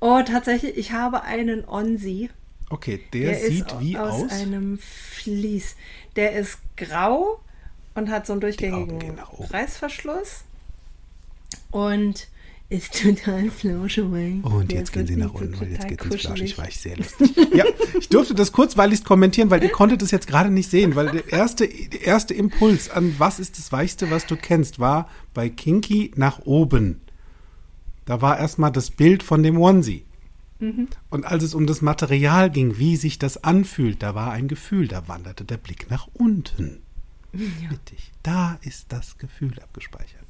Oh, 0.00 0.20
tatsächlich, 0.26 0.76
ich 0.76 0.92
habe 0.92 1.22
einen 1.22 1.68
Onsi. 1.68 2.30
Okay, 2.70 3.02
der, 3.12 3.30
Der 3.32 3.50
sieht 3.50 3.80
wie 3.80 3.96
aus 3.98 4.24
aus? 4.24 4.32
einem 4.32 4.78
Vlies. 4.78 5.74
Der 6.16 6.32
ist 6.32 6.58
grau 6.76 7.40
und 7.94 8.10
hat 8.10 8.26
so 8.26 8.32
einen 8.34 8.40
durchgängigen. 8.40 9.18
Reißverschluss 9.50 10.44
und 11.70 12.28
ist 12.70 13.02
total 13.02 13.50
flauschig. 13.50 14.04
Und 14.04 14.70
Der 14.70 14.80
jetzt 14.80 14.92
gehen 14.92 15.06
sie 15.06 15.16
nach 15.16 15.32
unten, 15.32 15.58
weil 15.58 15.72
jetzt 15.72 15.88
geht 15.88 16.04
es 16.04 16.20
flauschig 16.20 16.58
weich. 16.58 16.78
Sehr 16.78 16.96
lustig. 16.96 17.34
Ja, 17.54 17.64
ich 17.98 18.08
durfte 18.08 18.34
das 18.34 18.52
kurzweilig 18.52 19.04
kommentieren, 19.04 19.50
weil 19.50 19.62
ihr 19.62 19.70
konntet 19.70 20.02
es 20.02 20.10
jetzt 20.10 20.26
gerade 20.26 20.50
nicht 20.50 20.70
sehen, 20.70 20.94
weil 20.94 21.10
der 21.10 21.32
erste, 21.32 21.66
der 21.66 22.02
erste 22.02 22.34
Impuls 22.34 22.90
an 22.90 23.14
was 23.18 23.40
ist 23.40 23.58
das 23.58 23.72
Weichste, 23.72 24.10
was 24.10 24.26
du 24.26 24.36
kennst, 24.36 24.78
war 24.78 25.08
bei 25.32 25.48
Kinky 25.48 26.12
nach 26.14 26.40
oben. 26.40 27.00
Da 28.04 28.20
war 28.20 28.38
erstmal 28.38 28.72
das 28.72 28.90
Bild 28.90 29.22
von 29.22 29.42
dem 29.42 29.58
Onesie. 29.58 30.04
Mhm. 30.60 30.88
Und 31.08 31.24
als 31.24 31.44
es 31.44 31.54
um 31.54 31.66
das 31.66 31.82
Material 31.82 32.50
ging, 32.50 32.78
wie 32.78 32.96
sich 32.96 33.18
das 33.18 33.42
anfühlt, 33.44 34.02
da 34.02 34.14
war 34.14 34.32
ein 34.32 34.48
Gefühl, 34.48 34.88
da 34.88 35.08
wanderte 35.08 35.44
der 35.44 35.56
Blick 35.56 35.90
nach 35.90 36.08
unten. 36.12 36.82
Mittig. 37.32 38.12
Da 38.22 38.58
ist 38.62 38.86
das 38.90 39.18
Gefühl 39.18 39.58
abgespeichert. 39.60 40.24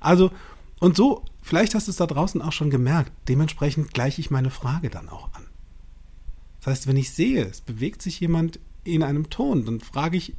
Also, 0.00 0.30
und 0.80 0.96
so, 0.96 1.24
vielleicht 1.48 1.74
hast 1.74 1.86
du 1.88 1.90
es 1.90 1.96
da 1.96 2.06
draußen 2.06 2.40
auch 2.42 2.52
schon 2.52 2.70
gemerkt, 2.70 3.10
dementsprechend 3.28 3.92
gleiche 3.94 4.20
ich 4.20 4.30
meine 4.30 4.50
Frage 4.50 4.90
dann 4.90 5.08
auch 5.08 5.32
an. 5.34 5.44
Das 6.60 6.68
heißt, 6.68 6.86
wenn 6.86 6.96
ich 6.96 7.10
sehe, 7.12 7.44
es 7.44 7.60
bewegt 7.60 8.02
sich 8.02 8.20
jemand 8.20 8.60
in 8.84 9.02
einem 9.02 9.30
Ton, 9.30 9.64
dann 9.64 9.80
frage 9.80 10.16
ich 10.16 10.34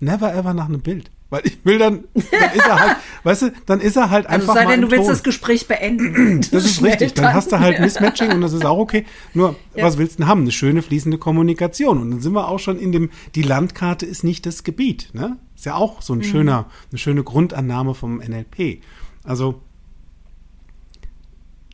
never 0.00 0.34
ever 0.34 0.54
nach 0.54 0.66
einem 0.66 0.80
Bild. 0.80 1.10
Weil 1.28 1.44
ich 1.44 1.58
will 1.64 1.78
dann, 1.78 2.04
dann 2.14 2.52
ist 2.54 2.66
er 2.66 2.78
halt, 2.80 2.96
weißt 3.24 3.42
du, 3.42 3.52
dann 3.66 3.80
ist 3.80 3.96
er 3.96 4.10
halt 4.10 4.26
Also 4.26 4.42
einfach 4.42 4.54
sei 4.54 4.64
mal 4.64 4.70
denn, 4.70 4.82
du 4.82 4.90
willst 4.90 5.04
Ton. 5.06 5.10
das 5.12 5.22
Gespräch 5.24 5.66
beenden. 5.66 6.40
Das 6.52 6.64
ist 6.64 6.76
Schnell 6.76 6.90
richtig. 6.92 7.14
Dann 7.14 7.34
hast 7.34 7.50
du 7.50 7.58
halt 7.58 7.80
Mismatching 7.80 8.30
und 8.30 8.42
das 8.42 8.52
ist 8.52 8.64
auch 8.64 8.78
okay. 8.78 9.04
Nur, 9.34 9.56
Ja. 9.74 9.84
was 9.84 9.98
willst 9.98 10.14
du 10.14 10.22
denn 10.22 10.28
haben? 10.28 10.42
Eine 10.42 10.52
schöne 10.52 10.82
fließende 10.82 11.18
Kommunikation. 11.18 12.00
Und 12.00 12.10
dann 12.12 12.20
sind 12.20 12.32
wir 12.34 12.48
auch 12.48 12.60
schon 12.60 12.78
in 12.78 12.92
dem, 12.92 13.10
die 13.34 13.42
Landkarte 13.42 14.06
ist 14.06 14.22
nicht 14.22 14.46
das 14.46 14.62
Gebiet. 14.62 15.10
Ne? 15.14 15.36
Ist 15.56 15.64
ja 15.66 15.74
auch 15.74 16.00
so 16.00 16.12
ein 16.12 16.22
schöner, 16.22 16.66
eine 16.92 16.98
schöne 16.98 17.24
Grundannahme 17.24 17.94
vom 17.94 18.18
NLP. 18.18 18.82
Also, 19.24 19.62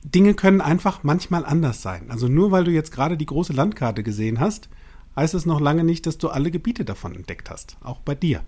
Dinge 0.05 0.34
können 0.34 0.61
einfach 0.61 1.05
manchmal 1.05 1.44
anders 1.44 1.82
sein. 1.82 2.11
Also 2.11 2.28
nur 2.28 2.50
weil 2.50 2.64
du 2.64 2.70
jetzt 2.70 2.92
gerade 2.92 3.16
die 3.16 3.26
große 3.26 3.53
Landkarte 3.53 4.03
gesehen 4.03 4.40
hast, 4.40 4.68
heißt 5.16 5.34
es 5.34 5.46
noch 5.46 5.61
lange 5.61 5.84
nicht, 5.84 6.07
dass 6.07 6.18
du 6.18 6.28
alle 6.28 6.50
Gebiete 6.50 6.84
davon 6.84 7.14
entdeckt 7.14 7.50
hast. 7.50 7.76
Auch 7.82 8.00
bei 8.00 8.14
dir. 8.14 8.42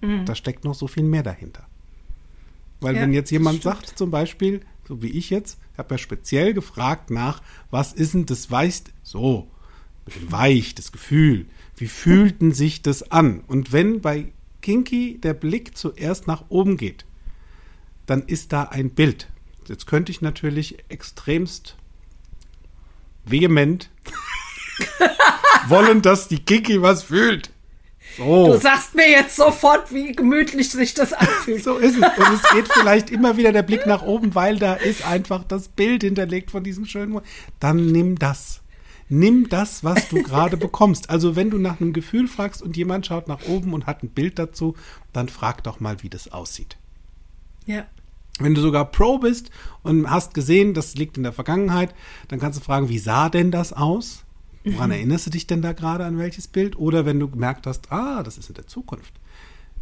Mhm. 0.00 0.24
Da 0.24 0.34
steckt 0.34 0.64
noch 0.64 0.74
so 0.74 0.86
viel 0.86 1.04
mehr 1.04 1.22
dahinter. 1.22 1.66
Weil 2.80 2.96
Ja, 2.96 3.02
wenn 3.02 3.12
jetzt 3.12 3.30
jemand 3.30 3.62
sagt, 3.62 3.98
zum 3.98 4.10
Beispiel, 4.10 4.60
so 4.86 5.02
wie 5.02 5.08
ich 5.08 5.30
jetzt, 5.30 5.58
ich 5.72 5.78
habe 5.78 5.94
ja 5.94 5.98
speziell 5.98 6.54
gefragt 6.54 7.10
nach, 7.10 7.42
was 7.70 7.92
ist 7.92 8.14
denn 8.14 8.26
das 8.26 8.50
Weich, 8.50 8.82
so, 9.02 9.48
Weich, 10.28 10.74
das 10.74 10.92
Gefühl, 10.92 11.46
wie 11.76 11.86
fühlten 11.86 12.52
sich 12.52 12.82
das 12.82 13.10
an? 13.10 13.42
Und 13.46 13.72
wenn 13.72 14.00
bei 14.00 14.32
Kinky 14.62 15.18
der 15.20 15.34
Blick 15.34 15.76
zuerst 15.76 16.26
nach 16.26 16.44
oben 16.48 16.76
geht, 16.76 17.04
dann 18.06 18.22
ist 18.22 18.52
da 18.52 18.64
ein 18.64 18.90
Bild. 18.90 19.28
Jetzt 19.68 19.86
könnte 19.86 20.12
ich 20.12 20.20
natürlich 20.20 20.78
extremst 20.88 21.76
vehement 23.24 23.90
wollen, 25.68 26.02
dass 26.02 26.28
die 26.28 26.38
Kinky 26.38 26.80
was 26.82 27.02
fühlt. 27.02 27.50
So. 28.16 28.52
Du 28.52 28.58
sagst 28.58 28.94
mir 28.94 29.08
jetzt 29.08 29.36
sofort, 29.36 29.92
wie 29.92 30.12
gemütlich 30.12 30.70
sich 30.70 30.94
das 30.94 31.12
anfühlt. 31.12 31.62
So 31.62 31.76
ist 31.76 31.96
es. 31.96 32.02
Und 32.02 32.34
es 32.34 32.50
geht 32.50 32.68
vielleicht 32.68 33.10
immer 33.10 33.36
wieder 33.36 33.52
der 33.52 33.62
Blick 33.62 33.86
nach 33.86 34.02
oben, 34.02 34.34
weil 34.34 34.58
da 34.58 34.74
ist 34.74 35.06
einfach 35.06 35.44
das 35.44 35.68
Bild 35.68 36.02
hinterlegt 36.02 36.50
von 36.50 36.64
diesem 36.64 36.84
schönen. 36.84 37.20
Dann 37.60 37.86
nimm 37.86 38.18
das. 38.18 38.60
Nimm 39.08 39.48
das, 39.48 39.84
was 39.84 40.08
du 40.08 40.22
gerade 40.22 40.56
bekommst. 40.58 41.10
Also 41.10 41.36
wenn 41.36 41.50
du 41.50 41.58
nach 41.58 41.80
einem 41.80 41.92
Gefühl 41.92 42.26
fragst 42.26 42.60
und 42.60 42.76
jemand 42.76 43.06
schaut 43.06 43.28
nach 43.28 43.46
oben 43.46 43.72
und 43.72 43.86
hat 43.86 44.02
ein 44.02 44.08
Bild 44.08 44.38
dazu, 44.38 44.74
dann 45.12 45.28
frag 45.28 45.62
doch 45.62 45.78
mal, 45.78 46.02
wie 46.02 46.10
das 46.10 46.32
aussieht. 46.32 46.76
Ja. 47.66 47.86
Wenn 48.38 48.54
du 48.54 48.60
sogar 48.60 48.84
Pro 48.84 49.18
bist 49.18 49.50
und 49.82 50.10
hast 50.10 50.34
gesehen, 50.34 50.74
das 50.74 50.94
liegt 50.94 51.16
in 51.16 51.22
der 51.24 51.32
Vergangenheit, 51.32 51.94
dann 52.28 52.38
kannst 52.38 52.58
du 52.58 52.64
fragen, 52.64 52.88
wie 52.88 52.98
sah 52.98 53.28
denn 53.28 53.50
das 53.50 53.72
aus? 53.72 54.24
Woran 54.64 54.90
erinnerst 54.90 55.26
du 55.26 55.30
dich 55.30 55.46
denn 55.46 55.62
da 55.62 55.72
gerade 55.72 56.04
an 56.04 56.18
welches 56.18 56.46
Bild? 56.46 56.76
Oder 56.76 57.06
wenn 57.06 57.18
du 57.18 57.28
gemerkt 57.28 57.66
hast, 57.66 57.90
ah, 57.90 58.22
das 58.22 58.38
ist 58.38 58.48
in 58.48 58.54
der 58.54 58.66
Zukunft. 58.66 59.14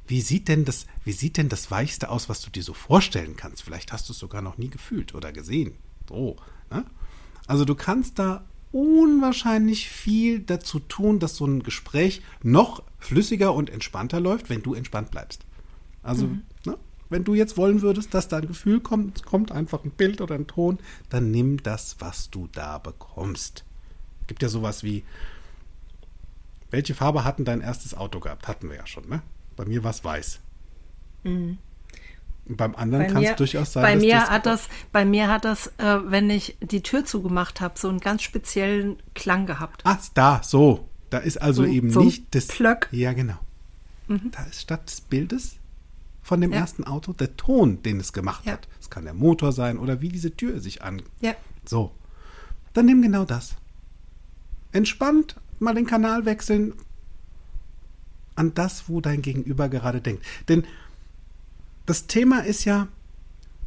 Wie 0.07 0.21
sieht 0.21 0.49
denn 0.49 0.65
das, 0.65 0.87
wie 1.05 1.13
sieht 1.13 1.37
denn 1.37 1.49
das 1.49 1.71
Weichste 1.71 2.11
aus, 2.11 2.29
was 2.29 2.41
du 2.41 2.51
dir 2.51 2.63
so 2.63 2.73
vorstellen 2.73 3.35
kannst? 3.37 3.63
Vielleicht 3.63 3.93
hast 3.93 4.09
du 4.09 4.13
es 4.13 4.19
sogar 4.19 4.43
noch 4.43 4.59
nie 4.59 4.69
gefühlt 4.69 5.15
oder 5.15 5.33
gesehen. 5.33 5.75
So, 6.09 6.37
ne? 6.71 6.85
Also 7.49 7.65
du 7.65 7.75
kannst 7.75 8.19
da 8.19 8.45
unwahrscheinlich 8.73 9.89
viel 9.89 10.41
dazu 10.41 10.79
tun, 10.79 11.19
dass 11.19 11.37
so 11.37 11.47
ein 11.47 11.63
Gespräch 11.63 12.23
noch 12.43 12.83
flüssiger 12.99 13.55
und 13.55 13.71
entspannter 13.71 14.21
läuft, 14.21 14.51
wenn 14.51 14.63
du 14.63 14.75
entspannt 14.75 15.11
bleibst. 15.11 15.45
Also, 16.03 16.27
ne, 16.65 16.79
wenn 17.09 17.25
du 17.25 17.35
jetzt 17.35 17.57
wollen 17.57 17.83
würdest, 17.83 18.15
dass 18.15 18.29
da 18.29 18.39
ein 18.39 18.47
Gefühl 18.49 18.81
kommt, 18.81 19.19
es 19.19 19.23
kommt 19.25 19.53
einfach 19.53 19.85
ein 19.85 19.91
Bild 19.91 20.21
oder 20.21 20.35
ein 20.35 20.47
Ton, 20.47 20.79
dann 21.11 21.31
nimm 21.31 21.63
das, 21.63 21.97
was 22.01 22.31
du 22.31 22.49
da 22.53 22.79
bekommst. 22.79 23.65
Gibt 24.27 24.43
ja 24.43 24.49
sowas 24.49 24.83
wie, 24.83 25.05
welche 26.71 26.95
Farbe 26.95 27.25
hatten 27.25 27.45
dein 27.45 27.61
erstes 27.61 27.95
Auto 27.95 28.21
gehabt? 28.21 28.49
Hatten 28.49 28.69
wir 28.69 28.77
ja 28.77 28.87
schon, 28.87 29.09
ne? 29.09 29.23
Bei 29.57 29.65
mir 29.65 29.85
war 29.85 29.91
es 29.91 30.05
weiß. 30.05 30.41
Und 31.25 31.59
beim 32.57 32.75
anderen 32.77 33.09
kann 33.09 33.25
es 33.25 33.35
durchaus 33.37 33.73
sein, 33.73 33.83
bei 33.83 33.95
dass 33.95 34.03
mir 34.03 34.27
hat 34.29 34.47
das, 34.47 34.69
bei 34.93 35.05
mir 35.05 35.29
hat 35.29 35.45
das, 35.45 35.69
äh, 35.79 35.99
wenn 36.07 36.31
ich 36.31 36.57
die 36.61 36.83
Tür 36.83 37.05
zugemacht 37.05 37.61
habe, 37.61 37.79
so 37.79 37.89
einen 37.89 37.99
ganz 38.01 38.23
speziellen 38.23 38.97
Klang 39.15 39.47
gehabt. 39.47 39.83
Ah, 39.85 39.99
da, 40.15 40.41
so. 40.45 40.89
Da 41.11 41.19
ist 41.19 41.41
also 41.41 41.65
So- 41.65 41.69
eben 41.71 41.91
so 41.91 42.03
nicht 42.03 42.35
das. 42.35 42.49
Plöck. 42.49 42.89
Ja, 42.93 43.13
genau. 43.13 43.39
Da 44.09 44.45
ist 44.45 44.61
statt 44.63 44.87
des 44.89 45.01
Bildes 45.01 45.57
von 46.27 46.41
dem 46.41 46.51
Ja. 46.53 46.59
ersten 46.59 46.83
Auto 46.83 47.13
der 47.13 47.37
Ton, 47.37 47.83
den 47.85 48.01
es 48.01 48.13
gemacht 48.13 48.45
Ja. 48.47 48.55
hat. 48.55 48.67
Es 48.81 48.91
kann 48.91 49.05
der 49.05 49.15
Motor 49.15 49.53
sein 49.53 49.79
oder 49.79 50.01
wie 50.01 50.09
diese 50.09 50.37
Tür 50.37 50.59
sich 50.61 50.83
an. 50.83 51.01
Ja. 51.21 51.37
So. 51.65 51.93
Dann 52.75 52.87
nimm 52.87 53.01
genau 53.01 53.25
das. 53.25 53.55
Entspannt 54.73 55.37
mal 55.61 55.75
den 55.75 55.87
Kanal 55.87 56.25
wechseln 56.25 56.75
an 58.35 58.53
das, 58.55 58.89
wo 58.89 59.01
dein 59.01 59.23
Gegenüber 59.23 59.69
gerade 59.69 60.01
denkt. 60.01 60.25
Denn 60.49 60.65
das 61.87 62.09
Thema 62.09 62.41
ist 62.41 62.65
ja, 62.65 62.89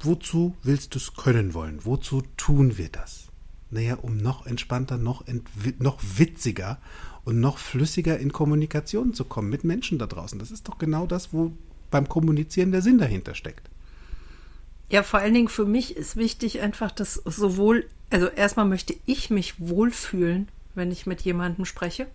wozu 0.01 0.53
willst 0.61 0.95
du 0.95 0.99
es 0.99 1.13
können 1.13 1.53
wollen? 1.53 1.85
Wozu 1.85 2.23
tun 2.35 2.77
wir 2.77 2.89
das? 2.89 3.27
Naja, 3.71 3.95
um 4.01 4.17
noch 4.17 4.45
entspannter, 4.45 4.97
noch, 4.97 5.23
noch 5.79 5.99
witziger 6.17 6.77
und 7.23 7.39
noch 7.39 7.57
flüssiger 7.57 8.19
in 8.19 8.33
Kommunikation 8.33 9.13
zu 9.13 9.23
kommen 9.23 9.49
mit 9.49 9.63
Menschen 9.63 9.97
da 9.97 10.07
draußen. 10.07 10.37
Das 10.39 10.51
ist 10.51 10.67
doch 10.67 10.77
genau 10.77 11.05
das, 11.07 11.31
wo 11.31 11.53
beim 11.91 12.09
Kommunizieren 12.09 12.71
der 12.71 12.81
Sinn 12.81 12.97
dahinter 12.97 13.35
steckt. 13.35 13.69
Ja, 14.89 15.03
vor 15.03 15.19
allen 15.19 15.33
Dingen 15.33 15.49
für 15.49 15.65
mich 15.65 15.95
ist 15.95 16.17
wichtig 16.17 16.61
einfach, 16.61 16.91
dass 16.91 17.13
sowohl, 17.13 17.85
also 18.09 18.27
erstmal 18.27 18.65
möchte 18.65 18.95
ich 19.05 19.29
mich 19.29 19.55
wohlfühlen, 19.59 20.47
wenn 20.73 20.91
ich 20.91 21.05
mit 21.05 21.21
jemandem 21.21 21.65
spreche. 21.65 22.07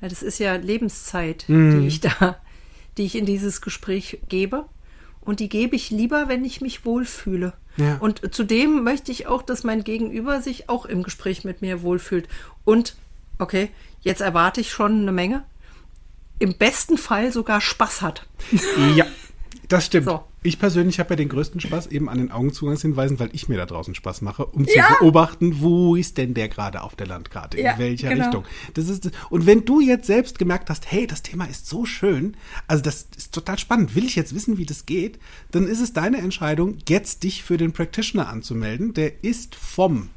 Weil 0.00 0.08
das 0.08 0.22
ist 0.22 0.38
ja 0.38 0.56
Lebenszeit, 0.56 1.46
die 1.48 1.86
ich 1.86 2.00
da, 2.00 2.36
die 2.96 3.04
ich 3.04 3.16
in 3.16 3.26
dieses 3.26 3.60
Gespräch 3.60 4.20
gebe. 4.28 4.66
Und 5.20 5.40
die 5.40 5.48
gebe 5.48 5.76
ich 5.76 5.90
lieber, 5.90 6.28
wenn 6.28 6.44
ich 6.44 6.60
mich 6.60 6.84
wohlfühle. 6.84 7.54
Ja. 7.76 7.96
Und 7.98 8.34
zudem 8.34 8.84
möchte 8.84 9.10
ich 9.10 9.26
auch, 9.26 9.42
dass 9.42 9.64
mein 9.64 9.84
Gegenüber 9.84 10.40
sich 10.40 10.68
auch 10.68 10.86
im 10.86 11.02
Gespräch 11.02 11.44
mit 11.44 11.62
mir 11.62 11.82
wohlfühlt. 11.82 12.28
Und, 12.64 12.96
okay, 13.38 13.70
jetzt 14.00 14.20
erwarte 14.20 14.60
ich 14.60 14.70
schon 14.70 15.00
eine 15.02 15.12
Menge. 15.12 15.44
Im 16.38 16.54
besten 16.54 16.98
Fall 16.98 17.32
sogar 17.32 17.60
Spaß 17.60 18.02
hat. 18.02 18.26
Ja, 18.96 19.06
das 19.68 19.86
stimmt. 19.86 20.06
So. 20.06 20.24
Ich 20.42 20.58
persönlich 20.58 20.98
habe 20.98 21.10
ja 21.10 21.16
den 21.16 21.30
größten 21.30 21.58
Spaß 21.60 21.86
eben 21.86 22.10
an 22.10 22.18
den 22.18 22.30
Augenzugangshinweisen, 22.30 23.18
weil 23.18 23.30
ich 23.32 23.48
mir 23.48 23.56
da 23.56 23.64
draußen 23.64 23.94
Spaß 23.94 24.20
mache, 24.20 24.44
um 24.44 24.66
Ja. 24.66 24.88
zu 24.88 24.94
beobachten, 24.98 25.60
wo 25.62 25.96
ist 25.96 26.18
denn 26.18 26.34
der 26.34 26.48
gerade 26.50 26.82
auf 26.82 26.96
der 26.96 27.06
Landkarte, 27.06 27.56
in 27.56 27.64
Ja, 27.64 27.78
welcher 27.78 28.10
genau. 28.10 28.24
Richtung. 28.24 28.44
Das 28.74 28.88
ist 28.90 29.10
und 29.30 29.46
wenn 29.46 29.64
du 29.64 29.80
jetzt 29.80 30.06
selbst 30.06 30.38
gemerkt 30.38 30.68
hast, 30.68 30.90
hey, 30.92 31.06
das 31.06 31.22
Thema 31.22 31.46
ist 31.46 31.66
so 31.66 31.86
schön, 31.86 32.36
also 32.66 32.82
das 32.82 33.06
ist 33.16 33.32
total 33.32 33.58
spannend, 33.58 33.94
will 33.94 34.04
ich 34.04 34.16
jetzt 34.16 34.34
wissen, 34.34 34.58
wie 34.58 34.66
das 34.66 34.84
geht, 34.84 35.18
dann 35.50 35.66
ist 35.66 35.80
es 35.80 35.94
deine 35.94 36.18
Entscheidung, 36.18 36.76
jetzt 36.88 37.22
dich 37.22 37.42
für 37.42 37.56
den 37.56 37.72
Practitioner 37.72 38.28
anzumelden. 38.28 38.92
Der 38.92 39.24
ist 39.24 39.54
vom 39.54 40.10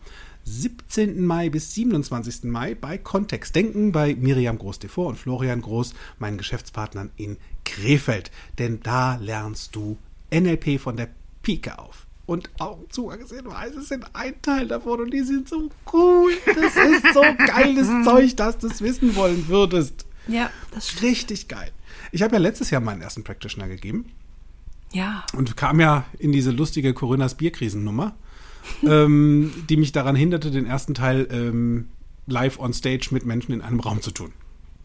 17. 0.51 1.25
Mai 1.25 1.49
bis 1.49 1.73
27. 1.73 2.45
Mai 2.45 2.73
bei 2.73 2.97
Kontext 2.97 3.53
Denken 3.55 3.91
bei 3.91 4.15
Miriam 4.15 4.57
Groß-Devor 4.57 5.07
und 5.07 5.17
Florian 5.19 5.61
Groß, 5.61 5.93
meinen 6.19 6.37
Geschäftspartnern 6.37 7.11
in 7.17 7.35
Krefeld. 7.65 8.31
Denn 8.57 8.79
da 8.81 9.17
lernst 9.17 9.75
du 9.75 9.97
NLP 10.33 10.79
von 10.79 10.95
der 10.95 11.09
Pike 11.43 11.77
auf. 11.77 12.07
Und 12.25 12.49
Augenzugangshinweise 12.59 13.81
sind 13.83 14.05
ein 14.13 14.41
Teil 14.41 14.67
davon 14.69 15.01
und 15.01 15.11
die 15.11 15.21
sind 15.21 15.49
so 15.49 15.69
cool. 15.93 16.31
Das 16.45 16.75
ist 16.75 17.13
so 17.13 17.21
geiles 17.45 17.87
Zeug, 18.05 18.35
dass 18.37 18.57
du 18.57 18.67
es 18.67 18.81
wissen 18.81 19.15
wollen 19.15 19.47
würdest. 19.49 20.05
Ja, 20.27 20.49
das 20.73 20.89
stimmt. 20.89 21.03
Richtig 21.03 21.47
geil. 21.49 21.71
Ich 22.13 22.21
habe 22.21 22.33
ja 22.35 22.39
letztes 22.39 22.69
Jahr 22.69 22.81
meinen 22.81 23.01
ersten 23.01 23.23
Practitioner 23.23 23.67
gegeben 23.67 24.05
Ja. 24.93 25.25
und 25.35 25.55
kam 25.57 25.79
ja 25.81 26.05
in 26.19 26.31
diese 26.31 26.51
lustige 26.51 26.93
Corinnas 26.93 27.35
Bierkrisennummer, 27.35 28.15
ähm, 28.83 29.53
die 29.69 29.77
mich 29.77 29.91
daran 29.91 30.15
hinderte, 30.15 30.51
den 30.51 30.65
ersten 30.65 30.93
Teil 30.93 31.27
ähm, 31.31 31.89
live 32.25 32.59
on 32.59 32.73
stage 32.73 33.09
mit 33.11 33.25
Menschen 33.25 33.53
in 33.53 33.61
einem 33.61 33.79
Raum 33.79 34.01
zu 34.01 34.11
tun. 34.11 34.33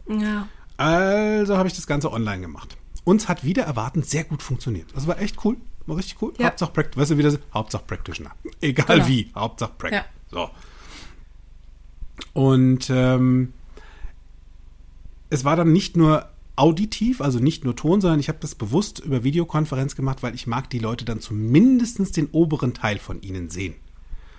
Ja. 0.07 0.47
Also 0.77 1.57
habe 1.57 1.67
ich 1.67 1.75
das 1.75 1.87
Ganze 1.87 2.11
online 2.11 2.41
gemacht. 2.41 2.77
Uns 3.03 3.27
hat 3.27 3.43
wieder 3.43 3.63
erwartend 3.63 4.05
sehr 4.05 4.23
gut 4.23 4.41
funktioniert. 4.41 4.87
Das 4.95 5.07
war 5.07 5.19
echt 5.19 5.43
cool. 5.45 5.57
War 5.85 5.97
richtig 5.97 6.21
cool. 6.21 6.33
Ja. 6.37 6.47
Hauptsache 6.47 6.71
Practitioner. 6.71 7.01
Weißt 7.01 7.11
du, 7.11 7.17
wie 7.17 7.23
das 7.23 7.33
ist? 7.35 7.43
Hauptsache 7.53 7.83
Practitioner. 7.85 8.31
Egal 8.61 8.97
Genau. 8.97 9.07
wie. 9.07 9.31
Hauptsache 9.35 9.71
Prac. 9.77 9.91
Ja. 9.91 10.05
So. 10.31 10.49
Und 12.33 12.89
ähm, 12.89 13.53
es 15.29 15.43
war 15.43 15.55
dann 15.55 15.73
nicht 15.73 15.97
nur 15.97 16.29
auditiv, 16.55 17.21
also 17.21 17.39
nicht 17.39 17.63
nur 17.63 17.75
Ton, 17.75 17.99
sondern 18.01 18.19
ich 18.19 18.27
habe 18.29 18.37
das 18.41 18.55
bewusst 18.55 18.99
über 18.99 19.23
Videokonferenz 19.23 19.95
gemacht, 19.95 20.21
weil 20.21 20.35
ich 20.35 20.45
mag 20.47 20.69
die 20.69 20.79
Leute 20.79 21.03
dann 21.05 21.19
zumindest 21.19 22.15
den 22.17 22.27
oberen 22.31 22.73
Teil 22.73 22.99
von 22.99 23.21
ihnen 23.21 23.49
sehen. 23.49 23.75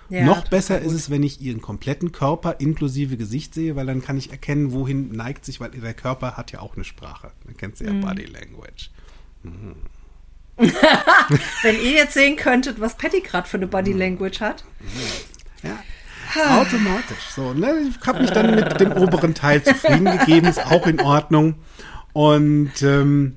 Ja, 0.09 0.23
Noch 0.23 0.47
besser 0.47 0.77
gut. 0.79 0.87
ist 0.87 0.93
es, 0.93 1.09
wenn 1.09 1.23
ich 1.23 1.41
ihren 1.41 1.61
kompletten 1.61 2.11
Körper 2.11 2.57
inklusive 2.59 3.17
Gesicht 3.17 3.53
sehe, 3.55 3.75
weil 3.75 3.87
dann 3.87 4.01
kann 4.03 4.17
ich 4.17 4.29
erkennen, 4.31 4.71
wohin 4.71 5.11
neigt 5.11 5.43
sich, 5.45 5.59
weil 5.59 5.71
der 5.71 5.93
Körper 5.95 6.37
hat 6.37 6.51
ja 6.51 6.59
auch 6.59 6.75
eine 6.75 6.83
Sprache. 6.85 7.31
Man 7.45 7.57
kennt 7.57 7.75
sie 7.77 7.85
ja 7.85 7.93
Mhm. 7.93 8.01
Body 8.01 8.25
Language. 8.25 8.91
Wenn 10.57 11.75
ihr 11.83 11.91
jetzt 11.91 12.13
sehen 12.13 12.35
könntet, 12.37 12.79
was 12.79 12.95
Patty 12.97 13.21
gerade 13.21 13.47
für 13.47 13.57
eine 13.57 13.67
Body 13.67 13.93
Language 13.93 14.39
hat. 14.41 14.63
Ja. 15.63 15.79
Automatisch. 16.61 17.29
So, 17.35 17.53
ne? 17.53 17.73
Ich 17.89 18.07
habe 18.07 18.21
mich 18.21 18.29
dann 18.31 18.55
mit 18.55 18.79
dem 18.79 18.91
oberen 18.93 19.33
Teil 19.33 19.63
zufrieden 19.63 20.05
gegeben, 20.17 20.47
ist 20.47 20.65
auch 20.65 20.85
in 20.87 20.99
Ordnung. 21.01 21.55
Und 22.15 22.81
ähm, 22.81 23.35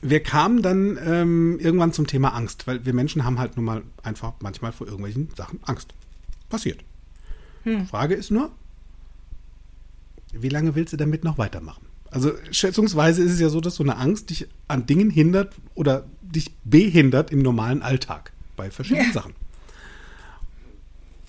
wir 0.00 0.22
kamen 0.22 0.62
dann 0.62 0.96
ähm, 1.04 1.58
irgendwann 1.58 1.92
zum 1.92 2.06
Thema 2.06 2.36
Angst, 2.36 2.68
weil 2.68 2.86
wir 2.86 2.94
Menschen 2.94 3.24
haben 3.24 3.40
halt 3.40 3.56
nun 3.56 3.64
mal 3.64 3.82
einfach 4.04 4.34
manchmal 4.38 4.70
vor 4.70 4.86
irgendwelchen 4.86 5.28
Sachen 5.36 5.58
Angst. 5.64 5.92
Passiert. 6.48 6.84
Frage 7.90 8.14
ist 8.14 8.30
nur, 8.30 8.52
wie 10.32 10.50
lange 10.50 10.76
willst 10.76 10.92
du 10.92 10.96
damit 10.96 11.24
noch 11.24 11.36
weitermachen? 11.36 11.84
Also 12.12 12.30
schätzungsweise 12.52 13.24
ist 13.24 13.32
es 13.32 13.40
ja 13.40 13.48
so, 13.48 13.60
dass 13.60 13.74
so 13.74 13.82
eine 13.82 13.96
Angst 13.96 14.30
dich 14.30 14.46
an 14.68 14.86
Dingen 14.86 15.10
hindert 15.10 15.56
oder 15.74 16.06
dich 16.20 16.52
behindert 16.62 17.32
im 17.32 17.42
normalen 17.42 17.82
Alltag 17.82 18.32
bei 18.56 18.70
verschiedenen 18.70 19.08
Ja. 19.08 19.12
Sachen. 19.12 19.34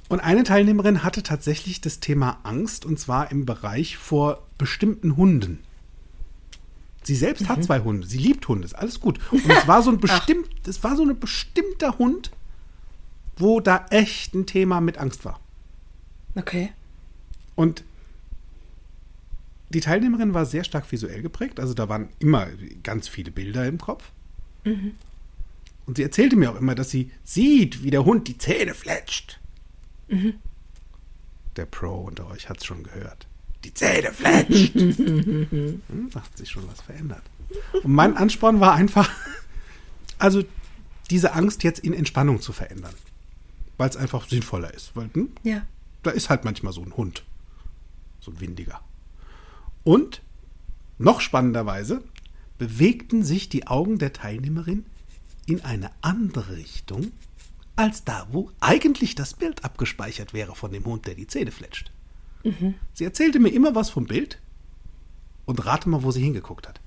Und 0.09 0.19
eine 0.19 0.43
Teilnehmerin 0.43 1.01
hatte 1.03 1.23
tatsächlich 1.23 1.81
das 1.81 1.99
Thema 1.99 2.39
Angst 2.43 2.85
und 2.85 2.99
zwar 2.99 3.31
im 3.31 3.47
Bereich 3.47 3.97
vor 3.97 4.47
bestimmten 4.59 5.17
Hunden. 5.17 5.63
Sie 7.03 7.15
selbst 7.15 7.49
hat 7.49 7.63
zwei 7.63 7.79
Hunde. 7.81 8.07
Sie 8.07 8.17
liebt 8.17 8.47
Hunde. 8.47 8.65
Ist 8.65 8.75
alles 8.75 8.99
gut. 8.99 9.19
Und 9.31 9.49
es 9.49 9.67
war 9.67 9.81
so 9.81 9.91
ein 9.91 9.97
bestimmt, 10.01 10.67
es 10.67 10.83
war 10.83 10.95
so 10.95 11.03
ein 11.03 11.19
bestimmter 11.19 11.97
Hund, 11.97 12.31
wo 13.37 13.59
da 13.59 13.85
echt 13.89 14.33
ein 14.33 14.45
Thema 14.45 14.81
mit 14.81 14.97
Angst 14.97 15.25
war. 15.25 15.39
Okay. 16.35 16.71
Und 17.55 17.83
die 19.69 19.81
Teilnehmerin 19.81 20.33
war 20.33 20.45
sehr 20.45 20.63
stark 20.63 20.91
visuell 20.91 21.21
geprägt. 21.21 21.59
Also 21.59 21.73
da 21.73 21.89
waren 21.89 22.09
immer 22.19 22.47
ganz 22.83 23.07
viele 23.07 23.31
Bilder 23.31 23.65
im 23.67 23.79
Kopf. 23.79 24.11
Und 25.85 25.97
sie 25.97 26.03
erzählte 26.03 26.35
mir 26.35 26.51
auch 26.51 26.55
immer, 26.55 26.75
dass 26.75 26.89
sie 26.89 27.11
sieht, 27.23 27.83
wie 27.83 27.91
der 27.91 28.05
Hund 28.05 28.27
die 28.27 28.37
Zähne 28.37 28.73
fletscht. 28.73 29.39
Der 31.55 31.65
Pro 31.65 32.01
unter 32.01 32.27
euch 32.27 32.49
hat 32.49 32.57
es 32.57 32.65
schon 32.65 32.83
gehört. 32.83 33.27
Die 33.63 33.73
Zähne 33.73 34.11
fletscht. 34.11 34.75
hm, 34.75 35.81
da 36.11 36.21
hat 36.21 36.37
sich 36.37 36.49
schon 36.49 36.67
was 36.67 36.81
verändert. 36.81 37.23
Und 37.83 37.93
mein 37.93 38.17
Ansporn 38.17 38.59
war 38.59 38.73
einfach, 38.73 39.09
also 40.17 40.43
diese 41.09 41.33
Angst 41.33 41.63
jetzt 41.63 41.79
in 41.79 41.93
Entspannung 41.93 42.41
zu 42.41 42.51
verändern. 42.53 42.93
Weil 43.77 43.89
es 43.89 43.97
einfach 43.97 44.27
sinnvoller 44.27 44.73
ist. 44.73 44.95
Weil, 44.95 45.09
hm, 45.13 45.29
Ja. 45.43 45.65
da 46.03 46.11
ist 46.11 46.29
halt 46.29 46.43
manchmal 46.45 46.73
so 46.73 46.81
ein 46.81 46.95
Hund. 46.95 47.23
So 48.19 48.31
ein 48.31 48.39
windiger. 48.39 48.81
Und 49.83 50.21
noch 50.97 51.21
spannenderweise 51.21 52.03
bewegten 52.57 53.23
sich 53.23 53.49
die 53.49 53.67
Augen 53.67 53.97
der 53.97 54.13
Teilnehmerin 54.13 54.85
in 55.45 55.63
eine 55.65 55.89
andere 56.01 56.55
Richtung 56.55 57.11
als 57.75 58.03
da, 58.03 58.27
wo 58.31 58.51
eigentlich 58.59 59.15
das 59.15 59.33
Bild 59.33 59.65
abgespeichert 59.65 60.33
wäre 60.33 60.55
von 60.55 60.71
dem 60.71 60.85
Hund, 60.85 61.07
der 61.07 61.15
die 61.15 61.27
Zähne 61.27 61.51
fletscht. 61.51 61.91
Sie 62.93 63.03
erzählte 63.05 63.39
mir 63.39 63.49
immer 63.49 63.73
was 63.75 63.89
vom 63.89 64.05
Bild 64.05 64.39
und 65.45 65.65
rate 65.65 65.87
mal, 65.89 66.03
wo 66.03 66.11
sie 66.11 66.21
hingeguckt 66.21 66.67
hat. 66.67 66.81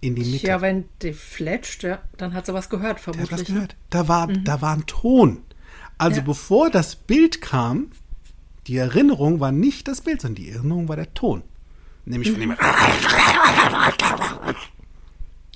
In 0.00 0.14
die 0.14 0.24
Mitte. 0.24 0.46
Ja, 0.46 0.60
wenn 0.60 0.84
die 1.02 1.12
fletscht, 1.14 1.82
ja, 1.82 2.00
dann 2.16 2.34
hat 2.34 2.46
sie 2.46 2.54
was 2.54 2.68
gehört, 2.68 2.84
Der 2.84 2.94
hat 2.96 3.00
vermutlich. 3.00 3.32
was 3.40 3.44
gehört. 3.46 3.76
Da 3.90 4.06
war, 4.06 4.26
da 4.28 4.60
war 4.60 4.74
ein 4.76 4.86
Ton. 4.86 5.42
Also 5.98 6.18
Ja. 6.20 6.26
bevor 6.26 6.70
das 6.70 6.94
Bild 6.96 7.40
kam, 7.40 7.90
die 8.66 8.76
Erinnerung 8.76 9.40
war 9.40 9.50
nicht 9.52 9.88
das 9.88 10.00
Bild, 10.02 10.20
sondern 10.20 10.44
die 10.44 10.50
Erinnerung 10.50 10.88
war 10.88 10.96
der 10.96 11.12
Ton. 11.14 11.42
Nämlich 12.04 12.30
von 12.30 12.40
dem. 12.40 12.54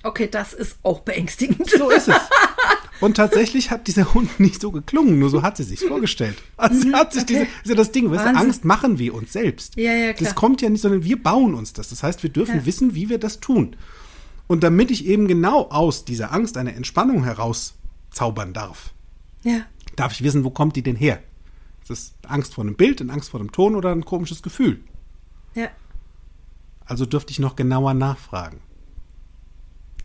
Okay, 0.02 0.28
das 0.30 0.52
ist 0.54 0.78
auch 0.82 1.00
beängstigend. 1.00 1.68
So 1.70 1.90
ist 1.90 2.08
es. 2.08 2.16
Und 3.00 3.16
tatsächlich 3.16 3.70
hat 3.70 3.86
dieser 3.86 4.12
Hund 4.14 4.40
nicht 4.40 4.60
so 4.60 4.70
geklungen, 4.72 5.18
nur 5.18 5.30
so 5.30 5.42
hat 5.42 5.56
sie 5.56 5.62
sich 5.62 5.80
vorgestellt. 5.80 6.36
Also 6.56 6.80
sie 6.80 6.92
hat 6.94 7.12
sich 7.12 7.24
diese, 7.26 7.42
ist 7.62 7.66
ja 7.66 7.74
das 7.74 7.92
Ding, 7.92 8.10
weißt 8.10 8.24
du. 8.24 8.36
Angst 8.36 8.64
machen 8.64 8.98
wir 8.98 9.14
uns 9.14 9.32
selbst. 9.32 9.76
Ja, 9.76 9.92
ja, 9.92 10.12
klar. 10.12 10.28
Das 10.28 10.34
kommt 10.34 10.60
ja 10.62 10.68
nicht, 10.68 10.80
sondern 10.80 11.04
wir 11.04 11.22
bauen 11.22 11.54
uns 11.54 11.72
das. 11.72 11.90
Das 11.90 12.02
heißt, 12.02 12.22
wir 12.22 12.30
dürfen 12.30 12.56
Ja. 12.60 12.66
wissen, 12.66 12.94
wie 12.94 13.08
wir 13.08 13.18
das 13.18 13.40
tun. 13.40 13.76
Und 14.46 14.62
damit 14.64 14.90
ich 14.90 15.04
eben 15.06 15.28
genau 15.28 15.68
aus 15.68 16.04
dieser 16.04 16.32
Angst 16.32 16.56
eine 16.56 16.74
Entspannung 16.74 17.22
herauszaubern 17.24 18.52
darf, 18.52 18.92
Ja. 19.44 19.60
darf 19.96 20.12
ich 20.12 20.22
wissen, 20.24 20.42
wo 20.44 20.50
kommt 20.50 20.74
die 20.74 20.82
denn 20.82 20.96
her? 20.96 21.22
Ist 21.82 21.90
das 21.90 22.14
Angst 22.26 22.54
vor 22.54 22.64
einem 22.64 22.74
Bild, 22.76 23.00
eine 23.00 23.12
Angst 23.12 23.30
vor 23.30 23.40
einem 23.40 23.52
Ton 23.52 23.74
oder 23.76 23.92
ein 23.92 24.04
komisches 24.04 24.42
Gefühl? 24.42 24.80
Ja. 25.54 25.68
Also 26.84 27.06
dürfte 27.06 27.30
ich 27.30 27.38
noch 27.38 27.54
genauer 27.56 27.94
nachfragen. 27.94 28.60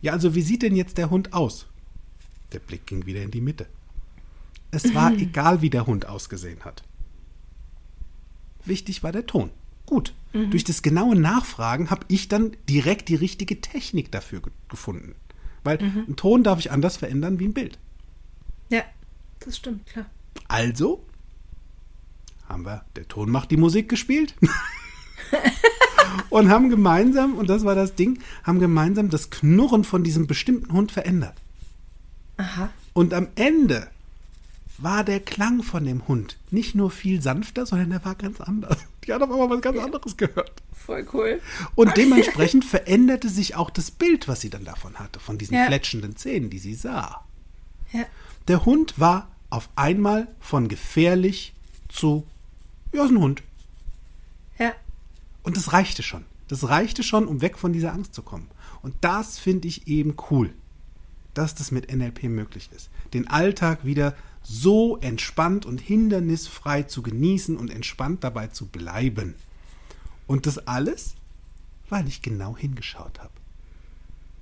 Ja, 0.02 0.12
also 0.12 0.36
wie 0.36 0.42
sieht 0.42 0.62
denn 0.62 0.76
jetzt 0.76 0.98
der 0.98 1.10
Hund 1.10 1.34
aus? 1.34 1.68
Der 2.54 2.60
Blick 2.60 2.86
ging 2.86 3.06
wieder 3.06 3.22
in 3.22 3.32
die 3.32 3.42
Mitte. 3.42 3.68
Es 4.72 4.94
war 4.94 5.12
egal, 5.18 5.62
wie 5.62 5.70
der 5.70 5.86
Hund 5.86 6.08
ausgesehen 6.08 6.64
hat. 6.64 6.84
Wichtig 8.66 9.04
war 9.04 9.12
der 9.12 9.26
Ton. 9.26 9.52
Gut. 9.86 10.14
Durch 10.32 10.64
das 10.64 10.82
genaue 10.82 11.16
Nachfragen 11.16 11.92
habe 11.92 12.06
ich 12.08 12.28
dann 12.28 12.58
direkt 12.68 13.08
die 13.10 13.16
richtige 13.16 13.62
Technik 13.62 14.12
dafür 14.12 14.42
ge 14.42 14.52
gefunden. 14.68 15.14
Weil 15.64 15.78
einen 15.78 16.16
Ton 16.16 16.44
darf 16.44 16.58
ich 16.58 16.72
anders 16.72 16.98
verändern 16.98 17.38
wie 17.38 17.46
ein 17.46 17.54
Bild. 17.54 17.78
Ja. 18.70 18.82
Das 19.42 19.58
stimmt, 19.58 19.86
klar. 19.86 20.06
Also 20.48 21.06
haben 22.48 22.66
wir, 22.66 22.84
der 22.96 23.08
Ton 23.08 23.30
macht 23.30 23.52
die 23.52 23.58
Musik 23.58 23.90
gespielt. 23.90 24.34
und 26.30 26.50
haben 26.50 26.70
gemeinsam, 26.70 27.36
und 27.36 27.50
das 27.50 27.64
war 27.64 27.76
das 27.76 27.96
Ding, 27.96 28.20
haben 28.44 28.60
gemeinsam 28.60 29.10
das 29.10 29.30
Knurren 29.30 29.84
von 29.84 30.04
diesem 30.04 30.28
bestimmten 30.28 30.74
Hund 30.74 30.92
verändert. 30.92 31.36
Aha. 32.38 32.70
Und 32.94 33.14
am 33.14 33.28
Ende 33.36 33.88
war 34.78 35.04
der 35.04 35.20
Klang 35.20 35.62
von 35.64 35.86
dem 35.86 36.08
Hund 36.08 36.38
nicht 36.52 36.76
nur 36.76 36.90
viel 36.92 37.22
sanfter, 37.22 37.66
sondern 37.66 37.92
der 37.92 38.04
war 38.06 38.16
ganz 38.16 38.42
anders. 38.42 38.78
Die 39.06 39.14
hat 39.14 39.22
auf 39.22 39.32
einmal 39.32 39.50
was 39.50 39.62
ganz 39.62 39.78
anderes 39.80 40.18
gehört. 40.18 40.62
Voll 40.74 41.06
cool. 41.14 41.42
Und 41.76 41.92
dementsprechend 41.98 42.66
veränderte 42.66 43.30
sich 43.30 43.56
auch 43.56 43.70
das 43.70 43.92
Bild, 43.92 44.28
was 44.28 44.42
sie 44.42 44.50
dann 44.50 44.66
davon 44.66 44.96
hatte, 44.96 45.20
von 45.20 45.38
diesen 45.38 45.56
Ja. 45.56 45.66
fletschenden 45.68 46.16
Zähnen, 46.16 46.50
die 46.50 46.60
sie 46.60 46.74
sah. 46.76 47.24
Ja. 47.92 48.06
Der 48.48 48.66
Hund 48.66 49.00
war 49.00 49.30
auf 49.50 49.70
einmal 49.76 50.28
von 50.40 50.68
gefährlich 50.68 51.54
zu, 51.88 52.26
ja, 52.92 53.04
ist 53.06 53.12
ein 53.12 53.20
Hund. 53.20 53.44
Ja. 54.58 54.74
Und 55.44 55.56
das 55.58 55.72
reichte 55.74 56.02
schon. 56.04 56.26
Das 56.48 56.68
reichte 56.68 57.04
schon, 57.04 57.28
um 57.28 57.42
weg 57.42 57.58
von 57.58 57.74
dieser 57.74 57.94
Angst 57.94 58.14
zu 58.14 58.22
kommen. 58.24 58.50
Und 58.82 58.96
das 59.02 59.38
finde 59.38 59.68
ich 59.68 59.88
eben 59.88 60.16
cool, 60.32 60.54
dass 61.34 61.56
das 61.56 61.72
mit 61.72 61.94
NLP 61.94 62.24
möglich 62.24 62.70
ist. 62.76 62.90
Den 63.14 63.28
Alltag 63.28 63.86
wieder 63.86 64.16
so 64.42 64.98
entspannt 64.98 65.66
und 65.66 65.80
hindernisfrei 65.80 66.84
zu 66.84 67.02
genießen 67.02 67.58
und 67.58 67.72
entspannt 67.72 68.24
dabei 68.24 68.48
zu 68.48 68.68
bleiben. 68.68 69.36
Und 70.28 70.46
das 70.46 70.68
alles, 70.68 71.16
weil 71.90 72.08
ich 72.08 72.22
genau 72.22 72.58
hingeschaut 72.58 73.20
habe, 73.20 73.34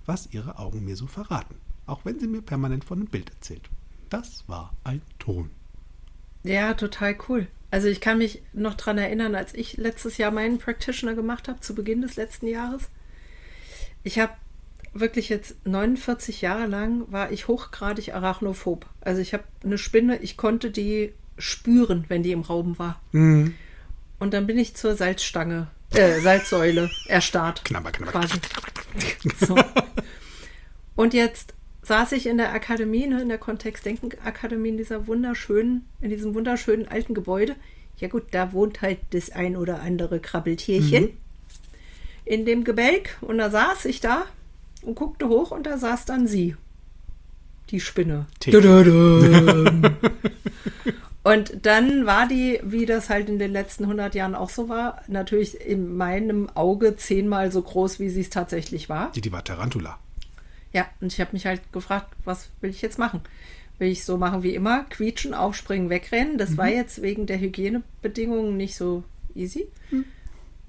was 0.05 0.29
ihre 0.31 0.57
Augen 0.57 0.83
mir 0.83 0.95
so 0.95 1.07
verraten. 1.07 1.55
Auch 1.85 2.05
wenn 2.05 2.19
sie 2.19 2.27
mir 2.27 2.41
permanent 2.41 2.83
von 2.83 2.99
einem 2.99 3.07
Bild 3.07 3.29
erzählt. 3.29 3.69
Das 4.09 4.43
war 4.47 4.73
ein 4.83 5.01
Ton. 5.19 5.49
Ja, 6.43 6.73
total 6.73 7.15
cool. 7.29 7.47
Also 7.69 7.87
ich 7.87 8.01
kann 8.01 8.17
mich 8.17 8.41
noch 8.53 8.73
dran 8.73 8.97
erinnern, 8.97 9.35
als 9.35 9.53
ich 9.53 9.77
letztes 9.77 10.17
Jahr 10.17 10.31
meinen 10.31 10.57
Practitioner 10.57 11.15
gemacht 11.15 11.47
habe, 11.47 11.61
zu 11.61 11.73
Beginn 11.73 12.01
des 12.01 12.17
letzten 12.17 12.47
Jahres. 12.47 12.89
Ich 14.03 14.19
habe 14.19 14.33
wirklich 14.93 15.29
jetzt 15.29 15.55
49 15.65 16.41
Jahre 16.41 16.67
lang 16.67 17.11
war 17.11 17.31
ich 17.31 17.47
hochgradig 17.47 18.13
arachnophob. 18.13 18.85
Also 18.99 19.21
ich 19.21 19.33
habe 19.33 19.43
eine 19.63 19.77
Spinne, 19.77 20.17
ich 20.21 20.37
konnte 20.37 20.71
die 20.71 21.13
spüren, 21.37 22.05
wenn 22.07 22.23
die 22.23 22.31
im 22.31 22.41
Raum 22.41 22.77
war. 22.77 23.01
Mhm. 23.11 23.55
Und 24.19 24.33
dann 24.33 24.47
bin 24.47 24.57
ich 24.57 24.75
zur 24.75 24.95
Salzstange, 24.95 25.67
äh, 25.93 26.19
Salzsäule 26.19 26.91
erstarrt. 27.07 27.65
Knabber, 27.65 27.91
knabber, 27.91 28.11
quasi. 28.11 28.37
So. 29.39 29.55
Und 30.95 31.13
jetzt 31.13 31.53
saß 31.83 32.11
ich 32.11 32.27
in 32.27 32.37
der 32.37 32.53
Akademie, 32.53 33.07
ne, 33.07 33.21
in 33.21 33.29
der 33.29 33.37
Kontextdenken-Akademie, 33.37 34.69
in 34.69 34.77
dieser 34.77 35.07
wunderschönen, 35.07 35.87
in 36.01 36.09
diesem 36.09 36.35
wunderschönen 36.35 36.87
alten 36.87 37.13
Gebäude. 37.13 37.55
Ja 37.97 38.07
gut, 38.07 38.25
da 38.31 38.53
wohnt 38.53 38.81
halt 38.81 38.99
das 39.11 39.31
ein 39.31 39.55
oder 39.55 39.81
andere 39.81 40.19
Krabbeltierchen 40.19 41.17
in 42.25 42.45
dem 42.45 42.63
Gebälk. 42.63 43.17
Und 43.21 43.37
da 43.37 43.49
saß 43.49 43.85
ich 43.85 44.01
da 44.01 44.25
und 44.84 44.95
guckte 44.95 45.27
hoch 45.27 45.51
und 45.51 45.65
da 45.65 45.77
saß 45.77 46.05
dann 46.05 46.27
sie. 46.27 46.55
Die 47.69 47.79
Spinne. 47.79 48.25
Und 51.23 51.65
dann 51.67 52.07
war 52.07 52.27
die, 52.27 52.59
wie 52.63 52.88
das 52.88 53.09
halt 53.09 53.29
in 53.29 53.38
den 53.38 53.51
letzten 53.51 53.84
100 53.84 54.15
Jahren 54.15 54.34
auch 54.34 54.49
so 54.49 54.69
war, 54.69 55.03
natürlich 55.07 55.61
in 55.61 55.95
meinem 55.95 56.49
Auge 56.55 56.95
zehnmal 56.95 57.51
so 57.51 57.61
groß, 57.61 57.99
wie 57.99 58.09
sie 58.09 58.21
es 58.21 58.32
tatsächlich 58.32 58.89
war. 58.89 59.11
Die, 59.11 59.21
die 59.21 59.32
war 59.32 59.43
Tarantula. 59.43 59.99
Ja, 60.73 60.88
und 60.99 61.13
ich 61.13 61.21
habe 61.21 61.34
mich 61.34 61.45
halt 61.45 61.61
gefragt, 61.71 62.15
was 62.25 62.49
will 62.61 62.71
ich 62.71 62.82
jetzt 62.82 62.97
machen? 62.97 63.21
Will 63.77 63.89
ich 63.89 64.03
so 64.03 64.17
machen 64.17 64.41
wie 64.41 64.55
immer, 64.55 64.84
quietschen, 64.86 65.34
aufspringen, 65.34 65.89
wegrennen? 65.89 66.38
Das 66.38 66.57
war 66.57 66.69
jetzt 66.69 67.01
wegen 67.01 67.27
der 67.27 67.39
Hygienebedingungen 67.39 68.57
nicht 68.57 68.75
so 68.75 69.03
easy. 69.36 69.67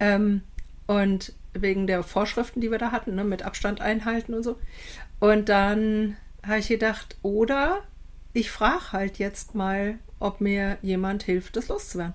Ähm, 0.00 0.42
und 0.86 1.32
wegen 1.54 1.86
der 1.86 2.02
Vorschriften, 2.02 2.60
die 2.60 2.70
wir 2.70 2.78
da 2.78 2.92
hatten, 2.92 3.14
ne, 3.14 3.24
mit 3.24 3.42
Abstand 3.42 3.80
einhalten 3.80 4.34
und 4.34 4.42
so. 4.42 4.58
Und 5.20 5.48
dann 5.48 6.16
habe 6.46 6.58
ich 6.58 6.68
gedacht, 6.68 7.16
oder 7.22 7.82
ich 8.32 8.50
frage 8.50 8.92
halt 8.92 9.18
jetzt 9.18 9.54
mal, 9.54 9.98
ob 10.18 10.40
mir 10.40 10.78
jemand 10.82 11.22
hilft, 11.24 11.56
das 11.56 11.68
loszuwerden. 11.68 12.14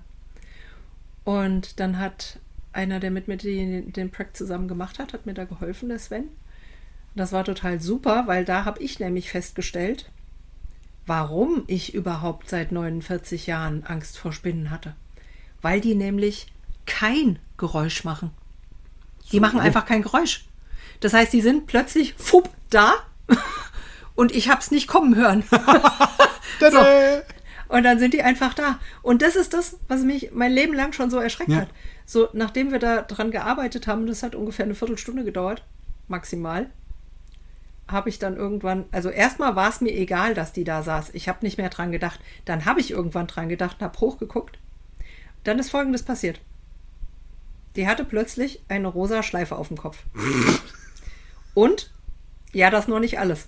Und 1.24 1.80
dann 1.80 2.00
hat 2.00 2.40
einer, 2.74 3.00
der 3.00 3.12
mit 3.12 3.28
mir 3.28 3.38
den, 3.38 3.92
den 3.92 4.12
Prack 4.12 4.36
zusammen 4.36 4.68
gemacht 4.68 5.00
hat, 5.00 5.14
hat 5.14 5.26
mir 5.26 5.34
da 5.34 5.46
geholfen, 5.46 5.90
der 5.90 6.00
Sven. 6.00 6.30
Das 7.16 7.32
war 7.32 7.44
total 7.44 7.82
super, 7.82 8.28
weil 8.28 8.46
da 8.46 8.64
habe 8.66 8.82
ich 8.82 9.00
nämlich 9.00 9.32
festgestellt, 9.32 10.10
warum 11.06 11.64
ich 11.68 11.94
überhaupt 11.94 12.50
seit 12.50 12.72
49 12.72 13.48
Jahren 13.48 13.84
Angst 13.84 14.18
vor 14.18 14.32
Spinnen 14.32 14.70
hatte. 14.70 14.96
Weil 15.62 15.82
die 15.82 15.96
nämlich 15.96 16.48
kein 16.86 17.40
Geräusch 17.58 18.04
machen. 18.04 18.32
Die 19.32 19.40
machen 19.40 19.60
einfach 19.60 19.86
kein 19.86 20.02
Geräusch. 20.02 20.46
Das 21.00 21.14
heißt, 21.14 21.34
die 21.34 21.42
sind 21.42 21.68
plötzlich 21.68 22.16
fupp 22.18 22.50
da 22.70 22.94
und 24.16 24.34
ich 24.34 24.50
habe 24.50 24.62
es 24.62 24.72
nicht 24.72 24.88
kommen 24.88 25.16
hören. 25.16 25.44
Tada! 26.60 27.22
Und 27.68 27.84
dann 27.84 28.00
sind 28.00 28.14
die 28.14 28.24
einfach 28.24 28.54
da. 28.54 28.80
Und 29.02 29.22
das 29.22 29.36
ist 29.36 29.54
das, 29.54 29.78
was 29.90 30.02
mich 30.02 30.32
mein 30.32 30.52
Leben 30.54 30.74
lang 30.74 30.94
schon 30.94 31.10
so 31.10 31.20
erschreckt 31.20 31.50
Ja. 31.52 31.58
hat. 31.62 31.70
So, 32.06 32.30
nachdem 32.32 32.72
wir 32.72 32.80
da 32.80 33.02
dran 33.02 33.32
gearbeitet 33.32 33.88
haben, 33.88 34.08
das 34.08 34.24
hat 34.24 34.36
ungefähr 34.36 34.64
eine 34.66 34.76
Viertelstunde 34.76 35.26
gedauert, 35.26 35.64
maximal, 36.08 36.70
habe 37.90 38.08
ich 38.10 38.20
dann 38.20 38.38
irgendwann, 38.38 38.86
also 38.92 39.10
erstmal 39.10 39.56
war 39.58 39.70
es 39.70 39.82
mir 39.82 39.92
egal, 39.92 40.34
dass 40.34 40.54
die 40.54 40.64
da 40.64 40.84
saß. 40.84 41.10
Ich 41.14 41.28
habe 41.28 41.40
nicht 41.46 41.58
mehr 41.58 41.70
dran 41.70 41.92
gedacht. 41.92 42.20
Dann 42.46 42.66
habe 42.66 42.80
ich 42.80 42.92
irgendwann 42.92 43.28
dran 43.28 43.50
gedacht 43.50 43.78
und 43.80 43.86
habe 43.86 44.00
hochgeguckt. 44.00 44.58
Dann 45.44 45.60
ist 45.60 45.70
Folgendes 45.70 46.04
passiert. 46.04 46.40
Die 47.78 47.88
hatte 47.88 48.04
plötzlich 48.04 48.62
eine 48.68 48.88
rosa 48.88 49.24
Schleife 49.24 49.56
auf 49.56 49.70
dem 49.70 49.78
Kopf. 49.78 49.98
Und, 51.54 51.92
ja, 52.52 52.70
das 52.70 52.88
noch 52.88 53.00
nicht 53.00 53.20
alles. 53.20 53.48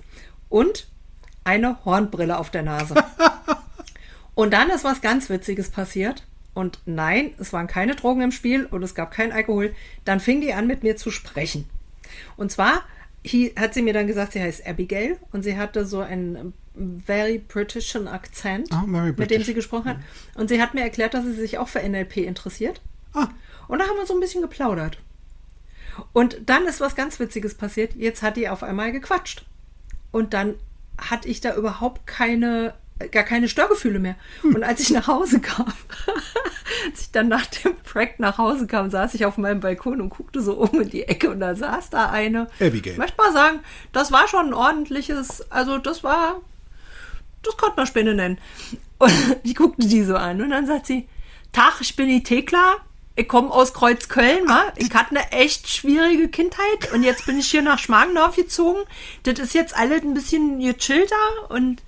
Und 0.50 0.88
eine 1.44 1.84
Hornbrille 1.86 2.38
auf 2.38 2.50
der 2.52 2.64
Nase. 2.64 2.96
Und 4.36 4.54
dann 4.54 4.70
ist 4.70 4.84
was 4.84 5.02
ganz 5.02 5.30
Witziges 5.30 5.70
passiert. 5.70 6.26
Und 6.54 6.80
nein, 6.86 7.34
es 7.40 7.54
waren 7.54 7.68
keine 7.68 7.96
Drogen 7.96 8.22
im 8.22 8.32
Spiel 8.32 8.66
und 8.66 8.84
es 8.84 8.96
gab 8.96 9.12
keinen 9.12 9.32
Alkohol. 9.32 9.74
Dann 10.06 10.20
fing 10.20 10.42
die 10.42 10.54
an, 10.54 10.68
mit 10.68 10.84
mir 10.84 10.96
zu 10.96 11.12
sprechen. 11.12 11.70
Und 12.38 12.52
zwar 12.52 12.84
hat 13.58 13.74
sie 13.74 13.82
mir 13.82 13.94
dann 13.94 14.08
gesagt, 14.08 14.34
sie 14.34 14.42
heißt 14.42 14.66
Abigail 14.66 15.18
und 15.32 15.44
sie 15.44 15.58
hatte 15.58 15.86
so 15.86 16.00
einen 16.00 16.54
very 17.06 17.38
Britischen 17.40 18.08
Akzent, 18.08 18.70
Ah, 18.72 18.86
very 18.90 19.08
mit 19.08 19.18
dem 19.20 19.26
British. 19.28 19.46
sie 19.48 19.54
gesprochen 19.54 19.86
hat. 19.90 19.98
Und 20.36 20.48
sie 20.50 20.62
hat 20.62 20.74
mir 20.74 20.82
erklärt, 20.82 21.14
dass 21.14 21.26
sie 21.26 21.34
sich 21.34 21.58
auch 21.58 21.68
für 21.68 21.80
NLP 21.88 22.18
interessiert. 22.18 22.82
Ah, 23.14 23.28
Und 23.68 23.80
da 23.80 23.86
haben 23.86 23.98
wir 23.98 24.06
so 24.06 24.14
ein 24.14 24.20
bisschen 24.20 24.42
geplaudert. 24.42 24.98
Und 26.14 26.38
dann 26.46 26.66
ist 26.66 26.80
was 26.80 26.96
ganz 26.96 27.20
Witziges 27.20 27.56
passiert. 27.56 27.96
Jetzt 27.96 28.22
hat 28.22 28.38
die 28.38 28.50
auf 28.50 28.64
einmal 28.64 28.92
gequatscht. 28.92 29.46
Und 30.12 30.34
dann 30.34 30.56
hatte 30.98 31.28
ich 31.28 31.42
da 31.42 31.56
überhaupt 31.56 32.08
keine, 32.08 32.74
gar 33.12 33.24
keine 33.24 33.48
Störgefühle 33.50 34.00
mehr. 34.00 34.16
Und 34.44 34.64
als 34.64 34.80
ich 34.80 34.90
nach 34.92 35.08
Hause 35.08 35.40
kam, 35.42 35.72
als 36.90 37.02
ich 37.02 37.12
dann 37.12 37.28
nach 37.28 37.46
dem 37.48 37.76
Prack 37.84 38.20
nach 38.20 38.38
Hause 38.38 38.68
kam, 38.68 38.90
saß 38.90 39.14
ich 39.14 39.26
auf 39.26 39.38
meinem 39.38 39.60
Balkon 39.60 40.02
und 40.02 40.10
guckte 40.10 40.42
so 40.42 40.54
um 40.54 40.82
in 40.82 40.90
die 40.90 41.04
Ecke 41.04 41.30
und 41.30 41.40
da 41.40 41.56
saß 41.56 41.90
da 41.90 42.10
eine. 42.10 42.48
Abigail. 42.60 42.94
Ich 42.94 42.98
möchte 42.98 43.18
mal 43.18 43.34
sagen, 43.34 43.60
das 43.92 44.12
war 44.12 44.28
schon 44.28 44.48
ein 44.48 44.54
ordentliches, 44.54 45.52
also 45.52 45.78
das 45.78 46.04
war, 46.04 46.42
das 47.44 47.58
konnte 47.58 47.78
man 47.78 47.88
Spinne 47.88 48.16
nennen. 48.16 48.38
Und 49.00 49.12
ich 49.44 49.56
guckte 49.56 49.88
die 49.88 50.04
so 50.04 50.16
an 50.16 50.42
und 50.42 50.50
dann 50.50 50.66
sagt 50.66 50.86
sie, 50.86 51.08
Tag, 51.52 51.82
ich 51.82 51.96
bin 51.96 52.08
die 52.08 52.24
Thekla, 52.24 52.78
ich 53.20 53.28
komme 53.28 53.52
aus 53.52 53.74
Kreuzköln, 53.74 54.48
wa? 54.48 54.72
ich 54.78 54.94
hatte 54.94 55.12
eine 55.12 55.32
echt 55.32 55.70
schwierige 55.70 56.30
Kindheit 56.30 56.94
und 56.94 57.04
jetzt 57.04 57.26
bin 57.26 57.38
ich 57.38 57.52
hier 57.52 57.62
nach 57.62 57.78
Schmargendorf 57.78 58.36
gezogen. 58.36 58.80
Das 59.24 59.40
ist 59.40 59.54
jetzt 59.54 59.76
alles 59.76 60.04
ein 60.04 60.14
bisschen 60.14 60.60
gechillter 60.60 61.16
und 61.50 61.82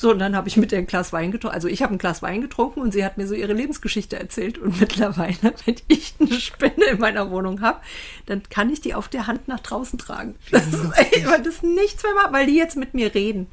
so, 0.00 0.12
und 0.12 0.18
dann 0.18 0.34
habe 0.34 0.48
ich 0.48 0.56
mit 0.56 0.72
ihr 0.72 0.78
ein 0.78 0.86
Glas 0.86 1.12
Wein 1.12 1.30
getrunken. 1.30 1.54
Also 1.54 1.68
ich 1.68 1.82
habe 1.82 1.94
ein 1.94 1.98
Glas 1.98 2.22
Wein 2.22 2.40
getrunken 2.40 2.80
und 2.80 2.92
sie 2.92 3.04
hat 3.04 3.18
mir 3.18 3.26
so 3.26 3.34
ihre 3.34 3.52
Lebensgeschichte 3.52 4.18
erzählt. 4.18 4.56
Und 4.56 4.80
mittlerweile, 4.80 5.52
wenn 5.66 5.76
ich 5.88 6.14
eine 6.18 6.40
Spinne 6.40 6.86
in 6.86 7.00
meiner 7.00 7.30
Wohnung 7.30 7.60
habe, 7.60 7.80
dann 8.24 8.42
kann 8.48 8.70
ich 8.70 8.80
die 8.80 8.94
auf 8.94 9.08
der 9.08 9.26
Hand 9.26 9.46
nach 9.46 9.60
draußen 9.60 9.98
tragen. 9.98 10.36
Das 10.50 10.66
ist, 10.68 10.82
weil 11.26 11.42
das 11.42 11.62
nichts 11.62 12.02
mehr 12.02 12.12
weil 12.30 12.46
die 12.46 12.56
jetzt 12.56 12.76
mit 12.76 12.94
mir 12.94 13.14
reden. 13.14 13.48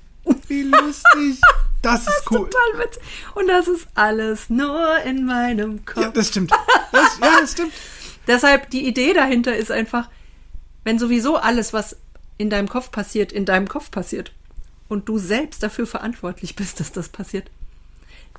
Wie 0.48 0.64
lustig. 0.64 1.42
Das 1.82 2.02
ist 2.02 2.24
cool. 2.32 2.50
Total 2.50 2.86
witzig. 2.86 3.04
Und 3.36 3.48
das 3.48 3.68
ist 3.68 3.88
alles 3.94 4.50
nur 4.50 4.98
in 5.06 5.26
meinem 5.26 5.86
Kopf. 5.86 6.02
Ja, 6.02 6.10
das 6.10 6.30
stimmt. 6.30 6.52
Das, 6.92 7.20
ja, 7.20 7.40
das 7.40 7.52
stimmt. 7.52 7.74
Deshalb, 8.28 8.70
die 8.72 8.86
Idee 8.88 9.14
dahinter 9.14 9.56
ist 9.56 9.72
einfach, 9.72 10.10
wenn 10.84 11.00
sowieso 11.00 11.38
alles, 11.38 11.74
was 11.74 11.98
in 12.38 12.50
deinem 12.50 12.68
Kopf 12.68 12.92
passiert, 12.92 13.32
in 13.32 13.46
deinem 13.46 13.68
Kopf 13.68 13.92
passiert 13.92 14.32
und 14.88 15.08
du 15.10 15.18
selbst 15.18 15.64
dafür 15.64 15.88
verantwortlich 15.88 16.56
bist, 16.56 16.80
dass 16.80 16.92
das 16.92 17.10
passiert, 17.10 17.50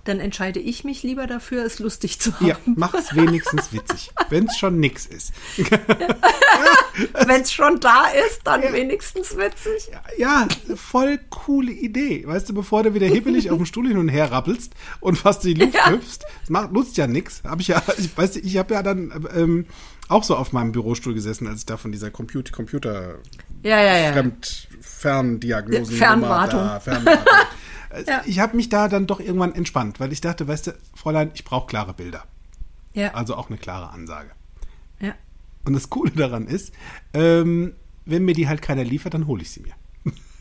dann 0.09 0.21
entscheide 0.21 0.59
ich 0.61 0.85
mich 0.85 1.03
lieber 1.03 1.27
dafür, 1.27 1.65
es 1.65 1.79
lustig 1.79 2.19
zu 2.19 2.35
haben. 2.35 2.47
Ja, 2.47 2.57
mach's 2.65 3.15
wenigstens 3.15 3.73
witzig, 3.73 4.11
wenn's 4.31 4.57
schon 4.59 4.81
nix 4.81 5.07
ist. 5.07 5.33
Wenn 7.27 7.43
es 7.43 7.53
schon 7.53 7.79
da 7.81 8.07
ist, 8.09 8.41
dann 8.45 8.63
wenigstens 8.73 9.37
witzig. 9.37 9.91
Ja, 10.17 10.49
voll 10.75 11.21
coole 11.31 11.71
Idee. 11.71 12.27
Weißt 12.27 12.49
du, 12.49 12.55
bevor 12.55 12.83
du 12.83 12.95
wieder 12.95 13.07
hibbelig 13.07 13.51
auf 13.51 13.57
dem 13.59 13.67
Stuhl 13.67 13.87
hin 13.89 13.99
und 13.99 14.09
her 14.09 14.33
rappelst 14.33 14.73
und 15.01 15.17
fast 15.17 15.45
die 15.45 15.55
Luft 15.55 15.75
Ja. 15.75 15.91
hüpfst, 15.91 16.25
das 16.41 16.51
macht, 16.51 16.73
nutzt 16.73 16.97
ja 16.97 17.07
nix. 17.07 17.43
Hab 17.45 17.61
ich 17.61 17.69
ja, 17.69 17.83
ich 17.99 18.17
weiß, 18.17 18.37
ich 18.37 18.57
habe 18.57 18.75
ja 18.75 18.83
dann 18.83 19.13
ähm, 19.37 19.67
auch 20.09 20.25
so 20.25 20.35
auf 20.37 20.53
meinem 20.53 20.73
Bürostuhl 20.73 21.15
gesessen, 21.15 21.47
als 21.47 21.61
ich 21.61 21.67
da 21.67 21.77
von 21.77 21.93
dieser 21.93 22.11
Computer, 22.11 22.51
Computer 22.53 23.17
Ja, 23.63 23.81
ja, 23.81 23.99
ja. 23.99 24.13
Fremd, 24.13 24.69
Ferndiagnosen, 24.81 25.97
Fernwartung. 25.97 26.61
Da, 26.61 26.81
Fernwartung. 26.81 27.27
Ja. 28.07 28.23
Ich 28.27 28.39
habe 28.39 28.57
mich 28.57 28.69
da 28.69 28.89
dann 28.89 29.07
doch 29.07 29.21
irgendwann 29.21 29.55
entspannt, 29.55 29.99
weil 30.01 30.13
ich 30.13 30.21
dachte, 30.21 30.47
weißt 30.47 30.69
du, 30.69 30.75
Fräulein, 30.95 31.31
ich 31.35 31.45
brauche 31.45 31.67
klare 31.67 31.95
Bilder. 31.95 32.25
Ja, 32.95 33.15
Also 33.15 33.35
auch 33.37 33.49
eine 33.49 33.59
klare 33.59 33.91
Ansage. 33.91 34.31
ja. 35.01 35.15
Und 35.65 35.73
das 35.75 35.91
Coole 35.91 36.11
daran 36.13 36.47
ist, 36.47 36.73
ähm, 37.15 37.75
wenn 38.07 38.25
mir 38.25 38.35
die 38.35 38.49
halt 38.49 38.63
keiner 38.63 38.85
liefert, 38.85 39.13
dann 39.15 39.27
hole 39.27 39.43
ich 39.43 39.51
sie 39.51 39.61
mir. 39.61 39.75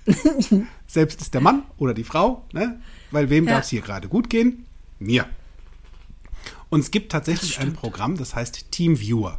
Selbst 0.88 1.22
ist 1.22 1.34
der 1.34 1.42
Mann 1.42 1.64
oder 1.78 1.94
die 1.94 2.06
Frau, 2.06 2.46
ne? 2.54 2.80
weil 3.12 3.30
wem 3.30 3.46
Ja. 3.46 3.56
darf 3.56 3.64
es 3.64 3.70
hier 3.70 3.82
gerade 3.82 4.08
gut 4.08 4.30
gehen? 4.30 4.66
Mir. 5.00 5.26
Und 6.70 6.80
es 6.82 6.92
gibt 6.92 7.12
tatsächlich 7.12 7.60
ein. 7.60 7.74
Programm, 7.74 8.18
das 8.18 8.36
heißt 8.36 8.72
Teamviewer. 8.72 9.38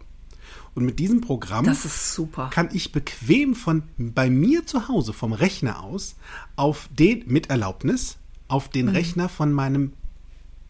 Und 0.78 0.84
mit 0.84 1.00
diesem 1.00 1.20
Programm 1.20 1.66
kann 2.50 2.68
ich 2.72 2.92
bequem 2.92 3.56
von 3.56 3.82
bei 3.98 4.30
mir 4.30 4.64
zu 4.64 4.86
Hause 4.86 5.12
vom 5.12 5.32
Rechner 5.32 5.82
aus 5.82 6.14
auf 6.54 6.88
den 6.96 7.24
mit 7.26 7.50
Erlaubnis 7.50 8.16
auf 8.46 8.68
Mhm. 8.68 8.72
den 8.72 8.88
Rechner 8.90 9.28
von 9.28 9.52
meinem 9.52 9.92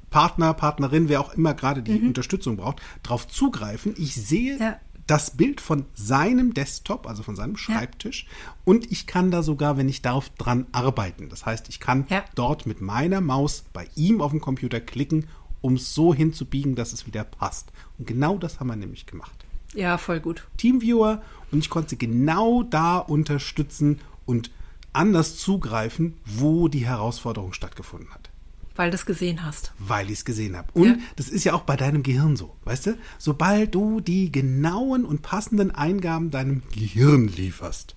Partner, 0.09 0.54
Partnerin, 0.54 1.11
wer 1.11 1.20
auch 1.20 1.34
immer 1.34 1.52
gerade 1.52 1.82
Mhm. 1.82 1.84
die 1.84 2.06
Unterstützung 2.06 2.56
braucht, 2.56 2.80
drauf 3.02 3.28
zugreifen. 3.28 3.92
Ich 3.98 4.14
sehe 4.14 4.59
Ja. 4.59 4.78
das 5.06 5.32
Bild 5.36 5.61
von 5.61 5.84
seinem 5.92 6.54
Desktop, 6.54 7.06
also 7.06 7.22
von 7.22 7.36
seinem 7.36 7.59
Schreibtisch, 7.59 8.26
und 8.64 8.90
ich 8.90 9.06
kann 9.06 9.30
da 9.30 9.42
sogar, 9.42 9.76
wenn 9.76 9.90
ich 9.90 10.00
darf, 10.00 10.30
dran 10.38 10.64
arbeiten. 10.72 11.28
Das 11.28 11.44
heißt, 11.44 11.68
ich 11.68 11.80
kann 11.80 12.06
Ja. 12.09 12.24
dort 12.34 12.64
mit 12.64 12.80
meiner 12.80 13.20
Maus 13.20 13.62
bei 13.74 13.86
ihm 13.94 14.22
auf 14.22 14.30
dem 14.30 14.40
Computer 14.40 14.80
klicken, 14.80 15.26
um 15.61 15.74
es 15.74 15.92
so 15.92 16.14
hinzubiegen, 16.14 16.76
dass 16.76 16.94
es 16.94 17.06
wieder 17.06 17.24
passt. 17.24 17.72
Und 17.98 18.06
genau 18.06 18.38
das 18.38 18.59
haben 18.59 18.68
wir 18.68 18.76
nämlich 18.76 19.04
gemacht. 19.04 19.44
Ja, 19.78 19.96
voll 19.96 20.18
gut. 20.20 20.46
Teamviewer 20.56 21.22
und 21.52 21.60
ich 21.60 21.70
konnte 21.70 21.96
genau 21.96 22.62
da 22.64 22.98
unterstützen 22.98 24.00
und 24.26 24.50
anders 24.92 25.36
zugreifen, 25.36 26.14
wo 26.24 26.66
die 26.68 26.84
Herausforderung 26.84 27.52
stattgefunden 27.52 28.10
hat, 28.12 28.30
Weil 28.74 28.90
du 28.90 28.96
es 28.96 29.06
gesehen 29.06 29.44
hast. 29.44 29.72
weil 29.78 30.06
ich 30.06 30.18
es 30.18 30.24
gesehen 30.24 30.56
habe. 30.56 30.68
Und 30.74 30.84
Ja. 30.88 30.96
das 31.14 31.28
ist 31.28 31.44
ja 31.44 31.52
auch 31.54 31.62
bei 31.62 31.76
deinem 31.76 32.02
Gehirn 32.02 32.34
so, 32.36 32.56
weißt 32.64 32.86
du? 32.86 32.98
Sobald 33.18 33.74
du 33.74 34.00
die 34.00 34.32
genauen 34.32 35.04
und 35.04 35.22
passenden 35.22 35.70
Eingaben 35.70 36.30
deinem 36.32 36.62
Gehirn 36.74 37.28
lieferst, 37.28 37.94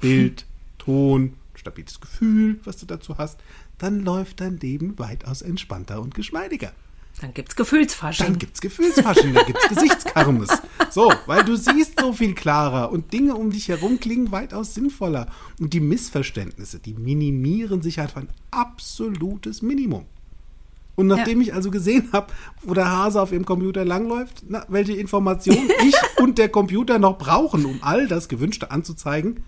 Bild, 0.00 0.46
Ton, 0.78 1.34
stabiles 1.54 2.00
Gefühl, 2.00 2.60
was 2.64 2.76
du 2.76 2.86
dazu 2.86 3.18
hast, 3.18 3.40
dann 3.78 4.00
läuft 4.04 4.40
dein 4.40 4.58
Leben 4.58 4.96
weitaus 5.00 5.42
entspannter 5.42 6.00
und 6.00 6.14
geschmeidiger. 6.14 6.72
Dann 7.20 7.34
gibt's 7.34 7.56
Gefühlsfasching. 7.56 8.26
Dann 8.26 8.38
gibt's 8.38 8.60
Gefühlsfasching, 8.60 9.34
da 9.34 9.42
gibt's 9.42 9.68
Gesichtskarmes. 9.68 10.50
So, 10.90 11.12
weil 11.26 11.44
du 11.44 11.56
siehst 11.56 11.98
so 11.98 12.12
viel 12.12 12.34
klarer 12.34 12.92
und 12.92 13.12
Dinge 13.12 13.34
um 13.34 13.50
dich 13.50 13.68
herum 13.68 13.98
klingen 13.98 14.30
weitaus 14.30 14.74
sinnvoller. 14.74 15.26
Und 15.58 15.72
die 15.72 15.80
Missverständnisse, 15.80 16.78
die 16.78 16.94
minimieren 16.94 17.82
sich 17.82 17.98
halt 17.98 18.10
auf 18.10 18.18
ein 18.18 18.28
absolutes 18.52 19.62
Minimum. 19.62 20.06
Und 20.94 21.06
nachdem 21.06 21.40
ich 21.40 21.54
also 21.54 21.70
gesehen 21.70 22.08
habe, 22.12 22.32
wo 22.62 22.74
der 22.74 22.90
Hase 22.90 23.20
auf 23.22 23.30
ihrem 23.30 23.44
Computer 23.44 23.84
langläuft, 23.84 24.44
na, 24.48 24.64
welche 24.68 24.94
Informationen 24.94 25.70
ich 25.86 25.94
und 26.18 26.38
der 26.38 26.48
Computer 26.48 26.98
noch 26.98 27.18
brauchen, 27.18 27.64
um 27.66 27.78
all 27.82 28.08
das 28.08 28.28
Gewünschte 28.28 28.70
anzuzeigen, 28.72 29.44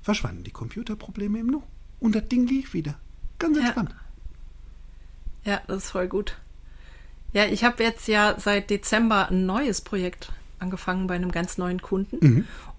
verschwanden 0.00 0.42
die 0.42 0.50
Computerprobleme 0.52 1.38
im 1.40 1.48
Nu. 1.48 1.62
Und 1.98 2.14
das 2.14 2.28
Ding 2.28 2.46
lief 2.46 2.72
wieder. 2.72 2.94
Ganz 3.38 3.56
Ja. 3.58 3.64
entspannt. 3.64 3.94
Ja, 5.44 5.60
das 5.66 5.84
ist 5.84 5.90
voll 5.90 6.08
gut. 6.08 6.38
Ja, 7.32 7.44
ich 7.46 7.64
habe 7.64 7.82
jetzt 7.82 8.08
ja 8.08 8.34
seit 8.38 8.70
Dezember 8.70 9.28
ein 9.30 9.46
neues 9.46 9.80
Projekt 9.80 10.32
angefangen 10.58 11.06
bei 11.06 11.14
einem 11.14 11.32
ganz 11.32 11.58
neuen 11.58 11.80
Kunden. 11.80 12.18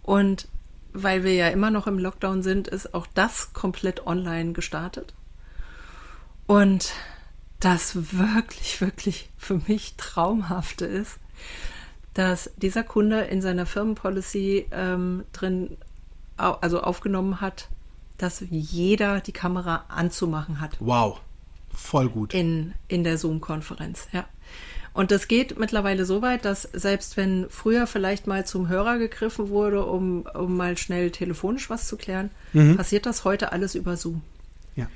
Und 0.03 0.47
weil 0.93 1.23
wir 1.23 1.33
ja 1.33 1.47
immer 1.47 1.71
noch 1.71 1.87
im 1.87 1.99
Lockdown 1.99 2.43
sind, 2.43 2.67
ist 2.67 2.93
auch 2.93 3.07
das 3.13 3.53
komplett 3.53 4.05
online 4.05 4.51
gestartet. 4.51 5.13
Und 6.47 6.91
das 7.59 7.95
wirklich, 7.95 8.81
wirklich 8.81 9.29
für 9.37 9.61
mich 9.67 9.95
traumhafte 9.95 10.85
ist, 10.85 11.19
dass 12.13 12.51
dieser 12.57 12.83
Kunde 12.83 13.21
in 13.21 13.41
seiner 13.41 13.65
Firmenpolicy 13.65 14.67
ähm, 14.71 15.23
drin, 15.31 15.77
also 16.35 16.81
aufgenommen 16.81 17.39
hat, 17.39 17.69
dass 18.17 18.43
jeder 18.49 19.21
die 19.21 19.31
Kamera 19.31 19.85
anzumachen 19.87 20.59
hat 20.59 20.75
Wow. 20.79 21.21
Voll 21.73 22.09
gut. 22.09 22.33
in, 22.33 22.73
in 22.89 23.03
der 23.05 23.17
Zoom-Konferenz, 23.17 24.07
ja. 24.11 24.25
Und 24.93 25.11
das 25.11 25.27
geht 25.27 25.57
mittlerweile 25.57 26.05
so 26.05 26.21
weit, 26.21 26.43
dass 26.43 26.63
selbst 26.63 27.15
wenn 27.15 27.49
früher 27.49 27.87
vielleicht 27.87 28.27
mal 28.27 28.45
zum 28.45 28.67
Hörer 28.67 28.97
gegriffen 28.97 29.49
wurde, 29.49 29.85
um, 29.85 30.25
um 30.33 30.57
mal 30.57 30.77
schnell 30.77 31.11
telefonisch 31.11 31.69
was 31.69 31.87
zu 31.87 31.95
klären, 31.95 32.29
passiert 32.75 33.05
das 33.05 33.23
heute 33.23 33.53
alles 33.53 33.75
über 33.75 33.95
Zoom. 33.95 34.21
Ja. 34.75 34.87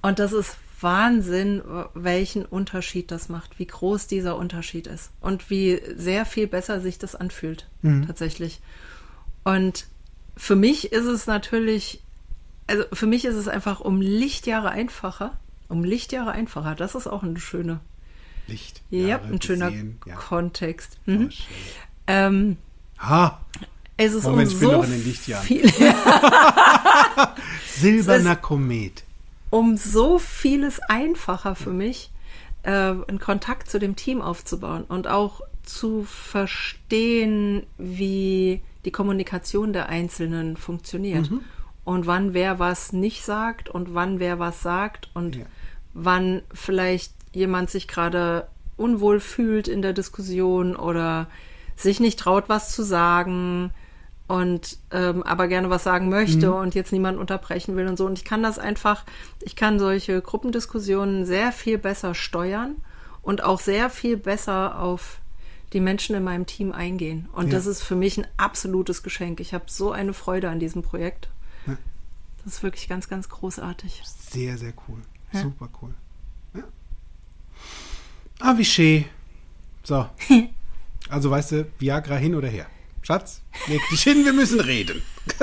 Und 0.00 0.20
das 0.20 0.32
ist 0.32 0.56
Wahnsinn, 0.80 1.62
welchen 1.94 2.44
Unterschied 2.44 3.10
das 3.10 3.28
macht, 3.28 3.58
wie 3.58 3.66
groß 3.66 4.06
dieser 4.06 4.36
Unterschied 4.36 4.86
ist 4.86 5.10
und 5.20 5.50
wie 5.50 5.80
sehr 5.96 6.24
viel 6.24 6.46
besser 6.46 6.80
sich 6.80 6.98
das 6.98 7.16
anfühlt, 7.16 7.66
tatsächlich. 8.06 8.60
Und 9.42 9.86
für 10.36 10.54
mich 10.54 10.92
ist 10.92 11.06
es 11.06 11.26
natürlich, 11.26 12.02
also 12.66 12.84
für 12.92 13.06
mich 13.06 13.24
ist 13.24 13.36
es 13.36 13.48
einfach 13.48 13.80
um 13.80 14.00
Lichtjahre 14.00 14.70
einfacher, 14.70 15.38
um 15.68 15.82
Lichtjahre 15.82 16.30
einfacher. 16.32 16.74
Das 16.74 16.94
ist 16.94 17.06
auch 17.06 17.22
eine 17.22 17.40
schöne, 17.40 17.80
Licht. 18.48 18.82
ja, 18.90 19.18
ein 19.20 19.40
schöner 19.42 19.70
gesehen, 19.70 19.98
ja. 20.06 20.14
Kontext. 20.16 20.98
Oh, 21.06 21.10
Mhm. 21.10 21.30
schön. 21.30 21.46
Ähm, 22.06 22.56
Ha, 22.98 23.40
es 23.96 24.12
ist 24.14 24.24
Moment, 24.24 24.48
um 24.48 24.54
ich 24.54 24.60
bin 24.60 24.68
so 24.70 24.76
noch 24.76 24.84
in 24.84 24.90
den 24.90 25.04
Lichtjahren. 25.04 25.44
viel, 25.46 25.68
silberner 27.66 28.36
Komet. 28.36 29.02
um 29.50 29.76
so 29.76 30.18
vieles 30.18 30.80
einfacher 30.88 31.54
für 31.54 31.70
mich, 31.72 32.10
äh, 32.62 32.70
einen 32.70 33.18
Kontakt 33.18 33.70
zu 33.70 33.78
dem 33.78 33.96
Team 33.96 34.20
aufzubauen 34.22 34.84
und 34.84 35.06
auch 35.06 35.40
zu 35.62 36.04
verstehen, 36.04 37.64
wie 37.78 38.60
die 38.84 38.90
Kommunikation 38.92 39.72
der 39.72 39.88
Einzelnen 39.88 40.56
funktioniert. 40.56 41.30
Mhm. 41.30 41.40
Und 41.84 42.06
wann 42.06 42.34
wer 42.34 42.58
was 42.58 42.92
nicht 42.92 43.24
sagt 43.24 43.68
und 43.68 43.94
wann 43.94 44.18
wer 44.18 44.38
was 44.40 44.62
sagt 44.62 45.08
und 45.14 45.36
Ja. 45.36 45.44
wann 45.94 46.42
vielleicht 46.52 47.12
jemand 47.36 47.70
sich 47.70 47.86
gerade 47.86 48.48
unwohl 48.76 49.20
fühlt 49.20 49.68
in 49.68 49.82
der 49.82 49.92
Diskussion 49.92 50.74
oder 50.76 51.28
sich 51.76 52.00
nicht 52.00 52.18
traut, 52.18 52.48
was 52.48 52.72
zu 52.72 52.82
sagen 52.82 53.70
und 54.28 54.78
ähm, 54.90 55.22
aber 55.22 55.46
gerne 55.46 55.70
was 55.70 55.84
sagen 55.84 56.08
möchte 56.08 56.52
und 56.52 56.74
jetzt 56.74 56.92
niemand 56.92 57.18
unterbrechen 57.18 57.76
will 57.76 57.86
und 57.86 57.96
so. 57.96 58.06
Und 58.06 58.18
ich 58.18 58.24
kann 58.24 58.42
das 58.42 58.58
einfach, 58.58 59.04
ich 59.42 59.54
kann 59.54 59.78
solche 59.78 60.20
Gruppendiskussionen 60.20 61.24
sehr 61.26 61.52
viel 61.52 61.78
besser 61.78 62.14
steuern 62.14 62.76
und 63.22 63.44
auch 63.44 63.60
sehr 63.60 63.88
viel 63.90 64.16
besser 64.16 64.80
auf 64.80 65.18
die 65.72 65.80
Menschen 65.80 66.16
in 66.16 66.24
meinem 66.24 66.46
Team 66.46 66.72
eingehen. 66.72 67.28
Und 67.32 67.48
Ja. 67.48 67.52
das 67.52 67.66
ist 67.66 67.82
für 67.82 67.96
mich 67.96 68.18
ein 68.18 68.26
absolutes 68.36 69.02
Geschenk. 69.02 69.40
Ich 69.40 69.52
habe 69.52 69.64
so 69.68 69.92
eine 69.92 70.12
Freude 70.14 70.48
an 70.48 70.58
diesem 70.58 70.82
Projekt. 70.82 71.28
Ja. 71.66 71.76
Das 72.44 72.54
ist 72.54 72.62
wirklich 72.62 72.88
ganz, 72.88 73.08
ganz 73.08 73.28
großartig. 73.28 74.02
Sehr, 74.30 74.56
sehr 74.58 74.72
cool. 74.88 75.02
Super 75.32 75.68
cool. 75.82 75.92
Ah, 78.40 78.54
wie 78.56 78.64
schön. 78.64 79.04
So. 79.82 80.08
Also 81.08 81.30
weißt 81.30 81.52
du, 81.52 81.66
Viagra 81.78 82.16
hin 82.16 82.34
oder 82.34 82.48
her. 82.48 82.66
Schatz, 83.02 83.40
leg 83.68 83.80
dich 83.92 84.02
hin, 84.02 84.24
wir 84.24 84.32
müssen 84.32 84.58
reden. 84.58 85.02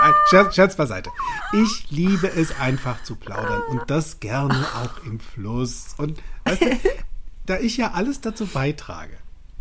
Nein, 0.00 0.14
Scherz, 0.28 0.56
Scherz 0.56 0.74
beiseite. 0.74 1.10
Ich 1.52 1.88
liebe 1.90 2.26
es 2.26 2.58
einfach 2.58 3.04
zu 3.04 3.14
plaudern 3.14 3.62
und 3.70 3.88
das 3.88 4.18
gerne 4.18 4.66
auch 4.74 5.04
im 5.04 5.20
Fluss. 5.20 5.94
Und 5.98 6.20
weißt 6.44 6.62
du, 6.62 6.80
da 7.46 7.58
ich 7.60 7.76
ja 7.76 7.92
alles 7.92 8.20
dazu 8.20 8.46
beitrage, 8.46 9.16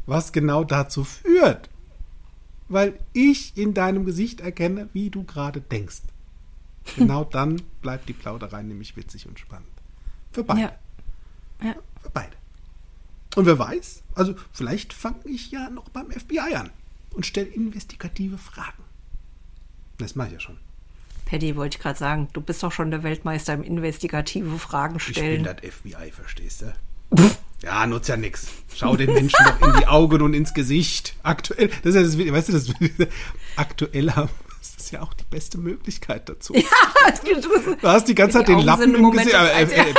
was 0.07 0.31
genau 0.31 0.63
dazu 0.63 1.03
führt, 1.03 1.69
weil 2.69 2.97
ich 3.13 3.55
in 3.55 3.75
deinem 3.75 4.05
Gesicht 4.05 4.41
erkenne, 4.41 4.89
wie 4.93 5.11
du 5.11 5.23
gerade 5.23 5.61
denkst. 5.61 6.01
Genau 6.97 7.23
dann 7.23 7.61
bleibt 7.81 8.09
die 8.09 8.13
Plauderei 8.13 8.63
nämlich 8.63 8.97
witzig 8.97 9.27
und 9.27 9.39
spannend. 9.39 9.67
Für 10.31 10.43
beide. 10.43 10.61
Ja. 10.61 10.71
Ja. 11.63 11.75
Für 12.01 12.09
beide. 12.09 12.33
Und 13.35 13.45
wer 13.45 13.57
weiß, 13.57 14.03
also 14.15 14.35
vielleicht 14.51 14.93
fange 14.93 15.19
ich 15.25 15.49
ja 15.51 15.69
noch 15.69 15.89
beim 15.89 16.11
FBI 16.11 16.55
an 16.55 16.69
und 17.13 17.25
stelle 17.25 17.47
investigative 17.47 18.37
Fragen. 18.37 18.83
Das 19.97 20.15
mache 20.15 20.27
ich 20.27 20.33
ja 20.33 20.39
schon. 20.39 20.57
Paddy, 21.25 21.55
wollte 21.55 21.77
ich 21.77 21.81
gerade 21.81 21.97
sagen, 21.97 22.27
du 22.33 22.41
bist 22.41 22.61
doch 22.61 22.71
schon 22.71 22.91
der 22.91 23.01
Weltmeister 23.03 23.53
im 23.53 23.63
investigative 23.63 24.59
Fragen 24.59 24.97
Ich 24.97 25.05
bin 25.05 25.13
stellen. 25.15 25.43
das 25.43 25.55
FBI, 25.61 26.11
verstehst 26.11 26.63
du? 26.63 26.73
Ja, 27.63 27.87
nutzt 27.87 28.09
ja 28.09 28.17
nix. 28.17 28.47
Schau 28.75 28.97
den 28.97 29.13
Menschen 29.13 29.39
doch 29.45 29.65
in 29.69 29.79
die 29.79 29.87
Augen 29.87 30.21
und 30.21 30.33
ins 30.33 30.53
Gesicht. 30.53 31.15
Aktuell, 31.23 31.69
das 31.81 31.95
ist 31.95 32.17
ja 32.17 32.25
das, 32.25 32.33
weißt 32.33 32.49
du, 32.49 32.51
das 32.51 32.67
aktuell 33.55 34.11
haben, 34.11 34.29
das 34.63 34.85
ist 34.85 34.91
ja 34.91 35.01
auch 35.01 35.13
die 35.13 35.25
beste 35.29 35.57
Möglichkeit 35.57 36.29
dazu. 36.29 36.53
Du 36.53 37.87
hast 37.87 38.07
die 38.07 38.15
ganze 38.15 38.37
Zeit 38.39 38.47
den 38.47 38.59
Lappen 38.59 38.95
im 38.95 39.11
Gesicht, 39.11 39.33
äh, 39.35 39.63
äh, 39.63 39.91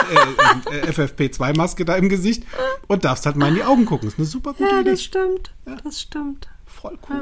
äh, 0.73 0.79
äh, 0.79 0.91
FFP2-Maske 0.91 1.85
da 1.85 1.97
im 1.97 2.09
Gesicht 2.09 2.45
und 2.89 3.05
darfst 3.05 3.27
halt 3.27 3.37
mal 3.37 3.49
in 3.49 3.57
die 3.57 3.65
Augen 3.65 3.85
gucken. 3.85 4.09
ist 4.09 4.17
eine 4.19 4.27
super 4.27 4.55
gute 4.55 4.71
Ja, 4.71 4.81
Idee. 4.81 4.91
das 4.93 5.03
stimmt. 5.03 5.53
Das 5.85 6.01
stimmt. 6.01 6.49
Voll 6.67 6.99
cool. 7.11 7.21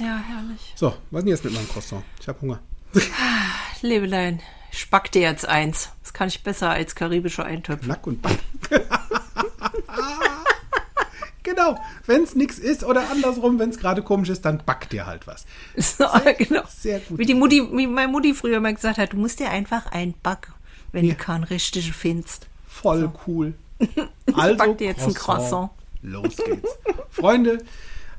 Ja, 0.00 0.18
herrlich. 0.18 0.74
So, 0.76 0.94
was 1.10 1.20
ist 1.20 1.24
denn 1.24 1.28
jetzt 1.28 1.44
mit 1.44 1.54
meinem 1.54 1.68
Croissant? 1.68 2.04
Ich 2.20 2.28
habe 2.28 2.40
Hunger. 2.42 2.60
Lebelein, 3.80 4.40
ich 4.72 4.88
back 4.90 5.10
dir 5.10 5.22
jetzt 5.22 5.48
eins. 5.48 5.90
Das 6.02 6.12
kann 6.12 6.28
ich 6.28 6.42
besser 6.42 6.70
als 6.70 6.94
karibische 6.94 7.44
Eintöpfe. 7.44 7.86
Nack 7.88 8.06
und 8.06 8.20
Back. 8.22 8.38
genau. 11.48 11.78
Wenn 12.06 12.22
es 12.22 12.34
nichts 12.34 12.58
ist 12.58 12.84
oder 12.84 13.10
andersrum, 13.10 13.58
wenn 13.58 13.70
es 13.70 13.78
gerade 13.78 14.02
komisch 14.02 14.28
ist, 14.28 14.44
dann 14.44 14.58
back 14.64 14.88
dir 14.90 15.06
halt 15.06 15.26
was. 15.26 15.44
So, 15.76 16.04
genau. 16.36 16.62
sehr 16.68 17.00
gut. 17.00 17.18
Wie 17.18 17.26
die 17.26 17.34
Mutti, 17.34 17.62
wie 17.72 17.86
meine 17.86 18.10
Mutti 18.12 18.34
früher 18.34 18.60
mal 18.60 18.74
gesagt 18.74 18.98
hat, 18.98 19.12
du 19.12 19.16
musst 19.16 19.40
dir 19.40 19.50
einfach 19.50 19.86
ein 19.92 20.14
Back, 20.22 20.48
wenn 20.92 21.04
Ja. 21.04 21.14
du 21.14 21.20
keinen 21.20 21.44
richtigen 21.44 21.92
findest. 21.92 22.46
Voll 22.66 23.10
cool. 23.26 23.54
Also, 24.34 24.56
back 24.56 24.78
dir 24.78 24.88
jetzt 24.88 25.02
ein 25.04 25.14
Croissant. 25.14 25.70
Los 26.02 26.36
geht's. 26.36 26.68
Freunde, 27.10 27.58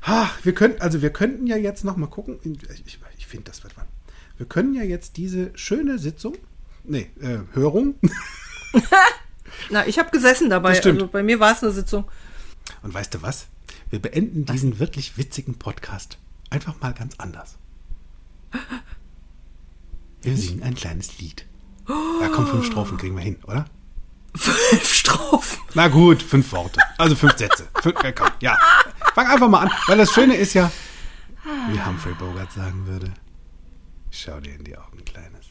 ha, 0.06 0.28
wir 0.42 0.54
könnten, 0.54 0.80
also 0.82 1.00
wir 1.02 1.10
könnten 1.10 1.46
ja 1.46 1.56
jetzt 1.56 1.84
noch 1.84 1.96
mal 1.96 2.06
gucken. 2.08 2.38
Ich, 2.84 2.98
ich 3.18 3.26
finde, 3.26 3.44
das 3.50 3.62
wird 3.62 3.76
wann. 3.76 3.86
Wir 4.36 4.46
können 4.46 4.74
ja 4.74 4.82
jetzt 4.82 5.16
diese 5.16 5.50
schöne 5.54 5.98
Sitzung, 5.98 6.36
nee, 6.84 7.10
äh, 7.20 7.38
Hörung. 7.54 7.94
Na, 9.70 9.86
ich 9.86 9.98
habe 9.98 10.10
gesessen 10.10 10.50
dabei. 10.50 10.70
Also 10.80 11.06
bei 11.06 11.22
mir 11.22 11.40
war 11.40 11.52
es 11.52 11.62
eine 11.62 11.72
Sitzung. 11.72 12.04
Und 12.82 12.94
weißt 12.94 13.14
du 13.14 13.22
was? 13.22 13.46
Wir 13.90 14.00
beenden 14.00 14.44
diesen 14.44 14.78
wirklich 14.78 15.16
witzigen 15.16 15.58
Podcast 15.58 16.18
einfach 16.50 16.80
mal 16.80 16.92
ganz 16.92 17.14
anders. 17.18 17.56
Wir 20.22 20.36
singen 20.36 20.62
ein 20.62 20.74
kleines 20.74 21.18
Lied. 21.18 21.46
Ja, 21.88 22.28
komm, 22.28 22.46
fünf 22.46 22.66
Strophen 22.66 22.98
kriegen 22.98 23.16
wir 23.16 23.22
hin, 23.22 23.36
oder? 23.44 23.66
Fünf 24.34 24.92
Strophen. 24.92 25.58
Na 25.74 25.88
gut, 25.88 26.22
fünf 26.22 26.52
Worte. 26.52 26.80
Also 26.98 27.16
fünf 27.16 27.36
Sätze. 27.36 27.68
Fünf, 27.80 27.96
komm, 28.14 28.30
ja. 28.40 28.56
Fang 29.14 29.26
einfach 29.26 29.48
mal 29.48 29.60
an, 29.62 29.70
weil 29.86 29.98
das 29.98 30.12
Schöne 30.12 30.36
ist 30.36 30.54
ja, 30.54 30.70
wie 31.70 31.80
Humphrey 31.82 32.14
Bogart 32.14 32.52
sagen 32.52 32.86
würde, 32.86 33.12
schau 34.10 34.38
dir 34.40 34.54
in 34.54 34.64
die 34.64 34.76
Augen, 34.76 35.04
Kleines. 35.04 35.46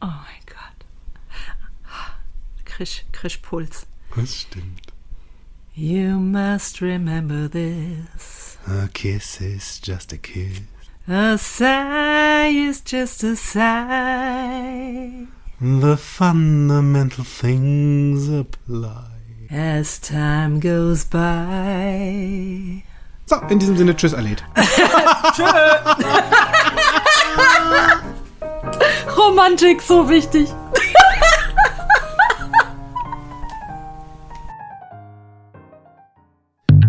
Oh 0.00 0.06
mein 0.06 0.44
Gott. 0.46 0.86
Krisch, 2.64 3.04
Krisch 3.12 3.38
Puls. 3.38 3.86
Das 4.14 4.34
stimmt. 4.34 4.92
You 5.80 6.18
must 6.18 6.80
remember 6.80 7.46
this. 7.46 8.58
A 8.66 8.88
kiss 8.88 9.40
is 9.40 9.78
just 9.78 10.12
a 10.12 10.16
kiss. 10.16 10.58
A 11.06 11.38
sigh 11.38 12.48
is 12.48 12.80
just 12.80 13.22
a 13.22 13.36
sigh. 13.36 15.26
The 15.60 15.96
fundamental 15.96 17.22
things 17.22 18.28
apply. 18.28 19.06
As 19.50 20.00
time 20.00 20.58
goes 20.58 21.04
by. 21.04 22.82
So, 23.26 23.36
in 23.48 23.60
diesem 23.60 23.76
Sinne, 23.76 23.94
tschüss, 23.94 24.14
Alet. 24.14 24.42
Romantik 29.16 29.80
so 29.80 30.08
wichtig. 30.08 30.48